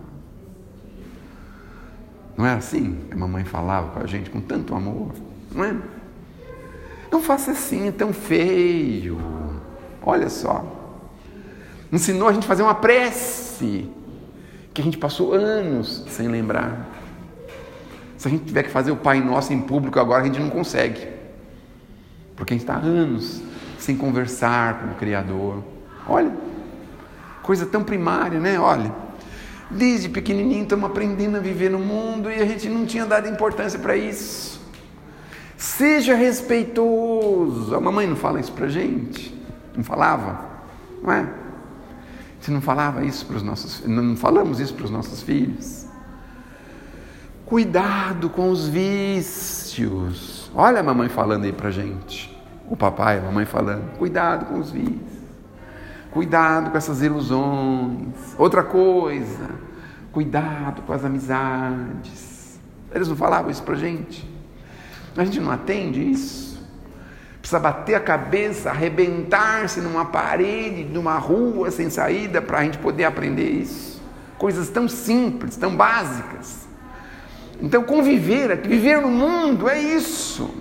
não 2.42 2.48
é 2.48 2.54
assim 2.54 2.98
que 3.08 3.14
a 3.14 3.18
mamãe 3.18 3.46
falava 3.46 3.92
com 3.92 4.00
a 4.00 4.08
gente 4.08 4.32
com 4.32 4.42
tanto 4.42 4.74
amor? 4.74 5.12
Não 5.54 5.64
é? 5.64 5.76
Não 7.12 7.22
faça 7.22 7.52
assim, 7.52 7.88
é 7.88 7.92
tão 7.92 8.12
feio. 8.12 9.22
Olha 10.02 10.28
só. 10.28 10.66
Ensinou 11.94 12.28
a 12.28 12.34
gente 12.34 12.46
a 12.46 12.48
fazer 12.48 12.64
uma 12.64 12.74
prece 12.74 13.88
que 14.74 14.82
a 14.82 14.84
gente 14.84 14.98
passou 14.98 15.34
anos 15.34 16.04
sem 16.08 16.30
lembrar. 16.30 16.90
Se 18.18 18.28
a 18.28 18.32
gente 18.32 18.46
tiver 18.46 18.64
que 18.64 18.72
fazer 18.72 18.90
o 18.90 18.96
Pai 18.96 19.20
Nosso 19.20 19.54
em 19.54 19.62
público 19.62 20.00
agora, 20.00 20.24
a 20.24 20.26
gente 20.26 20.40
não 20.40 20.50
consegue. 20.50 21.08
Porque 22.36 22.56
a 22.56 22.58
gente 22.58 22.64
está 22.64 22.76
anos 22.76 23.40
sem 23.78 23.96
conversar 23.96 24.80
com 24.80 24.88
o 24.88 24.96
Criador. 24.96 25.64
Olha, 26.10 26.32
coisa 27.44 27.68
tão 27.68 27.84
primária, 27.84 28.40
né? 28.40 28.60
Olha. 28.60 28.92
Desde 29.72 30.10
pequenininho 30.10 30.64
estamos 30.64 30.90
aprendendo 30.90 31.38
a 31.38 31.40
viver 31.40 31.70
no 31.70 31.80
mundo 31.80 32.30
e 32.30 32.36
a 32.36 32.46
gente 32.46 32.68
não 32.68 32.86
tinha 32.86 33.06
dado 33.06 33.28
importância 33.28 33.80
para 33.80 33.96
isso. 33.96 34.60
Seja 35.58 36.16
respeitoso. 36.16 37.76
A 37.76 37.80
mamãe 37.80 38.08
não 38.08 38.16
fala 38.16 38.40
isso 38.40 38.52
para 38.52 38.68
gente? 38.68 39.34
Não 39.76 39.84
falava? 39.84 40.50
Não 41.02 41.12
é? 41.12 41.30
Você 42.40 42.52
não 42.52 42.62
falava 42.62 43.06
isso 43.06 43.26
para 43.26 43.38
os 43.38 43.44
nossos 43.44 43.86
não 43.86 44.16
falamos 44.16 44.60
isso 44.60 44.74
para 44.74 44.86
os 44.86 44.92
nossos 44.92 45.22
filhos? 45.22 45.86
Cuidado 47.46 48.30
com 48.30 48.50
os 48.50 48.68
vícios. 48.68 50.50
Olha 50.56 50.80
a 50.80 50.84
mamãe 50.84 51.10
falando 51.10 51.44
aí 51.44 51.54
para 51.54 51.70
gente. 51.70 52.36
O 52.70 52.76
papai, 52.76 53.20
a 53.20 53.22
mamãe 53.22 53.46
falando. 53.46 53.98
Cuidado 53.98 54.46
com 54.46 54.60
os 54.60 54.72
vícios. 54.72 55.11
Cuidado 56.12 56.72
com 56.72 56.78
essas 56.78 57.02
ilusões. 57.02 58.14
Outra 58.38 58.64
coisa, 58.64 59.50
cuidado 60.12 60.82
com 60.82 60.92
as 60.92 61.06
amizades. 61.06 62.60
Eles 62.94 63.08
não 63.08 63.16
falavam 63.16 63.50
isso 63.50 63.64
para 63.64 63.76
gente. 63.76 64.30
A 65.16 65.24
gente 65.24 65.40
não 65.40 65.52
atende 65.52 66.12
isso. 66.12 66.62
Precisa 67.40 67.60
bater 67.60 67.96
a 67.96 68.00
cabeça, 68.00 68.70
arrebentar-se 68.70 69.82
numa 69.82 70.06
parede, 70.06 70.84
numa 70.84 71.18
rua 71.18 71.72
sem 71.72 71.90
saída 71.90 72.42
para 72.42 72.60
a 72.60 72.64
gente 72.64 72.78
poder 72.78 73.06
aprender 73.06 73.50
isso. 73.50 74.02
Coisas 74.38 74.70
tão 74.70 74.88
simples, 74.88 75.56
tão 75.56 75.76
básicas. 75.76 76.68
Então, 77.62 77.84
conviver, 77.84 78.58
viver 78.58 79.02
no 79.02 79.10
mundo 79.10 79.70
é 79.70 79.80
isso. 79.80 80.54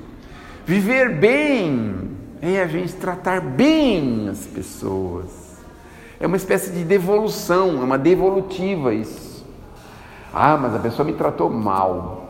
Viver 0.65 1.17
bem 1.17 2.11
é 2.41 2.63
a 2.63 2.67
gente 2.67 2.95
tratar 2.95 3.41
bem 3.41 4.29
as 4.29 4.47
pessoas. 4.47 5.40
É 6.21 6.27
uma 6.27 6.37
espécie 6.37 6.71
de 6.71 6.85
devolução, 6.85 7.81
é 7.81 7.85
uma 7.85 7.97
devolutiva 7.97 8.93
isso. 8.93 9.43
Ah, 10.33 10.55
mas 10.59 10.75
a 10.75 10.79
pessoa 10.79 11.07
me 11.07 11.15
tratou 11.15 11.49
mal. 11.49 12.29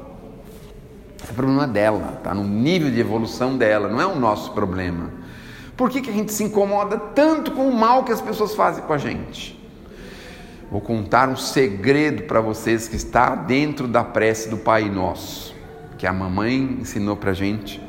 Esse 1.20 1.33
é 1.33 1.35
problema 1.35 1.66
dela, 1.66 2.14
está 2.16 2.33
no 2.33 2.44
nível 2.44 2.88
de 2.88 3.00
evolução 3.00 3.57
dela, 3.57 3.88
não 3.88 4.00
é 4.00 4.07
o 4.07 4.14
nosso 4.14 4.53
problema. 4.53 5.11
Por 5.76 5.90
que, 5.90 6.00
que 6.00 6.09
a 6.09 6.12
gente 6.12 6.33
se 6.33 6.44
incomoda 6.44 6.98
tanto 6.98 7.50
com 7.50 7.68
o 7.68 7.74
mal 7.74 8.05
que 8.05 8.12
as 8.12 8.20
pessoas 8.20 8.55
fazem 8.55 8.85
com 8.85 8.92
a 8.92 8.98
gente? 8.98 9.59
Vou 10.70 10.81
contar 10.81 11.29
um 11.29 11.37
segredo 11.37 12.22
para 12.22 12.40
vocês 12.40 12.87
que 12.87 12.94
está 12.94 13.35
dentro 13.35 13.88
da 13.88 14.05
prece 14.05 14.48
do 14.48 14.57
Pai 14.57 14.88
Nosso, 14.88 15.53
que 15.98 16.07
a 16.07 16.12
mamãe 16.12 16.79
ensinou 16.81 17.16
para 17.16 17.33
a 17.33 17.35
gente 17.35 17.83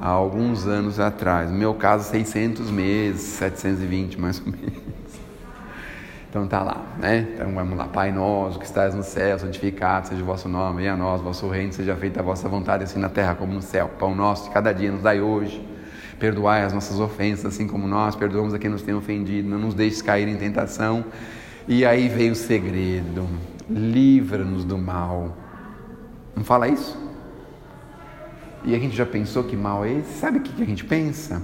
há 0.00 0.08
alguns 0.08 0.66
anos 0.66 0.98
atrás. 0.98 1.48
No 1.48 1.56
meu 1.56 1.74
caso, 1.74 2.10
600 2.10 2.72
meses, 2.72 3.22
720 3.22 4.20
mais 4.20 4.40
ou 4.44 4.46
menos. 4.46 4.97
Então 6.28 6.46
tá 6.46 6.62
lá, 6.62 6.84
né? 6.98 7.26
Então 7.34 7.54
vamos 7.54 7.76
lá, 7.76 7.86
Pai 7.86 8.12
nosso 8.12 8.58
que 8.58 8.66
estás 8.66 8.94
no 8.94 9.02
céu, 9.02 9.38
santificado 9.38 10.08
seja 10.08 10.22
o 10.22 10.26
vosso 10.26 10.46
nome, 10.46 10.82
venha 10.82 10.92
a 10.92 10.96
nós, 10.96 11.22
vosso 11.22 11.48
reino, 11.48 11.72
seja 11.72 11.96
feita 11.96 12.20
a 12.20 12.22
vossa 12.22 12.46
vontade, 12.48 12.84
assim 12.84 12.98
na 12.98 13.08
terra 13.08 13.34
como 13.34 13.54
no 13.54 13.62
céu. 13.62 13.90
Pão 13.98 14.14
nosso 14.14 14.44
de 14.44 14.50
cada 14.50 14.72
dia 14.72 14.92
nos 14.92 15.02
dai 15.02 15.22
hoje. 15.22 15.66
Perdoai 16.18 16.64
as 16.64 16.72
nossas 16.72 17.00
ofensas, 17.00 17.46
assim 17.46 17.66
como 17.66 17.86
nós 17.86 18.14
perdoamos 18.14 18.52
a 18.52 18.58
quem 18.58 18.68
nos 18.68 18.82
tem 18.82 18.94
ofendido. 18.94 19.48
Não 19.48 19.58
nos 19.58 19.72
deixes 19.72 20.02
cair 20.02 20.28
em 20.28 20.36
tentação. 20.36 21.04
E 21.66 21.86
aí 21.86 22.08
veio 22.08 22.32
o 22.32 22.36
segredo: 22.36 23.26
livra-nos 23.70 24.64
do 24.64 24.76
mal. 24.76 25.34
Não 26.36 26.44
fala 26.44 26.68
isso? 26.68 26.98
E 28.64 28.74
a 28.74 28.78
gente 28.78 28.94
já 28.94 29.06
pensou 29.06 29.44
que 29.44 29.56
mal 29.56 29.84
é 29.84 29.92
esse? 29.92 30.18
Sabe 30.18 30.38
o 30.38 30.42
que 30.42 30.62
a 30.62 30.66
gente 30.66 30.84
pensa? 30.84 31.40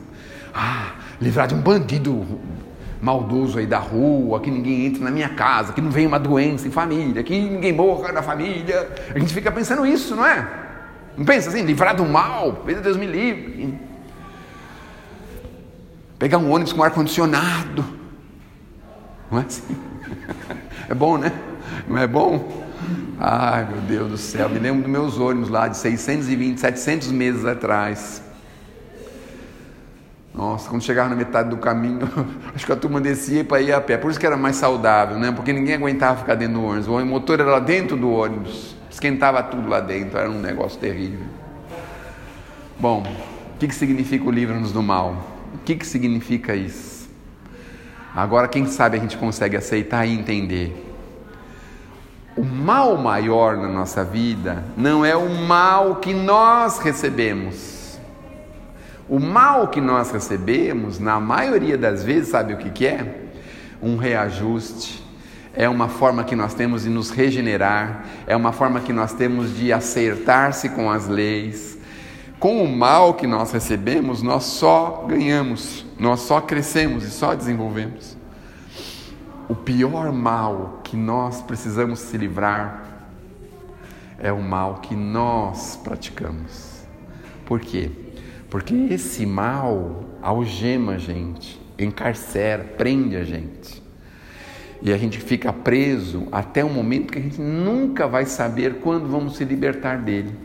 Ah, 0.53 0.95
livrar 1.21 1.47
de 1.47 1.55
um 1.55 1.61
bandido 1.61 2.27
maldoso 3.05 3.59
aí 3.59 3.67
da 3.67 3.79
rua, 3.79 4.41
que 4.41 4.51
ninguém 4.51 4.87
entre 4.87 5.05
na 5.05 5.11
minha 5.11 5.29
casa, 5.29 5.75
que 5.75 5.81
não 5.81 5.91
venha 5.91 6.09
uma 6.09 6.19
doença 6.19 6.67
em 6.67 6.71
família, 6.71 7.23
que 7.23 7.39
ninguém 7.39 7.73
morra 7.73 8.11
na 8.11 8.23
família. 8.23 8.89
A 9.15 9.19
gente 9.19 9.35
fica 9.35 9.53
pensando 9.53 9.85
isso, 9.85 10.17
não 10.17 10.27
é? 10.27 10.49
Não 11.15 11.25
pensa 11.25 11.51
assim, 11.51 11.63
livrar 11.63 11.95
do 11.95 12.05
mal, 12.07 12.65
Deus 12.83 12.97
me 12.97 13.07
livre. 13.07 13.79
Pegar 16.19 16.39
um 16.39 16.51
ônibus 16.51 16.73
com 16.73 16.83
ar-condicionado. 16.83 17.85
Não 19.31 19.39
é 19.39 19.43
assim? 19.43 19.77
É 20.87 20.93
bom, 20.93 21.17
né? 21.17 21.33
Não 21.89 21.97
é 21.97 22.07
bom? 22.07 22.63
Ai, 23.19 23.67
meu 23.67 23.81
Deus 23.81 24.11
do 24.11 24.19
céu, 24.19 24.51
me 24.51 24.59
lembro 24.59 24.83
dos 24.83 24.91
meus 24.91 25.19
ônibus 25.19 25.49
lá 25.49 25.67
de 25.67 25.79
620, 25.79 26.59
700 26.59 27.09
meses 27.09 27.47
atrás. 27.47 28.23
Nossa, 30.35 30.69
quando 30.69 30.83
chegava 30.83 31.09
na 31.09 31.15
metade 31.15 31.49
do 31.49 31.57
caminho, 31.57 32.01
acho 32.53 32.67
que 32.67 32.73
a 32.73 32.77
turma 32.77 33.01
descia 33.01 33.45
para 33.45 33.61
ir 33.61 33.73
a 33.73 33.81
pé. 33.81 33.97
Por 33.97 34.11
isso 34.11 34.19
que 34.19 34.27
era 34.27 34.37
mais 34.37 34.57
saudável, 34.57 35.17
né? 35.17 35.31
Porque 35.31 35.53
ninguém 35.53 35.77
aguentava 35.77 36.19
ficar 36.19 36.35
dentro 36.35 36.55
do 36.55 36.65
ônibus. 36.65 36.89
O 36.89 37.07
motor 37.07 37.39
era 37.39 37.51
lá 37.53 37.61
dentro 37.61 37.97
do 37.97 38.11
ônibus. 38.11 38.77
esquentava 38.91 39.43
tudo 39.45 39.69
lá 39.69 39.79
dentro, 39.79 40.19
era 40.19 40.29
um 40.29 40.41
negócio 40.41 40.79
terrível. 40.81 41.25
Bom, 42.81 43.05
o 43.55 43.59
que, 43.59 43.69
que 43.69 43.75
significa 43.75 44.25
o 44.25 44.31
livro-nos 44.31 44.73
do 44.73 44.83
mal? 44.83 45.25
O 45.55 45.59
que, 45.59 45.77
que 45.77 45.87
significa 45.87 46.57
isso? 46.57 47.09
Agora, 48.13 48.49
quem 48.49 48.67
sabe 48.67 48.97
a 48.97 49.01
gente 49.01 49.17
consegue 49.17 49.57
aceitar 49.57 50.05
e 50.05 50.13
entender. 50.13 50.93
O 52.37 52.43
mal 52.43 52.97
maior 52.97 53.57
na 53.57 53.69
nossa 53.69 54.05
vida 54.05 54.65
não 54.77 55.05
é 55.05 55.15
o 55.15 55.29
mal 55.31 55.97
que 55.97 56.13
nós 56.13 56.81
recebemos. 56.81 57.74
O 59.09 59.19
mal 59.19 59.69
que 59.69 59.81
nós 59.81 60.11
recebemos, 60.11 60.99
na 60.99 61.21
maioria 61.21 61.77
das 61.77 62.03
vezes, 62.03 62.31
sabe 62.31 62.55
o 62.55 62.57
que, 62.57 62.71
que 62.71 62.87
é? 62.87 63.27
Um 63.83 63.97
reajuste, 63.97 65.05
é 65.53 65.69
uma 65.69 65.89
forma 65.89 66.25
que 66.25 66.35
nós 66.35 66.55
temos 66.55 66.83
de 66.83 66.91
nos 66.91 67.11
regenerar, 67.11 68.05
é 68.27 68.35
uma 68.35 68.53
forma 68.53 68.81
que 68.81 68.93
nós 68.93 69.13
temos 69.13 69.57
de 69.57 69.73
acertar-se 69.73 70.71
com 70.71 70.91
as 70.91 71.07
leis. 71.07 71.79
Com 72.41 72.63
o 72.65 72.69
mal 72.69 73.15
que 73.15 73.27
nós 73.27 73.53
recebemos, 73.53 74.23
nós 74.23 74.45
só 74.45 75.05
ganhamos, 75.09 75.85
nós 75.99 76.21
só 76.21 76.41
crescemos 76.41 77.05
e 77.05 77.11
só 77.11 77.35
desenvolvemos 77.35 78.17
o 79.49 79.55
pior 79.55 80.13
mal 80.13 80.81
que 80.83 80.97
nós 80.97 81.43
precisamos 81.43 82.01
se 82.01 82.17
livrar 82.17 82.83
é 84.19 84.33
o 84.33 84.41
mal 84.41 84.77
que 84.77 84.95
nós 84.95 85.77
praticamos. 85.77 86.85
Por 87.45 87.61
quê? 87.61 87.91
Porque 88.55 88.73
esse 88.89 89.27
mal 89.27 90.05
algema 90.23 90.93
a 90.93 90.97
gente, 90.97 91.61
encarcera, 91.77 92.63
prende 92.63 93.17
a 93.17 93.25
gente. 93.25 93.83
E 94.81 94.93
a 94.93 94.97
gente 94.97 95.19
fica 95.19 95.53
preso 95.53 96.29
até 96.31 96.65
o 96.65 96.71
momento 96.71 97.13
que 97.13 97.19
a 97.19 97.21
gente 97.21 97.41
nunca 97.41 98.07
vai 98.07 98.25
saber 98.27 98.75
quando 98.75 99.09
vamos 99.09 99.37
se 99.37 99.45
libertar 99.45 99.99
dele. 99.99 100.39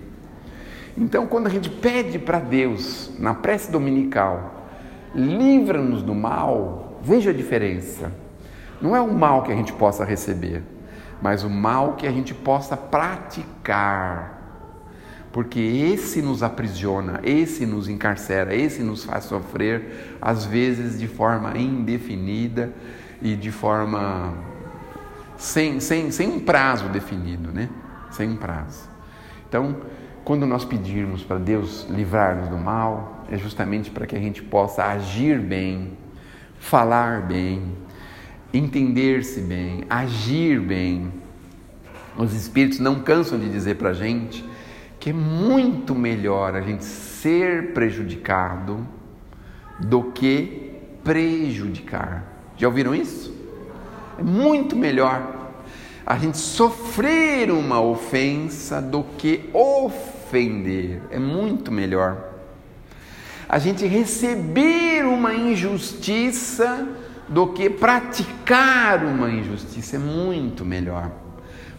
Então, 0.97 1.27
quando 1.27 1.45
a 1.45 1.49
gente 1.51 1.69
pede 1.69 2.17
para 2.17 2.39
Deus, 2.39 3.11
na 3.19 3.35
prece 3.35 3.71
dominical, 3.71 4.65
livra-nos 5.13 6.01
do 6.01 6.15
mal, 6.15 6.99
veja 7.03 7.29
a 7.29 7.33
diferença. 7.33 8.11
Não 8.81 8.95
é 8.95 9.01
o 9.01 9.13
mal 9.13 9.43
que 9.43 9.51
a 9.51 9.55
gente 9.55 9.71
possa 9.73 10.03
receber, 10.03 10.63
mas 11.21 11.43
o 11.43 11.49
mal 11.49 11.93
que 11.93 12.07
a 12.07 12.11
gente 12.11 12.33
possa 12.33 12.75
praticar. 12.75 14.38
Porque 15.31 15.59
esse 15.59 16.21
nos 16.21 16.41
aprisiona, 16.41 17.19
esse 17.23 17.65
nos 17.65 17.87
encarcera, 17.87 18.55
esse 18.55 18.81
nos 18.81 19.03
faz 19.03 19.25
sofrer, 19.25 20.17
às 20.19 20.43
vezes 20.45 20.99
de 20.99 21.07
forma 21.07 21.55
indefinida 21.57 22.73
e 23.21 23.35
de 23.35 23.51
forma 23.51 24.33
sem, 25.37 25.79
sem, 25.79 26.09
sem 26.11 26.27
um 26.29 26.39
prazo 26.39 26.89
definido, 26.89 27.51
né? 27.51 27.69
Sem 28.09 28.29
um 28.29 28.35
prazo. 28.35 28.89
Então, 29.47 29.77
quando 30.25 30.45
nós 30.47 30.65
pedirmos 30.65 31.23
para 31.23 31.37
Deus 31.37 31.87
livrar-nos 31.89 32.49
do 32.49 32.57
mal, 32.57 33.25
é 33.31 33.37
justamente 33.37 33.91
para 33.91 34.07
que 34.07 34.15
a 34.15 34.19
gente 34.19 34.41
possa 34.41 34.83
agir 34.83 35.39
bem, 35.39 35.97
falar 36.59 37.21
bem, 37.21 37.77
entender-se 38.51 39.41
bem, 39.41 39.85
agir 39.87 40.59
bem. 40.59 41.13
Os 42.17 42.33
espíritos 42.33 42.79
não 42.79 42.99
cansam 42.99 43.39
de 43.39 43.47
dizer 43.49 43.75
para 43.75 43.89
a 43.89 43.93
gente 43.93 44.48
que 44.99 45.11
é 45.11 45.13
muito 45.13 45.95
melhor 45.95 46.55
a 46.55 46.61
gente 46.61 46.83
ser 46.83 47.73
prejudicado 47.73 48.85
do 49.79 50.03
que 50.11 50.73
prejudicar. 51.03 52.23
Já 52.57 52.67
ouviram 52.67 52.93
isso? 52.93 53.33
É 54.17 54.23
muito 54.23 54.75
melhor 54.75 55.37
a 56.05 56.17
gente 56.17 56.37
sofrer 56.37 57.51
uma 57.51 57.79
ofensa 57.79 58.81
do 58.81 59.03
que 59.17 59.49
ofender. 59.53 61.01
É 61.11 61.19
muito 61.19 61.71
melhor. 61.71 62.17
A 63.47 63.59
gente 63.59 63.85
receber 63.85 65.05
uma 65.05 65.33
injustiça 65.33 66.87
do 67.27 67.47
que 67.47 67.69
praticar 67.69 69.05
uma 69.05 69.29
injustiça. 69.29 69.95
É 69.95 69.99
muito 69.99 70.65
melhor. 70.65 71.11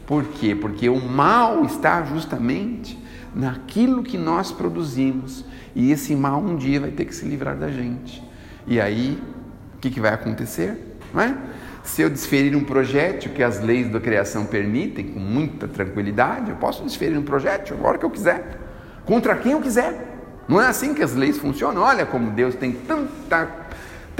Por 0.07 0.25
quê? 0.25 0.55
Porque 0.55 0.89
o 0.89 1.01
mal 1.01 1.65
está 1.65 2.03
justamente 2.05 3.00
naquilo 3.35 4.03
que 4.03 4.19
nós 4.19 4.53
produzimos. 4.53 5.45
E 5.75 5.93
esse 5.93 6.15
mal 6.15 6.41
um 6.41 6.57
dia 6.57 6.81
vai 6.81 6.91
ter 6.91 7.05
que 7.05 7.15
se 7.15 7.25
livrar 7.25 7.57
da 7.57 7.71
gente. 7.71 8.23
E 8.67 8.81
aí, 8.81 9.21
o 9.75 9.79
que, 9.79 9.91
que 9.91 10.01
vai 10.01 10.13
acontecer? 10.13 10.97
Não 11.13 11.21
é? 11.21 11.37
Se 11.83 12.03
eu 12.03 12.11
desferir 12.11 12.55
um 12.55 12.65
projétil 12.65 13.33
que 13.33 13.43
as 13.43 13.61
leis 13.61 13.89
da 13.89 13.99
criação 13.99 14.45
permitem, 14.45 15.09
com 15.09 15.19
muita 15.19 15.67
tranquilidade, 15.67 16.51
eu 16.51 16.57
posso 16.57 16.85
desferir 16.85 17.17
um 17.17 17.23
projétil 17.23 17.77
a 17.83 17.89
hora 17.89 17.99
que 17.99 18.05
eu 18.05 18.11
quiser, 18.11 18.59
contra 19.05 19.35
quem 19.37 19.53
eu 19.53 19.61
quiser. 19.61 20.09
Não 20.47 20.61
é 20.61 20.67
assim 20.67 20.93
que 20.93 21.03
as 21.03 21.15
leis 21.15 21.39
funcionam. 21.39 21.83
Olha 21.83 22.05
como 22.05 22.31
Deus 22.31 22.55
tem 22.55 22.73
tanta 22.73 23.71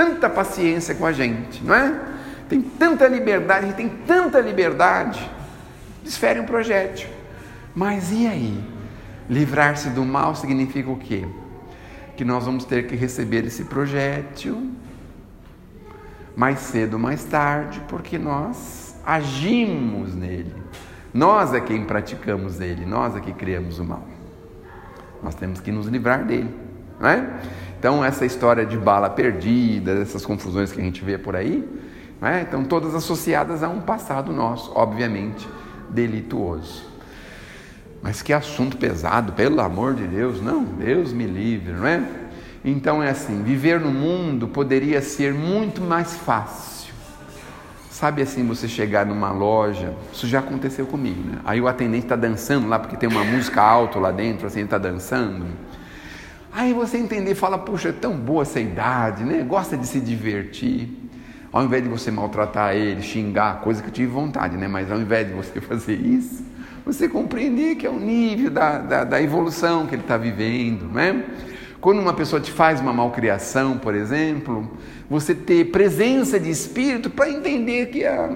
tanta 0.01 0.31
paciência 0.31 0.95
com 0.95 1.05
a 1.05 1.13
gente, 1.13 1.63
não 1.63 1.75
é? 1.75 1.95
Tem 2.49 2.61
tanta 2.63 3.07
liberdade, 3.07 3.67
a 3.67 3.69
gente 3.69 3.77
tem 3.77 3.89
tanta 4.07 4.41
liberdade. 4.41 5.31
Desfere 6.03 6.41
um 6.41 6.47
projétil. 6.47 7.09
Mas 7.75 8.11
e 8.11 8.27
aí? 8.27 8.65
Livrar-se 9.31 9.91
do 9.91 10.05
mal 10.05 10.35
significa 10.35 10.91
o 10.91 10.97
quê? 10.97 11.25
Que 12.17 12.25
nós 12.25 12.45
vamos 12.45 12.65
ter 12.65 12.89
que 12.89 12.97
receber 12.97 13.45
esse 13.47 13.65
projétil 13.65 14.73
mais 16.35 16.59
cedo 16.59 16.95
ou 16.95 16.99
mais 16.99 17.23
tarde, 17.23 17.81
porque 17.87 18.19
nós 18.19 19.01
agimos 19.07 20.17
nele. 20.17 20.53
Nós 21.15 21.55
é 21.55 21.61
quem 21.61 21.85
praticamos 21.85 22.61
ele, 22.61 22.85
nós 22.85 23.15
é 23.15 23.21
que 23.21 23.33
criamos 23.33 23.79
o 23.79 23.85
mal. 23.85 24.03
Nós 25.23 25.37
temos 25.37 25.61
que 25.61 25.71
nos 25.71 25.87
livrar 25.87 26.25
dele, 26.25 26.53
não 26.99 27.09
é? 27.09 27.41
Então, 27.79 28.05
essa 28.05 28.27
história 28.27 28.67
de 28.67 28.77
bala 28.77 29.09
perdida, 29.09 29.93
essas 29.93 30.27
confusões 30.27 30.73
que 30.73 30.81
a 30.81 30.85
gente 30.85 31.05
vê 31.05 31.17
por 31.17 31.37
aí, 31.37 31.67
né? 32.21 32.45
então 32.47 32.65
todas 32.65 32.97
associadas 32.97 33.63
a 33.63 33.69
um 33.69 33.81
passado 33.81 34.33
nosso, 34.33 34.73
obviamente, 34.75 35.49
delituoso. 35.89 36.90
Mas 38.03 38.23
que 38.23 38.33
assunto 38.33 38.77
pesado, 38.77 39.33
pelo 39.33 39.61
amor 39.61 39.95
de 39.95 40.07
Deus, 40.07 40.41
não, 40.41 40.65
Deus 40.65 41.13
me 41.13 41.27
livre, 41.27 41.73
não 41.73 41.87
é? 41.87 42.03
Então 42.65 43.03
é 43.03 43.11
assim: 43.11 43.43
viver 43.43 43.81
no 43.81 43.91
mundo 43.91 44.49
poderia 44.49 45.03
ser 45.03 45.35
muito 45.35 45.81
mais 45.81 46.17
fácil. 46.17 46.81
Sabe 47.91 48.23
assim, 48.23 48.47
você 48.47 48.67
chegar 48.67 49.05
numa 49.05 49.31
loja, 49.31 49.95
isso 50.11 50.27
já 50.27 50.39
aconteceu 50.39 50.87
comigo, 50.87 51.23
né? 51.23 51.39
Aí 51.45 51.61
o 51.61 51.69
atendente 51.69 52.07
está 52.07 52.17
dançando 52.17 52.67
lá 52.67 52.79
porque 52.79 52.97
tem 52.97 53.07
uma 53.07 53.23
música 53.23 53.61
alta 53.61 53.99
lá 53.99 54.11
dentro, 54.11 54.47
assim, 54.47 54.61
ele 54.61 54.67
está 54.67 54.79
dançando. 54.79 55.45
Aí 56.51 56.73
você 56.73 56.97
entender, 56.97 57.35
fala, 57.35 57.59
puxa, 57.59 57.91
é 57.91 57.93
tão 57.93 58.17
boa 58.17 58.43
essa 58.43 58.59
idade, 58.59 59.23
né? 59.23 59.45
Gosta 59.47 59.77
de 59.77 59.87
se 59.87 60.01
divertir. 60.01 60.89
Ao 61.53 61.63
invés 61.63 61.83
de 61.83 61.91
você 61.91 62.11
maltratar 62.11 62.75
ele, 62.75 63.03
xingar, 63.03 63.61
coisa 63.61 63.83
que 63.83 63.89
eu 63.89 63.93
tive 63.93 64.09
vontade, 64.09 64.57
né? 64.57 64.67
Mas 64.67 64.91
ao 64.91 64.99
invés 64.99 65.27
de 65.29 65.35
você 65.35 65.61
fazer 65.61 66.01
isso, 66.01 66.43
você 66.85 67.09
compreender 67.09 67.77
que 67.77 67.87
é 67.87 67.91
o 67.91 67.99
nível 67.99 68.51
da, 68.51 68.79
da, 68.79 69.05
da 69.05 69.23
evolução 69.23 69.87
que 69.87 69.95
ele 69.95 70.03
está 70.03 70.17
vivendo, 70.17 70.85
né? 70.93 71.25
Quando 71.81 71.99
uma 71.99 72.13
pessoa 72.13 72.41
te 72.41 72.53
faz 72.53 72.81
uma 72.81 72.93
malcriação, 72.93 73.79
por 73.79 73.95
exemplo, 73.95 74.71
você 75.09 75.35
ter 75.35 75.71
presença 75.71 76.39
de 76.39 76.51
espírito 76.51 77.09
para 77.09 77.31
entender 77.31 77.87
que 77.87 78.05
ah, 78.05 78.31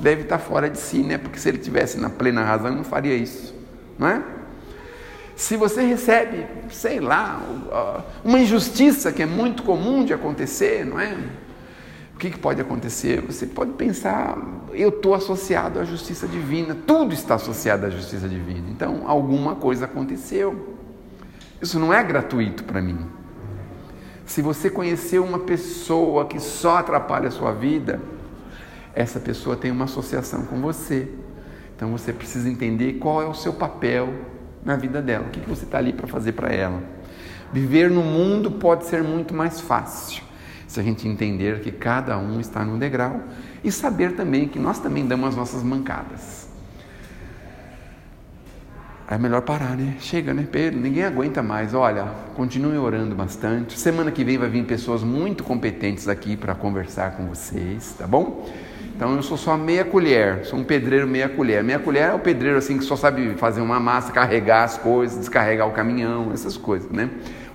deve 0.00 0.22
estar 0.22 0.38
tá 0.38 0.44
fora 0.44 0.68
de 0.68 0.78
si, 0.78 0.98
né? 0.98 1.16
Porque 1.18 1.38
se 1.38 1.48
ele 1.48 1.58
tivesse 1.58 1.98
na 1.98 2.10
plena 2.10 2.42
razão, 2.42 2.74
não 2.74 2.84
faria 2.84 3.14
isso, 3.14 3.54
não 3.98 4.08
é? 4.08 4.22
Se 5.36 5.56
você 5.56 5.82
recebe, 5.82 6.46
sei 6.70 7.00
lá, 7.00 7.40
uma 8.24 8.38
injustiça 8.38 9.12
que 9.12 9.22
é 9.22 9.26
muito 9.26 9.62
comum 9.64 10.04
de 10.04 10.12
acontecer, 10.12 10.84
não 10.84 10.98
é? 11.00 11.16
O 12.14 12.16
que, 12.16 12.30
que 12.30 12.38
pode 12.38 12.60
acontecer? 12.60 13.20
Você 13.22 13.44
pode 13.44 13.72
pensar, 13.72 14.38
eu 14.72 14.88
estou 14.88 15.14
associado 15.14 15.80
à 15.80 15.84
justiça 15.84 16.28
divina, 16.28 16.76
tudo 16.86 17.12
está 17.12 17.34
associado 17.34 17.86
à 17.86 17.90
justiça 17.90 18.28
divina. 18.28 18.68
Então, 18.70 19.02
alguma 19.06 19.56
coisa 19.56 19.84
aconteceu. 19.84 20.78
Isso 21.60 21.78
não 21.78 21.92
é 21.92 22.02
gratuito 22.02 22.62
para 22.64 22.80
mim. 22.80 22.98
Se 24.24 24.40
você 24.40 24.70
conheceu 24.70 25.24
uma 25.24 25.40
pessoa 25.40 26.24
que 26.24 26.38
só 26.40 26.78
atrapalha 26.78 27.28
a 27.28 27.32
sua 27.32 27.52
vida, 27.52 28.00
essa 28.94 29.18
pessoa 29.18 29.56
tem 29.56 29.70
uma 29.70 29.84
associação 29.84 30.46
com 30.46 30.60
você. 30.60 31.08
Então 31.76 31.90
você 31.90 32.12
precisa 32.12 32.48
entender 32.48 32.94
qual 32.94 33.20
é 33.20 33.26
o 33.26 33.34
seu 33.34 33.52
papel 33.52 34.08
na 34.64 34.76
vida 34.76 35.02
dela. 35.02 35.26
O 35.26 35.30
que 35.30 35.40
você 35.40 35.64
está 35.64 35.78
ali 35.78 35.92
para 35.92 36.06
fazer 36.06 36.32
para 36.32 36.48
ela? 36.52 36.82
Viver 37.52 37.90
no 37.90 38.02
mundo 38.02 38.52
pode 38.52 38.86
ser 38.86 39.02
muito 39.02 39.34
mais 39.34 39.60
fácil 39.60 40.22
se 40.74 40.80
a 40.80 40.82
gente 40.82 41.06
entender 41.06 41.60
que 41.60 41.70
cada 41.70 42.18
um 42.18 42.40
está 42.40 42.64
no 42.64 42.76
degrau 42.76 43.20
e 43.62 43.70
saber 43.70 44.12
também 44.16 44.48
que 44.48 44.58
nós 44.58 44.80
também 44.80 45.06
damos 45.06 45.28
as 45.28 45.36
nossas 45.36 45.62
mancadas. 45.62 46.48
É 49.08 49.16
melhor 49.16 49.42
parar, 49.42 49.76
né? 49.76 49.96
Chega, 50.00 50.34
né, 50.34 50.48
Pedro? 50.50 50.80
Ninguém 50.80 51.04
aguenta 51.04 51.42
mais. 51.42 51.74
Olha, 51.74 52.06
continue 52.34 52.76
orando 52.76 53.14
bastante. 53.14 53.78
Semana 53.78 54.10
que 54.10 54.24
vem 54.24 54.36
vai 54.36 54.48
vir 54.48 54.64
pessoas 54.64 55.04
muito 55.04 55.44
competentes 55.44 56.08
aqui 56.08 56.36
para 56.36 56.56
conversar 56.56 57.12
com 57.12 57.28
vocês, 57.28 57.94
tá 57.96 58.06
bom? 58.06 58.50
Então 58.96 59.14
eu 59.14 59.22
sou 59.22 59.36
só 59.36 59.56
meia 59.56 59.84
colher, 59.84 60.44
sou 60.44 60.58
um 60.58 60.64
pedreiro 60.64 61.06
meia 61.06 61.28
colher. 61.28 61.62
Meia 61.62 61.78
colher 61.78 62.10
é 62.10 62.14
o 62.14 62.18
pedreiro 62.18 62.58
assim 62.58 62.78
que 62.78 62.84
só 62.84 62.96
sabe 62.96 63.34
fazer 63.34 63.60
uma 63.60 63.78
massa, 63.78 64.10
carregar 64.10 64.64
as 64.64 64.76
coisas, 64.76 65.18
descarregar 65.18 65.68
o 65.68 65.72
caminhão, 65.72 66.32
essas 66.32 66.56
coisas, 66.56 66.90
né? 66.90 67.10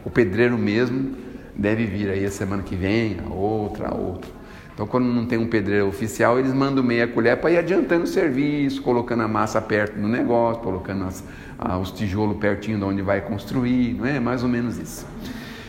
O 0.05 0.09
pedreiro 0.09 0.57
mesmo 0.57 1.28
deve 1.59 1.85
vir 1.85 2.09
aí 2.09 2.25
a 2.25 2.31
semana 2.31 2.63
que 2.63 2.75
vem, 2.75 3.17
a 3.25 3.29
outra, 3.29 3.89
a 3.89 3.93
outra. 3.93 4.31
Então, 4.73 4.87
quando 4.87 5.05
não 5.05 5.25
tem 5.25 5.37
um 5.37 5.47
pedreiro 5.47 5.87
oficial, 5.87 6.39
eles 6.39 6.53
mandam 6.53 6.81
meia 6.81 7.05
colher 7.05 7.35
para 7.35 7.51
ir 7.51 7.57
adiantando 7.57 8.05
o 8.05 8.07
serviço, 8.07 8.81
colocando 8.81 9.23
a 9.23 9.27
massa 9.27 9.61
perto 9.61 9.99
do 9.99 10.07
negócio, 10.07 10.63
colocando 10.63 11.03
as, 11.03 11.21
ah, 11.57 11.77
os 11.77 11.91
tijolos 11.91 12.37
pertinho 12.37 12.77
de 12.77 12.83
onde 12.85 13.01
vai 13.01 13.19
construir, 13.19 13.95
não 13.95 14.05
é? 14.05 14.21
Mais 14.21 14.41
ou 14.41 14.47
menos 14.47 14.77
isso. 14.77 15.05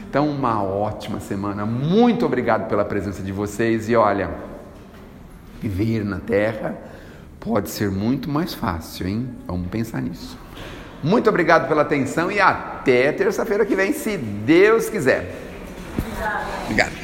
Então, 0.08 0.28
uma 0.28 0.62
ótima 0.62 1.18
semana. 1.18 1.66
Muito 1.66 2.24
obrigado 2.24 2.68
pela 2.68 2.84
presença 2.84 3.20
de 3.20 3.32
vocês 3.32 3.88
e 3.88 3.96
olha, 3.96 4.30
viver 5.60 6.04
na 6.04 6.20
terra 6.20 6.78
pode 7.40 7.68
ser 7.68 7.90
muito 7.90 8.30
mais 8.30 8.54
fácil, 8.54 9.08
hein? 9.08 9.28
Vamos 9.44 9.66
pensar 9.68 10.00
nisso. 10.00 10.38
Muito 11.02 11.28
obrigado 11.28 11.66
pela 11.66 11.82
atenção 11.82 12.30
e 12.30 12.38
até 12.38 13.10
terça-feira 13.10 13.66
que 13.66 13.74
vem, 13.74 13.92
se 13.92 14.16
Deus 14.16 14.88
quiser. 14.88 15.49
Obrigado. 16.64 16.99